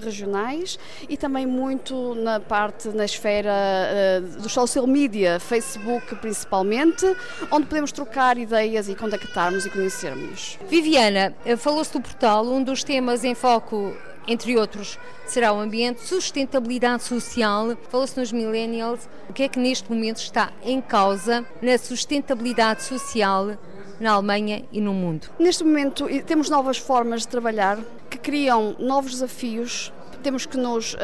regionais 0.03 0.79
e 1.11 1.17
também 1.19 1.47
muito 1.47 2.15
na 2.15 2.41
parte, 2.41 2.89
na 2.89 3.05
esfera 3.05 3.53
uh, 3.53 4.41
do 4.41 4.49
social 4.49 4.87
media, 4.87 5.39
Facebook 5.39 6.17
principalmente, 6.17 7.05
onde 7.51 7.67
podemos 7.67 7.93
trocar 7.93 8.39
ideias 8.39 8.89
e 8.89 8.95
contactarmos 8.95 9.67
e 9.67 9.71
conhecermos. 9.71 10.59
Viviana, 10.71 11.35
eh, 11.45 11.55
falou-se 11.55 11.93
do 11.93 12.01
portal, 12.01 12.47
um 12.47 12.63
dos 12.63 12.83
temas 12.83 13.25
em 13.25 13.35
foco 13.35 13.95
entre 14.29 14.57
outros, 14.59 14.99
será 15.27 15.53
o 15.53 15.59
ambiente, 15.59 16.03
sustentabilidade 16.03 17.03
social. 17.03 17.77
Falou-se 17.89 18.19
nos 18.19 18.31
millennials. 18.31 19.09
O 19.29 19.33
que 19.33 19.43
é 19.43 19.49
que 19.49 19.59
neste 19.59 19.91
momento 19.91 20.19
está 20.19 20.53
em 20.63 20.81
causa 20.81 21.45
na 21.63 21.79
sustentabilidade 21.79 22.85
social 22.85 23.57
na 23.99 24.13
Alemanha 24.13 24.65
e 24.71 24.81
no 24.81 24.93
mundo? 24.93 25.29
Neste 25.39 25.65
momento 25.65 26.07
temos 26.27 26.51
novas 26.51 26.77
formas 26.77 27.23
de 27.23 27.29
trabalhar 27.29 27.79
que 28.11 28.19
criam 28.19 28.77
novos 28.79 29.13
desafios 29.13 29.93
temos 30.23 30.47
que 30.47 30.57
nos 30.57 30.95
uh, 30.95 30.99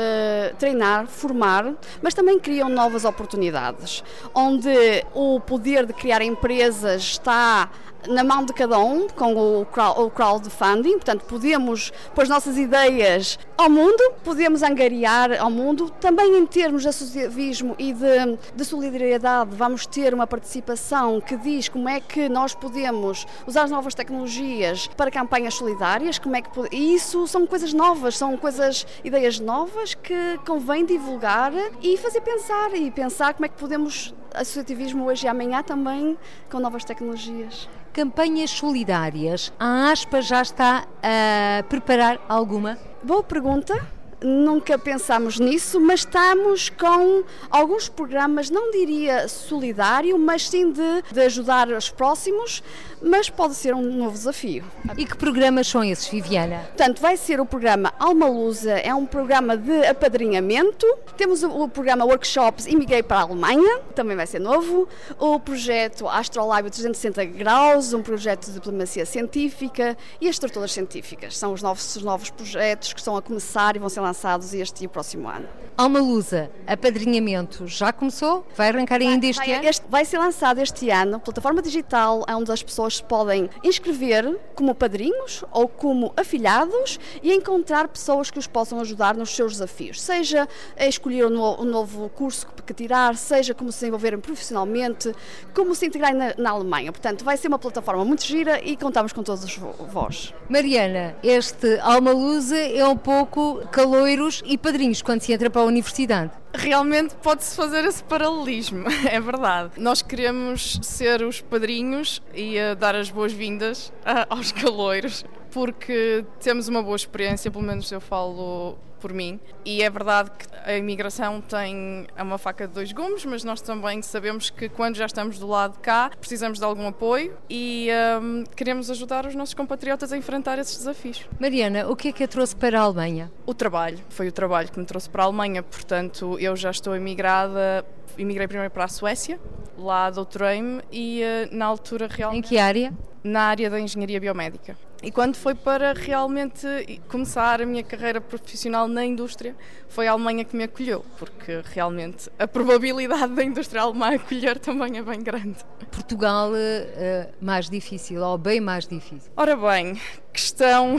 treinar, 0.59 1.07
formar, 1.07 1.75
mas 2.03 2.15
também 2.15 2.39
criam 2.39 2.69
novas 2.69 3.05
oportunidades, 3.05 4.03
onde 4.35 4.69
o 5.15 5.41
poder 5.41 5.87
de 5.87 5.93
criar 5.93 6.21
empresas 6.21 7.03
está 7.03 7.71
na 8.09 8.25
mão 8.25 8.45
de 8.45 8.53
cada 8.53 8.79
um 8.79 9.09
com 9.09 9.61
o 9.61 10.11
crowdfunding, 10.11 10.93
portanto 10.93 11.25
podemos 11.27 11.93
pôr 12.15 12.23
as 12.23 12.29
nossas 12.29 12.57
ideias 12.57 13.39
ao 13.57 13.71
mundo, 13.71 14.03
podemos 14.23 14.63
angariar 14.63 15.41
ao 15.41 15.51
mundo, 15.51 15.91
também 16.01 16.37
em 16.37 16.47
termos 16.47 16.83
de 16.83 16.89
associativismo 16.89 17.75
e 17.79 17.93
de, 17.93 18.39
de 18.55 18.65
solidariedade 18.65 19.55
vamos 19.55 19.87
ter 19.87 20.13
uma 20.13 20.27
participação 20.27 21.21
que 21.21 21.37
diz 21.37 21.69
como 21.69 21.89
é 21.89 22.01
que 22.01 22.29
nós 22.29 22.55
podemos 22.55 23.27
usar 23.47 23.65
as 23.65 23.71
novas 23.71 23.95
tecnologias 23.95 24.89
para 24.97 25.11
campanhas 25.11 25.55
solidárias, 25.55 26.19
como 26.19 26.37
é 26.37 26.43
que 26.43 26.49
e 26.73 26.95
isso 26.95 27.27
são 27.27 27.47
coisas 27.47 27.73
novas, 27.73 28.17
são 28.17 28.37
coisas, 28.37 28.87
ideias 29.05 29.39
novas 29.39 29.95
que 29.95 30.39
convém 30.47 30.85
divulgar 30.85 31.53
e 31.83 31.97
fazer 31.97 32.21
pensar 32.21 32.75
e 32.75 32.91
pensar 32.91 33.35
como 33.35 33.47
é 33.47 33.49
que 33.49 33.59
podemos 33.59 34.15
associativismo 34.35 35.05
hoje 35.05 35.27
e 35.27 35.29
amanhã 35.29 35.63
também 35.63 36.19
com 36.51 36.59
novas 36.59 36.85
tecnologias. 36.85 37.69
Campanhas 37.93 38.51
solidárias, 38.51 39.53
a 39.59 39.91
ASPA 39.91 40.21
já 40.21 40.43
está 40.43 40.87
a 41.03 41.63
preparar 41.65 42.21
alguma? 42.29 42.77
Boa 43.03 43.23
pergunta 43.23 43.94
nunca 44.25 44.79
pensámos 44.79 45.39
nisso, 45.39 45.79
mas 45.79 46.01
estamos 46.01 46.71
com 46.71 47.23
alguns 47.51 47.89
programas, 47.89 48.49
não 48.49 48.71
diria 48.71 49.29
solidário, 49.29 50.19
mas 50.19 50.49
sim 50.49 50.73
de, 50.73 51.03
de 51.13 51.21
ajudar 51.21 51.69
os 51.69 51.91
próximos, 51.91 52.63
mas 53.03 53.29
pode 53.29 53.55
ser 53.55 53.75
um 53.75 53.83
novo 53.83 54.13
desafio. 54.13 54.65
E 54.97 55.05
que 55.05 55.17
programas 55.17 55.69
são 55.69 55.85
esses, 55.85 56.09
Viviana? 56.09 56.65
Portanto, 56.69 57.01
vai 57.01 57.17
ser 57.17 57.39
o 57.39 57.45
programa 57.45 57.93
Alma 57.99 58.27
Lusa, 58.27 58.73
é 58.73 58.95
um 58.95 59.05
programa 59.05 59.57
de 59.57 59.87
apadrinhamento. 59.87 60.87
Temos 61.17 61.43
o, 61.43 61.69
programa 61.69 62.05
Workshops 62.05 62.67
Imigrei 62.67 63.03
para 63.03 63.19
a 63.19 63.23
Alemanha, 63.23 63.81
também 63.95 64.17
vai 64.17 64.27
ser 64.27 64.39
novo. 64.39 64.89
O 65.19 65.39
projeto 65.39 66.09
Astrolive 66.09 66.71
360 66.71 67.25
Graus, 67.27 67.93
um 67.93 68.03
projeto 68.03 68.47
de 68.47 68.53
diplomacia 68.55 69.05
científica 69.05 69.97
e 70.21 70.29
as 70.29 70.37
estruturas 70.37 70.73
científicas. 70.73 71.37
São 71.37 71.53
os 71.53 71.61
novos, 71.61 71.97
os 71.97 72.03
novos 72.03 72.31
projetos 72.31 72.93
que 72.95 73.01
estão 73.01 73.17
a 73.17 73.23
começar 73.23 73.77
e 73.77 73.79
vão 73.79 73.89
ser 73.89 74.01
lançados 74.01 74.14
este 74.55 74.85
e 74.85 74.87
o 74.87 74.91
próximo 74.91 75.29
ano. 75.29 75.47
Alma 75.77 75.99
Lusa, 75.99 76.51
apadrinhamento 76.69 77.67
já 77.67 77.93
começou? 77.93 78.47
Vai 78.57 78.69
arrancar 78.69 79.01
ainda 79.01 79.27
este 79.27 79.45
vai, 79.45 79.55
ano? 79.55 79.69
Este, 79.69 79.85
vai 79.89 80.05
ser 80.05 80.19
lançado 80.19 80.61
este 80.61 80.89
ano, 80.89 81.19
plataforma 81.19 81.61
digital, 81.61 82.25
onde 82.29 82.53
as 82.53 82.63
pessoas 82.63 83.01
podem 83.01 83.51
inscrever 83.63 84.39
como 84.55 84.73
padrinhos 84.73 85.43
ou 85.51 85.67
como 85.67 86.13
afilhados 86.17 87.01
e 87.23 87.33
encontrar 87.33 87.89
pessoas 87.89 88.31
que 88.31 88.39
os 88.39 88.47
possam 88.47 88.79
ajudar 88.81 89.17
nos 89.17 89.35
seus 89.35 89.55
desafios, 89.55 90.01
seja 90.01 90.49
a 90.77 90.87
escolher 90.87 91.27
um, 91.27 91.61
um 91.61 91.65
novo 91.65 92.09
curso 92.11 92.47
que 92.65 92.73
tirar, 92.73 93.17
seja 93.17 93.53
como 93.53 93.71
se 93.73 93.87
envolverem 93.87 94.21
profissionalmente, 94.21 95.13
como 95.53 95.75
se 95.75 95.87
integrarem 95.87 96.17
na, 96.17 96.35
na 96.39 96.51
Alemanha. 96.51 96.93
Portanto, 96.93 97.25
vai 97.25 97.37
ser 97.37 97.49
uma 97.49 97.59
plataforma 97.59 98.05
muito 98.05 98.25
gira 98.25 98.61
e 98.65 98.77
contamos 98.77 99.13
com 99.13 99.23
todos 99.23 99.59
vós. 99.89 100.33
Mariana, 100.49 101.17
este 101.23 101.79
Alma 101.81 102.13
Lusa 102.13 102.57
é 102.57 102.87
um 102.87 102.97
pouco 102.97 103.61
caloiros 104.05 104.43
e 104.45 104.59
padrinhos 104.59 105.01
quando 105.01 105.23
se 105.23 105.33
entra 105.33 105.49
para 105.49 105.63
a 105.63 105.65
universidade. 105.65 106.31
Realmente 106.53 107.15
pode-se 107.23 107.57
fazer 107.57 107.85
esse 107.85 108.05
paralelismo, 108.05 108.85
é 109.11 109.19
verdade. 109.19 109.73
Nós 109.79 110.03
queremos 110.03 110.79
ser 110.83 111.23
os 111.23 111.41
padrinhos 111.41 112.23
e 112.35 112.57
uh, 112.59 112.77
dar 112.77 112.95
as 112.95 113.11
boas-vindas 113.11 113.89
uh, 113.89 114.27
aos 114.29 114.53
caloiros, 114.53 115.25
porque 115.51 116.25
temos 116.41 116.69
uma 116.69 116.83
boa 116.83 116.97
experiência, 116.97 117.51
pelo 117.51 117.65
menos 117.65 117.91
eu 117.91 118.01
falo 118.01 118.77
por 119.05 119.13
mim. 119.13 119.39
E 119.67 119.83
é 119.83 119.91
verdade 119.91 120.31
que 120.31 120.47
a 120.65 120.75
imigração 120.79 121.39
tem 121.43 122.07
uma 122.19 122.39
faca 122.39 122.67
de 122.67 122.73
dois 122.73 122.91
gumes, 122.91 123.23
mas 123.27 123.45
nós 123.45 123.61
também 123.61 124.01
sabemos 124.01 124.49
que 124.49 124.67
quando 124.67 124.97
já 124.97 125.05
estamos 125.05 125.39
do 125.39 125.47
lado 125.47 125.75
de 125.75 125.81
cá, 125.81 126.11
precisamos 126.19 126.59
de 126.59 126.65
algum 126.65 126.89
apoio 126.89 127.37
e 127.51 127.91
um, 128.23 128.45
queremos 128.57 128.91
ajudar 128.91 129.27
os 129.27 129.35
nossos 129.35 129.53
compatriotas 129.53 130.11
a 130.11 130.17
enfrentar 130.17 130.59
esses 130.59 130.79
desafios. 130.79 131.29
Mariana, 131.39 131.87
o 131.87 131.95
que 131.95 132.09
é 132.09 132.13
que 132.13 132.25
a 132.25 132.29
trouxe 132.29 132.57
para 132.57 132.81
a 132.81 132.83
Alemanha? 132.83 133.31
O 133.45 133.53
trabalho. 133.53 133.99
Foi 134.09 134.27
o 134.27 134.33
trabalho 134.33 134.73
que 134.73 134.79
me 134.79 134.87
trouxe 134.87 135.11
para 135.11 135.23
a 135.23 135.27
Alemanha, 135.27 135.63
portanto, 135.63 136.39
eu 136.41 136.57
já 136.57 136.71
estou 136.71 136.97
imigrada 136.97 137.85
imigrei 138.17 138.47
primeiro 138.47 138.73
para 138.73 138.85
a 138.85 138.89
Suécia, 138.89 139.39
lá 139.77 140.09
doutorei-me 140.09 140.81
e 140.91 141.21
uh, 141.23 141.55
na 141.55 141.67
altura 141.67 142.09
realmente... 142.09 142.47
Em 142.47 142.49
que 142.49 142.59
área? 142.59 142.95
Na 143.23 143.43
área 143.43 143.69
da 143.69 143.79
engenharia 143.79 144.21
biomédica 144.21 144.77
E 145.05 145.11
quando 145.11 145.37
foi 145.37 145.55
para 145.55 145.93
realmente 145.93 146.67
começar 147.09 147.61
a 147.61 147.67
minha 147.67 147.83
carreira 147.83 148.23
profissional 148.23 148.89
na 148.89 149.05
indústria, 149.05 149.55
foi 149.87 150.09
a 150.09 150.13
Alemanha 150.13 150.47
que 150.47 150.57
me 150.57 150.65
acolheu, 150.65 151.05
porque 151.19 151.61
realmente 151.75 152.31
a 152.39 152.49
probabilidade 152.49 153.35
da 153.35 153.45
indústria 153.45 153.83
alemã 153.83 154.15
acolher 154.15 154.59
também 154.59 154.97
é 154.97 155.03
bem 155.03 155.23
grande. 155.23 155.59
Portugal 155.93 156.53
uh, 156.53 157.33
mais 157.39 157.69
difícil, 157.69 158.23
ou 158.23 158.39
bem 158.39 158.63
mais 158.63 158.89
difícil? 158.89 159.31
Ora 159.37 159.55
bem, 159.55 160.01
questão 160.33 160.97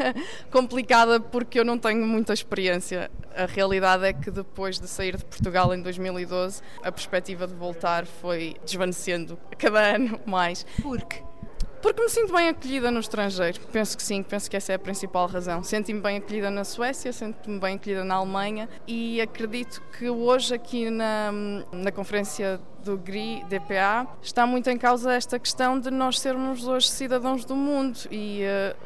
complicada 0.52 1.18
porque 1.18 1.58
eu 1.58 1.64
não 1.64 1.78
tenho 1.78 2.06
muita 2.06 2.34
experiência. 2.34 3.10
A 3.34 3.46
realidade 3.46 4.04
é 4.04 4.12
que 4.12 4.30
depois 4.30 4.78
de 4.78 4.86
sair 4.86 5.16
de 5.16 5.24
Portugal 5.24 5.74
em 5.74 5.80
2012, 5.80 6.60
a 6.82 6.92
perspectiva 6.92 7.46
de 7.46 7.54
voltar 7.54 8.04
foi 8.04 8.54
desvanecendo 8.66 9.38
a 9.50 9.56
cada 9.56 9.80
ano 9.96 10.20
mais. 10.26 10.66
Por 10.82 11.00
quê? 11.00 11.25
Porque 11.86 12.02
me 12.02 12.08
sinto 12.08 12.32
bem 12.32 12.48
acolhida 12.48 12.90
no 12.90 12.98
estrangeiro. 12.98 13.60
Penso 13.70 13.96
que 13.96 14.02
sim, 14.02 14.20
penso 14.20 14.50
que 14.50 14.56
essa 14.56 14.72
é 14.72 14.74
a 14.74 14.78
principal 14.78 15.28
razão. 15.28 15.62
Sento-me 15.62 16.00
bem 16.00 16.16
acolhida 16.16 16.50
na 16.50 16.64
Suécia, 16.64 17.12
sinto-me 17.12 17.60
bem 17.60 17.76
acolhida 17.76 18.02
na 18.02 18.16
Alemanha 18.16 18.68
e 18.88 19.20
acredito 19.20 19.80
que 19.96 20.10
hoje 20.10 20.52
aqui 20.52 20.90
na, 20.90 21.30
na 21.70 21.92
conferência 21.92 22.60
do 22.82 22.98
GRI, 22.98 23.44
DPA, 23.48 24.04
está 24.20 24.44
muito 24.44 24.68
em 24.68 24.76
causa 24.76 25.12
esta 25.12 25.38
questão 25.38 25.78
de 25.78 25.92
nós 25.92 26.18
sermos 26.18 26.66
hoje 26.66 26.88
cidadãos 26.88 27.44
do 27.44 27.54
mundo 27.54 28.00
e 28.10 28.42
uh, 28.42 28.76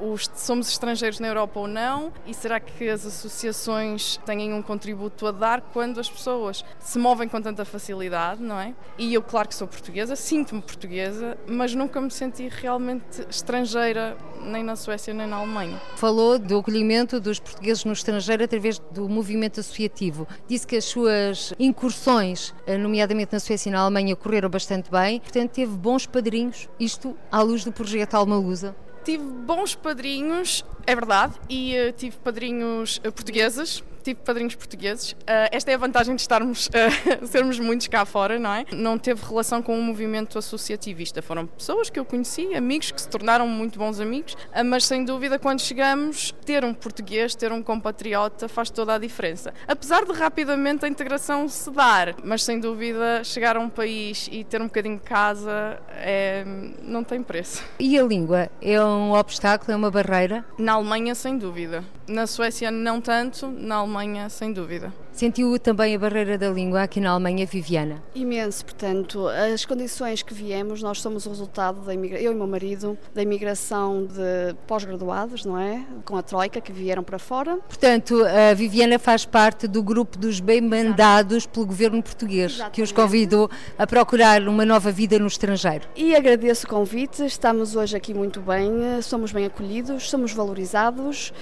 os, 0.00 0.30
somos 0.34 0.68
estrangeiros 0.68 1.20
na 1.20 1.28
Europa 1.28 1.60
ou 1.60 1.66
não 1.66 2.12
e 2.26 2.34
será 2.34 2.60
que 2.60 2.88
as 2.88 3.04
associações 3.04 4.18
têm 4.24 4.52
um 4.52 4.62
contributo 4.62 5.26
a 5.26 5.32
dar 5.32 5.60
quando 5.60 6.00
as 6.00 6.08
pessoas 6.08 6.64
se 6.78 6.98
movem 6.98 7.28
com 7.28 7.40
tanta 7.40 7.64
facilidade, 7.64 8.42
não 8.42 8.58
é? 8.58 8.74
E 8.96 9.14
eu, 9.14 9.22
claro 9.22 9.48
que 9.48 9.54
sou 9.54 9.66
portuguesa, 9.66 10.16
sinto-me 10.16 10.62
portuguesa, 10.62 11.36
mas 11.46 11.74
nunca 11.74 12.00
me 12.00 12.10
senti 12.10 12.48
realmente 12.48 13.26
estrangeira 13.28 14.16
nem 14.40 14.62
na 14.62 14.76
Suécia 14.76 15.12
nem 15.12 15.26
na 15.26 15.36
Alemanha. 15.36 15.80
Falou 15.96 16.38
do 16.38 16.58
acolhimento 16.58 17.20
dos 17.20 17.38
portugueses 17.38 17.84
no 17.84 17.92
estrangeiro 17.92 18.44
através 18.44 18.78
do 18.78 19.08
movimento 19.08 19.60
associativo. 19.60 20.26
Disse 20.46 20.66
que 20.66 20.76
as 20.76 20.84
suas 20.84 21.52
incursões, 21.58 22.54
eh, 22.66 22.78
nomeadamente 22.78 23.32
na 23.32 23.40
Suécia 23.40 23.68
e 23.68 23.72
na 23.72 23.80
Alemanha, 23.80 24.14
correram 24.16 24.48
bastante 24.48 24.90
bem, 24.90 25.20
portanto 25.20 25.50
teve 25.50 25.72
bons 25.76 26.06
padrinhos, 26.06 26.68
isto 26.78 27.16
à 27.30 27.42
luz 27.42 27.64
do 27.64 27.72
projeto 27.72 28.14
Alma 28.14 28.36
Lusa 28.36 28.74
tive 29.08 29.24
bons 29.24 29.74
padrinhos, 29.74 30.62
é 30.86 30.94
verdade, 30.94 31.32
e 31.48 31.74
uh, 31.74 31.92
tive 31.92 32.18
padrinhos 32.18 32.98
uh, 32.98 33.10
portugueses, 33.10 33.82
tive 34.02 34.20
padrinhos 34.24 34.54
portugueses. 34.54 35.12
Uh, 35.12 35.48
esta 35.50 35.70
é 35.70 35.74
a 35.74 35.78
vantagem 35.78 36.14
de 36.14 36.20
estarmos, 36.20 36.68
uh, 37.22 37.26
sermos 37.26 37.58
muitos 37.58 37.88
cá 37.88 38.04
fora, 38.04 38.38
não 38.38 38.52
é? 38.52 38.64
Não 38.72 38.98
teve 38.98 39.24
relação 39.24 39.62
com 39.62 39.74
o 39.74 39.78
um 39.78 39.82
movimento 39.82 40.38
associativista. 40.38 41.22
Foram 41.22 41.46
pessoas 41.46 41.90
que 41.90 41.98
eu 41.98 42.04
conheci, 42.04 42.54
amigos 42.54 42.90
que 42.90 43.00
se 43.00 43.08
tornaram 43.08 43.46
muito 43.46 43.78
bons 43.78 44.00
amigos, 44.00 44.34
uh, 44.34 44.64
mas 44.64 44.84
sem 44.84 45.04
dúvida, 45.04 45.38
quando 45.38 45.60
chegamos, 45.60 46.34
ter 46.44 46.64
um 46.64 46.74
português, 46.74 47.34
ter 47.34 47.52
um 47.52 47.62
compatriota 47.62 48.48
faz 48.48 48.70
toda 48.70 48.94
a 48.94 48.98
diferença. 48.98 49.52
Apesar 49.66 50.04
de 50.04 50.12
rapidamente 50.12 50.84
a 50.84 50.88
integração 50.88 51.48
se 51.48 51.70
dar, 51.70 52.14
mas 52.24 52.42
sem 52.42 52.60
dúvida, 52.60 53.22
chegar 53.24 53.56
a 53.56 53.60
um 53.60 53.68
país 53.68 54.28
e 54.30 54.44
ter 54.44 54.60
um 54.60 54.66
bocadinho 54.66 54.96
de 54.96 55.02
casa 55.02 55.80
é, 55.90 56.44
não 56.82 57.04
tem 57.04 57.22
preço. 57.22 57.62
E 57.78 57.98
a 57.98 58.02
língua? 58.02 58.50
É 58.60 58.82
um 58.82 59.12
obstáculo, 59.12 59.72
é 59.72 59.76
uma 59.76 59.90
barreira? 59.90 60.44
Na 60.58 60.72
Alemanha, 60.72 61.14
sem 61.14 61.36
dúvida. 61.38 61.84
Na 62.06 62.26
Suécia, 62.26 62.70
não 62.70 63.00
tanto. 63.00 63.48
Na 63.48 63.76
Alemanha, 63.76 63.87
Alemanha, 63.88 64.28
sem 64.28 64.52
dúvida. 64.52 64.92
Sentiu 65.10 65.58
também 65.58 65.96
a 65.96 65.98
barreira 65.98 66.36
da 66.36 66.50
língua 66.50 66.82
aqui 66.82 67.00
na 67.00 67.10
Alemanha, 67.10 67.46
Viviana? 67.46 68.02
Imenso, 68.14 68.62
portanto, 68.62 69.26
as 69.26 69.64
condições 69.64 70.22
que 70.22 70.34
viemos, 70.34 70.82
nós 70.82 71.00
somos 71.00 71.24
o 71.24 71.30
resultado 71.30 71.80
da 71.80 71.94
imigração, 71.94 72.26
eu 72.26 72.32
e 72.32 72.34
meu 72.34 72.46
marido, 72.46 72.98
da 73.14 73.22
imigração 73.22 74.04
de 74.04 74.54
pós-graduados, 74.66 75.46
não 75.46 75.58
é? 75.58 75.82
Com 76.04 76.18
a 76.18 76.22
Troika, 76.22 76.60
que 76.60 76.70
vieram 76.70 77.02
para 77.02 77.18
fora. 77.18 77.56
Portanto, 77.66 78.22
a 78.24 78.52
Viviana 78.52 78.98
faz 78.98 79.24
parte 79.24 79.66
do 79.66 79.82
grupo 79.82 80.18
dos 80.18 80.38
bem-mandados 80.38 81.46
pelo 81.46 81.64
governo 81.64 82.02
português, 82.02 82.52
Exatamente. 82.52 82.74
que 82.74 82.82
os 82.82 82.92
convidou 82.92 83.50
a 83.78 83.86
procurar 83.86 84.46
uma 84.46 84.66
nova 84.66 84.92
vida 84.92 85.18
no 85.18 85.26
estrangeiro. 85.26 85.88
E 85.96 86.14
agradeço 86.14 86.66
o 86.66 86.68
convite, 86.68 87.24
estamos 87.24 87.74
hoje 87.74 87.96
aqui 87.96 88.12
muito 88.12 88.40
bem, 88.40 89.00
somos 89.02 89.32
bem 89.32 89.46
acolhidos, 89.46 90.10
somos 90.10 90.32
valorizados 90.32 91.32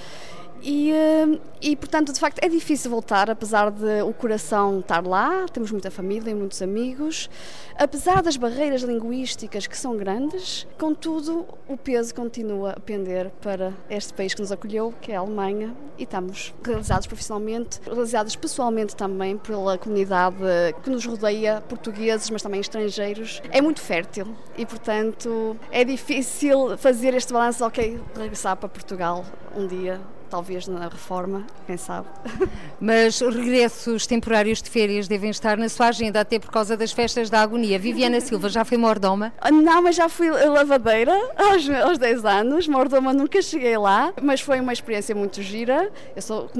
e, 0.69 0.91
eh, 0.91 1.39
e, 1.61 1.77
portanto, 1.77 2.11
de 2.11 2.19
facto, 2.19 2.39
é 2.43 2.49
difícil 2.49 2.91
voltar, 2.91 3.29
apesar 3.29 3.71
de 3.71 4.01
o 4.01 4.11
coração 4.11 4.81
estar 4.81 5.01
lá, 5.07 5.45
temos 5.45 5.71
muita 5.71 5.89
família 5.89 6.29
e 6.29 6.35
muitos 6.35 6.61
amigos, 6.61 7.29
apesar 7.77 8.21
das 8.21 8.35
barreiras 8.35 8.81
linguísticas 8.81 9.65
que 9.65 9.77
são 9.77 9.95
grandes, 9.95 10.67
contudo, 10.77 11.45
o 11.69 11.77
peso 11.77 12.13
continua 12.13 12.71
a 12.71 12.79
pender 12.81 13.31
para 13.41 13.73
este 13.89 14.13
país 14.13 14.33
que 14.33 14.41
nos 14.41 14.51
acolheu, 14.51 14.93
que 14.99 15.13
é 15.13 15.15
a 15.15 15.21
Alemanha, 15.21 15.73
e 15.97 16.03
estamos 16.03 16.53
realizados 16.61 17.07
profissionalmente, 17.07 17.79
realizados 17.85 18.35
pessoalmente 18.35 18.93
também 18.93 19.37
pela 19.37 19.77
comunidade 19.77 20.35
que 20.83 20.89
nos 20.89 21.05
rodeia, 21.05 21.61
portugueses, 21.61 22.29
mas 22.29 22.41
também 22.41 22.59
estrangeiros. 22.59 23.41
É 23.51 23.61
muito 23.61 23.79
fértil 23.79 24.35
e, 24.57 24.65
portanto, 24.65 25.55
é 25.71 25.85
difícil 25.85 26.77
fazer 26.77 27.13
este 27.13 27.31
balanço, 27.31 27.63
ok, 27.63 28.01
regressar 28.17 28.57
para 28.57 28.67
Portugal 28.67 29.23
um 29.55 29.65
dia 29.65 30.01
talvez 30.27 30.67
na 30.67 30.87
reforma, 30.87 31.45
quem 31.65 31.77
sabe. 31.77 32.07
Mas 32.79 33.19
regressos 33.19 34.05
temporários 34.05 34.61
de 34.61 34.69
férias 34.69 35.07
devem 35.07 35.29
estar 35.29 35.57
na 35.57 35.69
sua 35.69 35.87
agenda, 35.87 36.19
até 36.21 36.37
por 36.39 36.51
causa 36.51 36.77
das 36.77 36.91
festas 36.91 37.29
da 37.29 37.41
agonia. 37.41 37.79
Viviana 37.79 38.19
Silva 38.21 38.49
já 38.49 38.63
foi 38.63 38.77
mordoma? 38.77 39.33
Ah, 39.47 39.51
não, 39.51 39.81
mas 39.81 39.95
já 39.95 40.09
fui 40.09 40.29
lavadeira 40.29 41.13
aos, 41.37 41.69
aos 41.69 41.97
10 41.97 42.25
anos. 42.25 42.67
Mordoma 42.67 43.13
nunca 43.13 43.41
cheguei 43.41 43.77
lá, 43.77 44.13
mas 44.21 44.41
foi 44.41 44.59
uma 44.59 44.73
experiência 44.73 45.15
muito 45.15 45.41
gira. 45.41 45.89
Eu 46.13 46.21
sou 46.21 46.51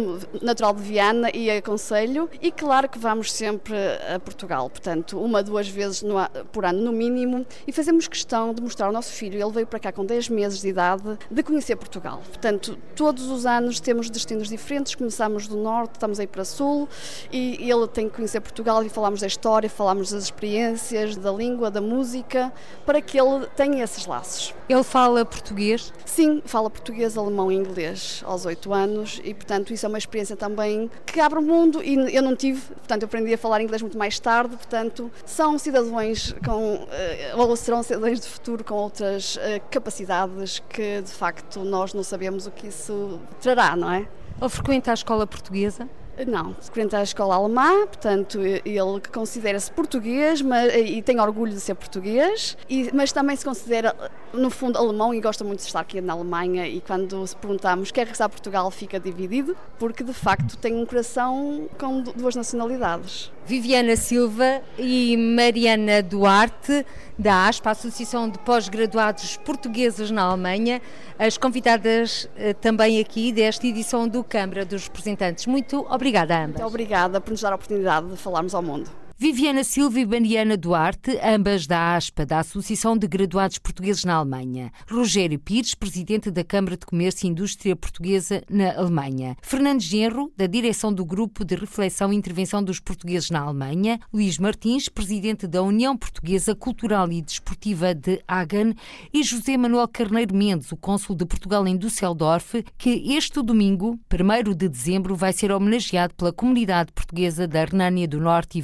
natural 0.41 0.74
de 0.74 0.84
Viana 0.84 1.30
e 1.34 1.51
aconselho. 1.51 2.30
E 2.41 2.49
claro 2.49 2.88
que 2.88 2.97
vamos 2.97 3.34
sempre 3.34 3.76
a 4.13 4.20
Portugal, 4.20 4.70
portanto, 4.70 5.20
uma, 5.20 5.43
duas 5.43 5.68
vezes 5.68 6.01
no, 6.01 6.15
por 6.53 6.63
ano 6.63 6.82
no 6.82 6.93
mínimo. 6.93 7.45
E 7.68 7.74
fazemos 7.74 8.07
questão 8.07 8.53
de 8.53 8.61
mostrar 8.61 8.86
ao 8.86 8.93
nosso 8.93 9.11
filho, 9.11 9.41
ele 9.41 9.51
veio 9.51 9.68
para 9.68 9.80
cá 9.80 9.91
com 9.91 10.05
10 10.05 10.30
meses 10.30 10.61
de 10.61 10.70
idade, 10.70 11.18
de 11.30 11.43
conhecer 11.43 11.76
Portugal. 11.76 12.22
Portanto, 12.28 12.78
todos 12.95 13.28
os 13.28 13.45
anos 13.45 13.56
anos 13.57 13.79
temos 13.79 14.09
destinos 14.09 14.47
diferentes, 14.47 14.95
começamos 14.95 15.47
do 15.47 15.57
norte, 15.57 15.93
estamos 15.93 16.19
aí 16.19 16.27
para 16.27 16.45
sul 16.45 16.87
e 17.31 17.69
ele 17.69 17.87
tem 17.87 18.07
que 18.07 18.15
conhecer 18.15 18.39
Portugal 18.39 18.83
e 18.83 18.89
falamos 18.89 19.21
da 19.21 19.27
história, 19.27 19.69
falamos 19.69 20.11
das 20.11 20.23
experiências, 20.23 21.15
da 21.17 21.31
língua, 21.31 21.69
da 21.69 21.81
música, 21.81 22.51
para 22.85 23.01
que 23.01 23.19
ele 23.19 23.47
tenha 23.55 23.83
esses 23.83 24.05
laços. 24.05 24.53
Ele 24.70 24.84
fala 24.84 25.24
português? 25.24 25.93
Sim, 26.05 26.41
fala 26.45 26.70
português, 26.70 27.18
alemão 27.18 27.49
e 27.49 27.55
inglês 27.55 28.22
aos 28.26 28.45
oito 28.45 28.74
anos 28.74 29.22
e, 29.24 29.34
portanto, 29.34 29.72
isso 29.72 29.86
é 29.86 29.89
uma 29.89 29.97
experiência 29.97 30.36
também 30.36 30.91
que 31.05 31.22
abre 31.22 31.39
o 31.39 31.41
mundo 31.41 31.82
e 31.82 31.95
eu 32.13 32.22
não 32.22 32.36
tive, 32.36 32.61
portanto, 32.61 33.03
eu 33.03 33.05
aprendi 33.05 33.34
a 33.34 33.38
falar 33.38 33.61
inglês 33.61 33.82
muito 33.82 33.97
mais 33.97 34.20
tarde, 34.20 34.57
portanto, 34.57 35.09
são 35.26 35.57
cidadãos 35.57 36.36
com, 36.45 36.86
eh, 36.91 37.34
ou 37.36 37.55
serão 37.55 37.82
cidadãos 37.82 38.20
de 38.20 38.28
futuro 38.28 38.61
com 38.61 38.76
outras 38.76 39.38
eh, 39.41 39.61
capacidades 39.72 40.59
que, 40.68 41.01
de 41.01 41.11
facto, 41.11 41.61
nós 41.61 41.93
não 41.93 42.03
sabemos 42.03 42.45
o 42.45 42.51
que 42.51 42.68
isso 42.68 43.22
trará, 43.41 43.74
não 43.74 43.89
é? 43.89 44.05
Ou 44.41 44.49
frequenta 44.49 44.91
a 44.91 44.93
escola 44.93 45.26
portuguesa? 45.26 45.88
Não, 46.26 46.55
frequenta 46.55 46.97
a 46.97 47.03
escola 47.03 47.36
alemã, 47.36 47.86
portanto, 47.86 48.39
ele 48.41 49.01
considera-se 49.13 49.72
português 49.72 50.41
mas, 50.41 50.74
e 50.74 51.01
tem 51.01 51.20
orgulho 51.20 51.53
de 51.53 51.59
ser 51.59 51.76
português, 51.76 52.57
e, 52.68 52.89
mas 52.91 53.11
também 53.11 53.36
se 53.36 53.45
considera, 53.45 53.95
no 54.34 54.49
fundo, 54.49 54.78
alemão 54.78 55.13
e 55.13 55.22
gosta 55.22 55.43
muito 55.43 55.59
de 55.59 55.68
estar 55.68 55.82
aqui 55.82 56.01
na 56.01 56.13
Alemanha. 56.13 56.68
E 56.68 56.82
quando 56.82 57.26
se 57.28 57.36
perguntamos 57.36 57.91
quer 57.91 58.01
regressar 58.01 58.26
a 58.26 58.30
Portugal, 58.30 58.72
fica 58.72 58.99
dividido, 58.99 59.55
porque 59.78 60.03
de 60.03 60.13
facto 60.13 60.57
tem 60.57 60.74
um 60.74 60.86
coração 60.86 61.70
com 61.78 62.01
duas 62.01 62.36
nacionalidades. 62.36 63.32
Viviana 63.45 63.95
Silva 63.95 64.61
e 64.78 65.15
Mariana 65.15 66.01
Duarte, 66.01 66.86
da 67.18 67.47
ASPA, 67.47 67.72
Associação 67.72 68.30
de 68.30 68.38
Pós-Graduados 68.39 69.38
Portugueses 69.38 70.11
na 70.11 70.24
Alemanha, 70.24 70.82
as 71.18 71.38
convidadas 71.38 72.30
eh, 72.36 72.53
também 72.53 72.99
aqui 72.99 73.32
desta 73.32 73.65
edição 73.65 74.07
do 74.07 74.24
Câmara 74.24 74.65
dos 74.65 74.84
Representantes. 74.84 75.47
Muito 75.47 75.88
obrigada 75.89 76.06
a 76.15 76.43
ambas. 76.43 76.59
Muito 76.59 76.65
obrigada 76.65 77.19
por 77.19 77.31
nos 77.31 77.41
dar 77.41 77.51
a 77.51 77.55
oportunidade 77.55 78.07
de 78.07 78.17
falarmos 78.17 78.53
ao 78.53 78.61
mundo. 78.61 79.06
Viviana 79.20 79.63
Silva 79.63 79.99
e 79.99 80.05
Mariana 80.05 80.55
Duarte, 80.55 81.18
ambas 81.24 81.65
da 81.65 81.95
ASPA, 81.95 82.24
da 82.24 82.38
Associação 82.38 82.95
de 82.95 83.07
Graduados 83.07 83.57
Portugueses 83.57 84.05
na 84.05 84.13
Alemanha. 84.13 84.72
Rogério 84.88 85.39
Pires, 85.39 85.74
presidente 85.74 86.30
da 86.30 86.43
Câmara 86.43 86.78
de 86.78 86.86
Comércio 86.86 87.26
e 87.26 87.30
Indústria 87.32 87.76
Portuguesa 87.76 88.43
na 88.47 88.78
Alemanha. 88.78 89.36
Fernando 89.41 89.82
Genro, 89.82 90.32
da 90.38 90.45
direção 90.45 90.93
do 90.93 91.03
Grupo 91.03 91.43
de 91.43 91.55
Reflexão 91.55 92.13
e 92.13 92.15
Intervenção 92.15 92.63
dos 92.63 92.80
Portugueses 92.80 93.32
na 93.32 93.39
Alemanha. 93.39 93.99
Luís 94.13 94.38
Martins, 94.38 94.88
presidente 94.88 95.47
da 95.47 95.63
União 95.63 95.97
Portuguesa 95.97 96.53
Cultural 96.53 97.11
e 97.11 97.20
Desportiva 97.20 97.95
de 97.95 98.22
Hagen. 98.28 98.76
E 99.11 99.24
José 99.24 99.57
Manuel 99.57 99.88
Carneiro 99.88 100.36
Mendes, 100.36 100.72
o 100.72 100.78
cônsul 100.78 101.15
de 101.15 101.26
Portugal 101.26 101.65
em 101.65 101.76
Düsseldorf, 101.76 102.63
que 102.78 103.15
este 103.15 103.41
domingo, 103.41 103.99
1 104.13 104.53
de 104.53 104.70
dezembro, 104.70 105.15
vai 105.15 105.34
ser 105.34 105.51
homenageado 105.51 106.13
pela 106.13 106.32
comunidade 106.32 106.91
portuguesa 106.91 107.47
da 107.47 107.65
Renânia 107.65 108.07
do 108.07 108.22
Norte 108.22 108.59
e 108.59 108.61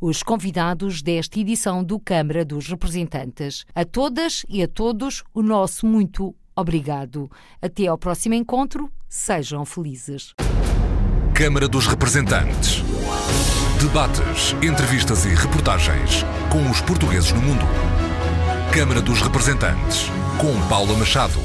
Os 0.00 0.22
convidados 0.22 1.02
desta 1.02 1.40
edição 1.40 1.82
do 1.82 1.98
Câmara 1.98 2.44
dos 2.44 2.68
Representantes. 2.68 3.64
A 3.74 3.84
todas 3.84 4.44
e 4.48 4.62
a 4.62 4.68
todos, 4.68 5.24
o 5.34 5.42
nosso 5.42 5.86
muito 5.86 6.34
Obrigado. 6.58 7.30
Até 7.62 7.86
ao 7.86 7.96
próximo 7.96 8.34
encontro. 8.34 8.90
Sejam 9.08 9.64
felizes. 9.64 10.34
Câmara 11.32 11.68
dos 11.68 11.86
Representantes. 11.86 12.82
Debates, 13.80 14.56
entrevistas 14.60 15.24
e 15.24 15.28
reportagens 15.28 16.24
com 16.50 16.68
os 16.68 16.80
portugueses 16.80 17.30
no 17.30 17.40
mundo. 17.40 17.64
Câmara 18.72 19.00
dos 19.00 19.22
Representantes, 19.22 20.08
com 20.40 20.68
Paula 20.68 20.96
Machado. 20.98 21.38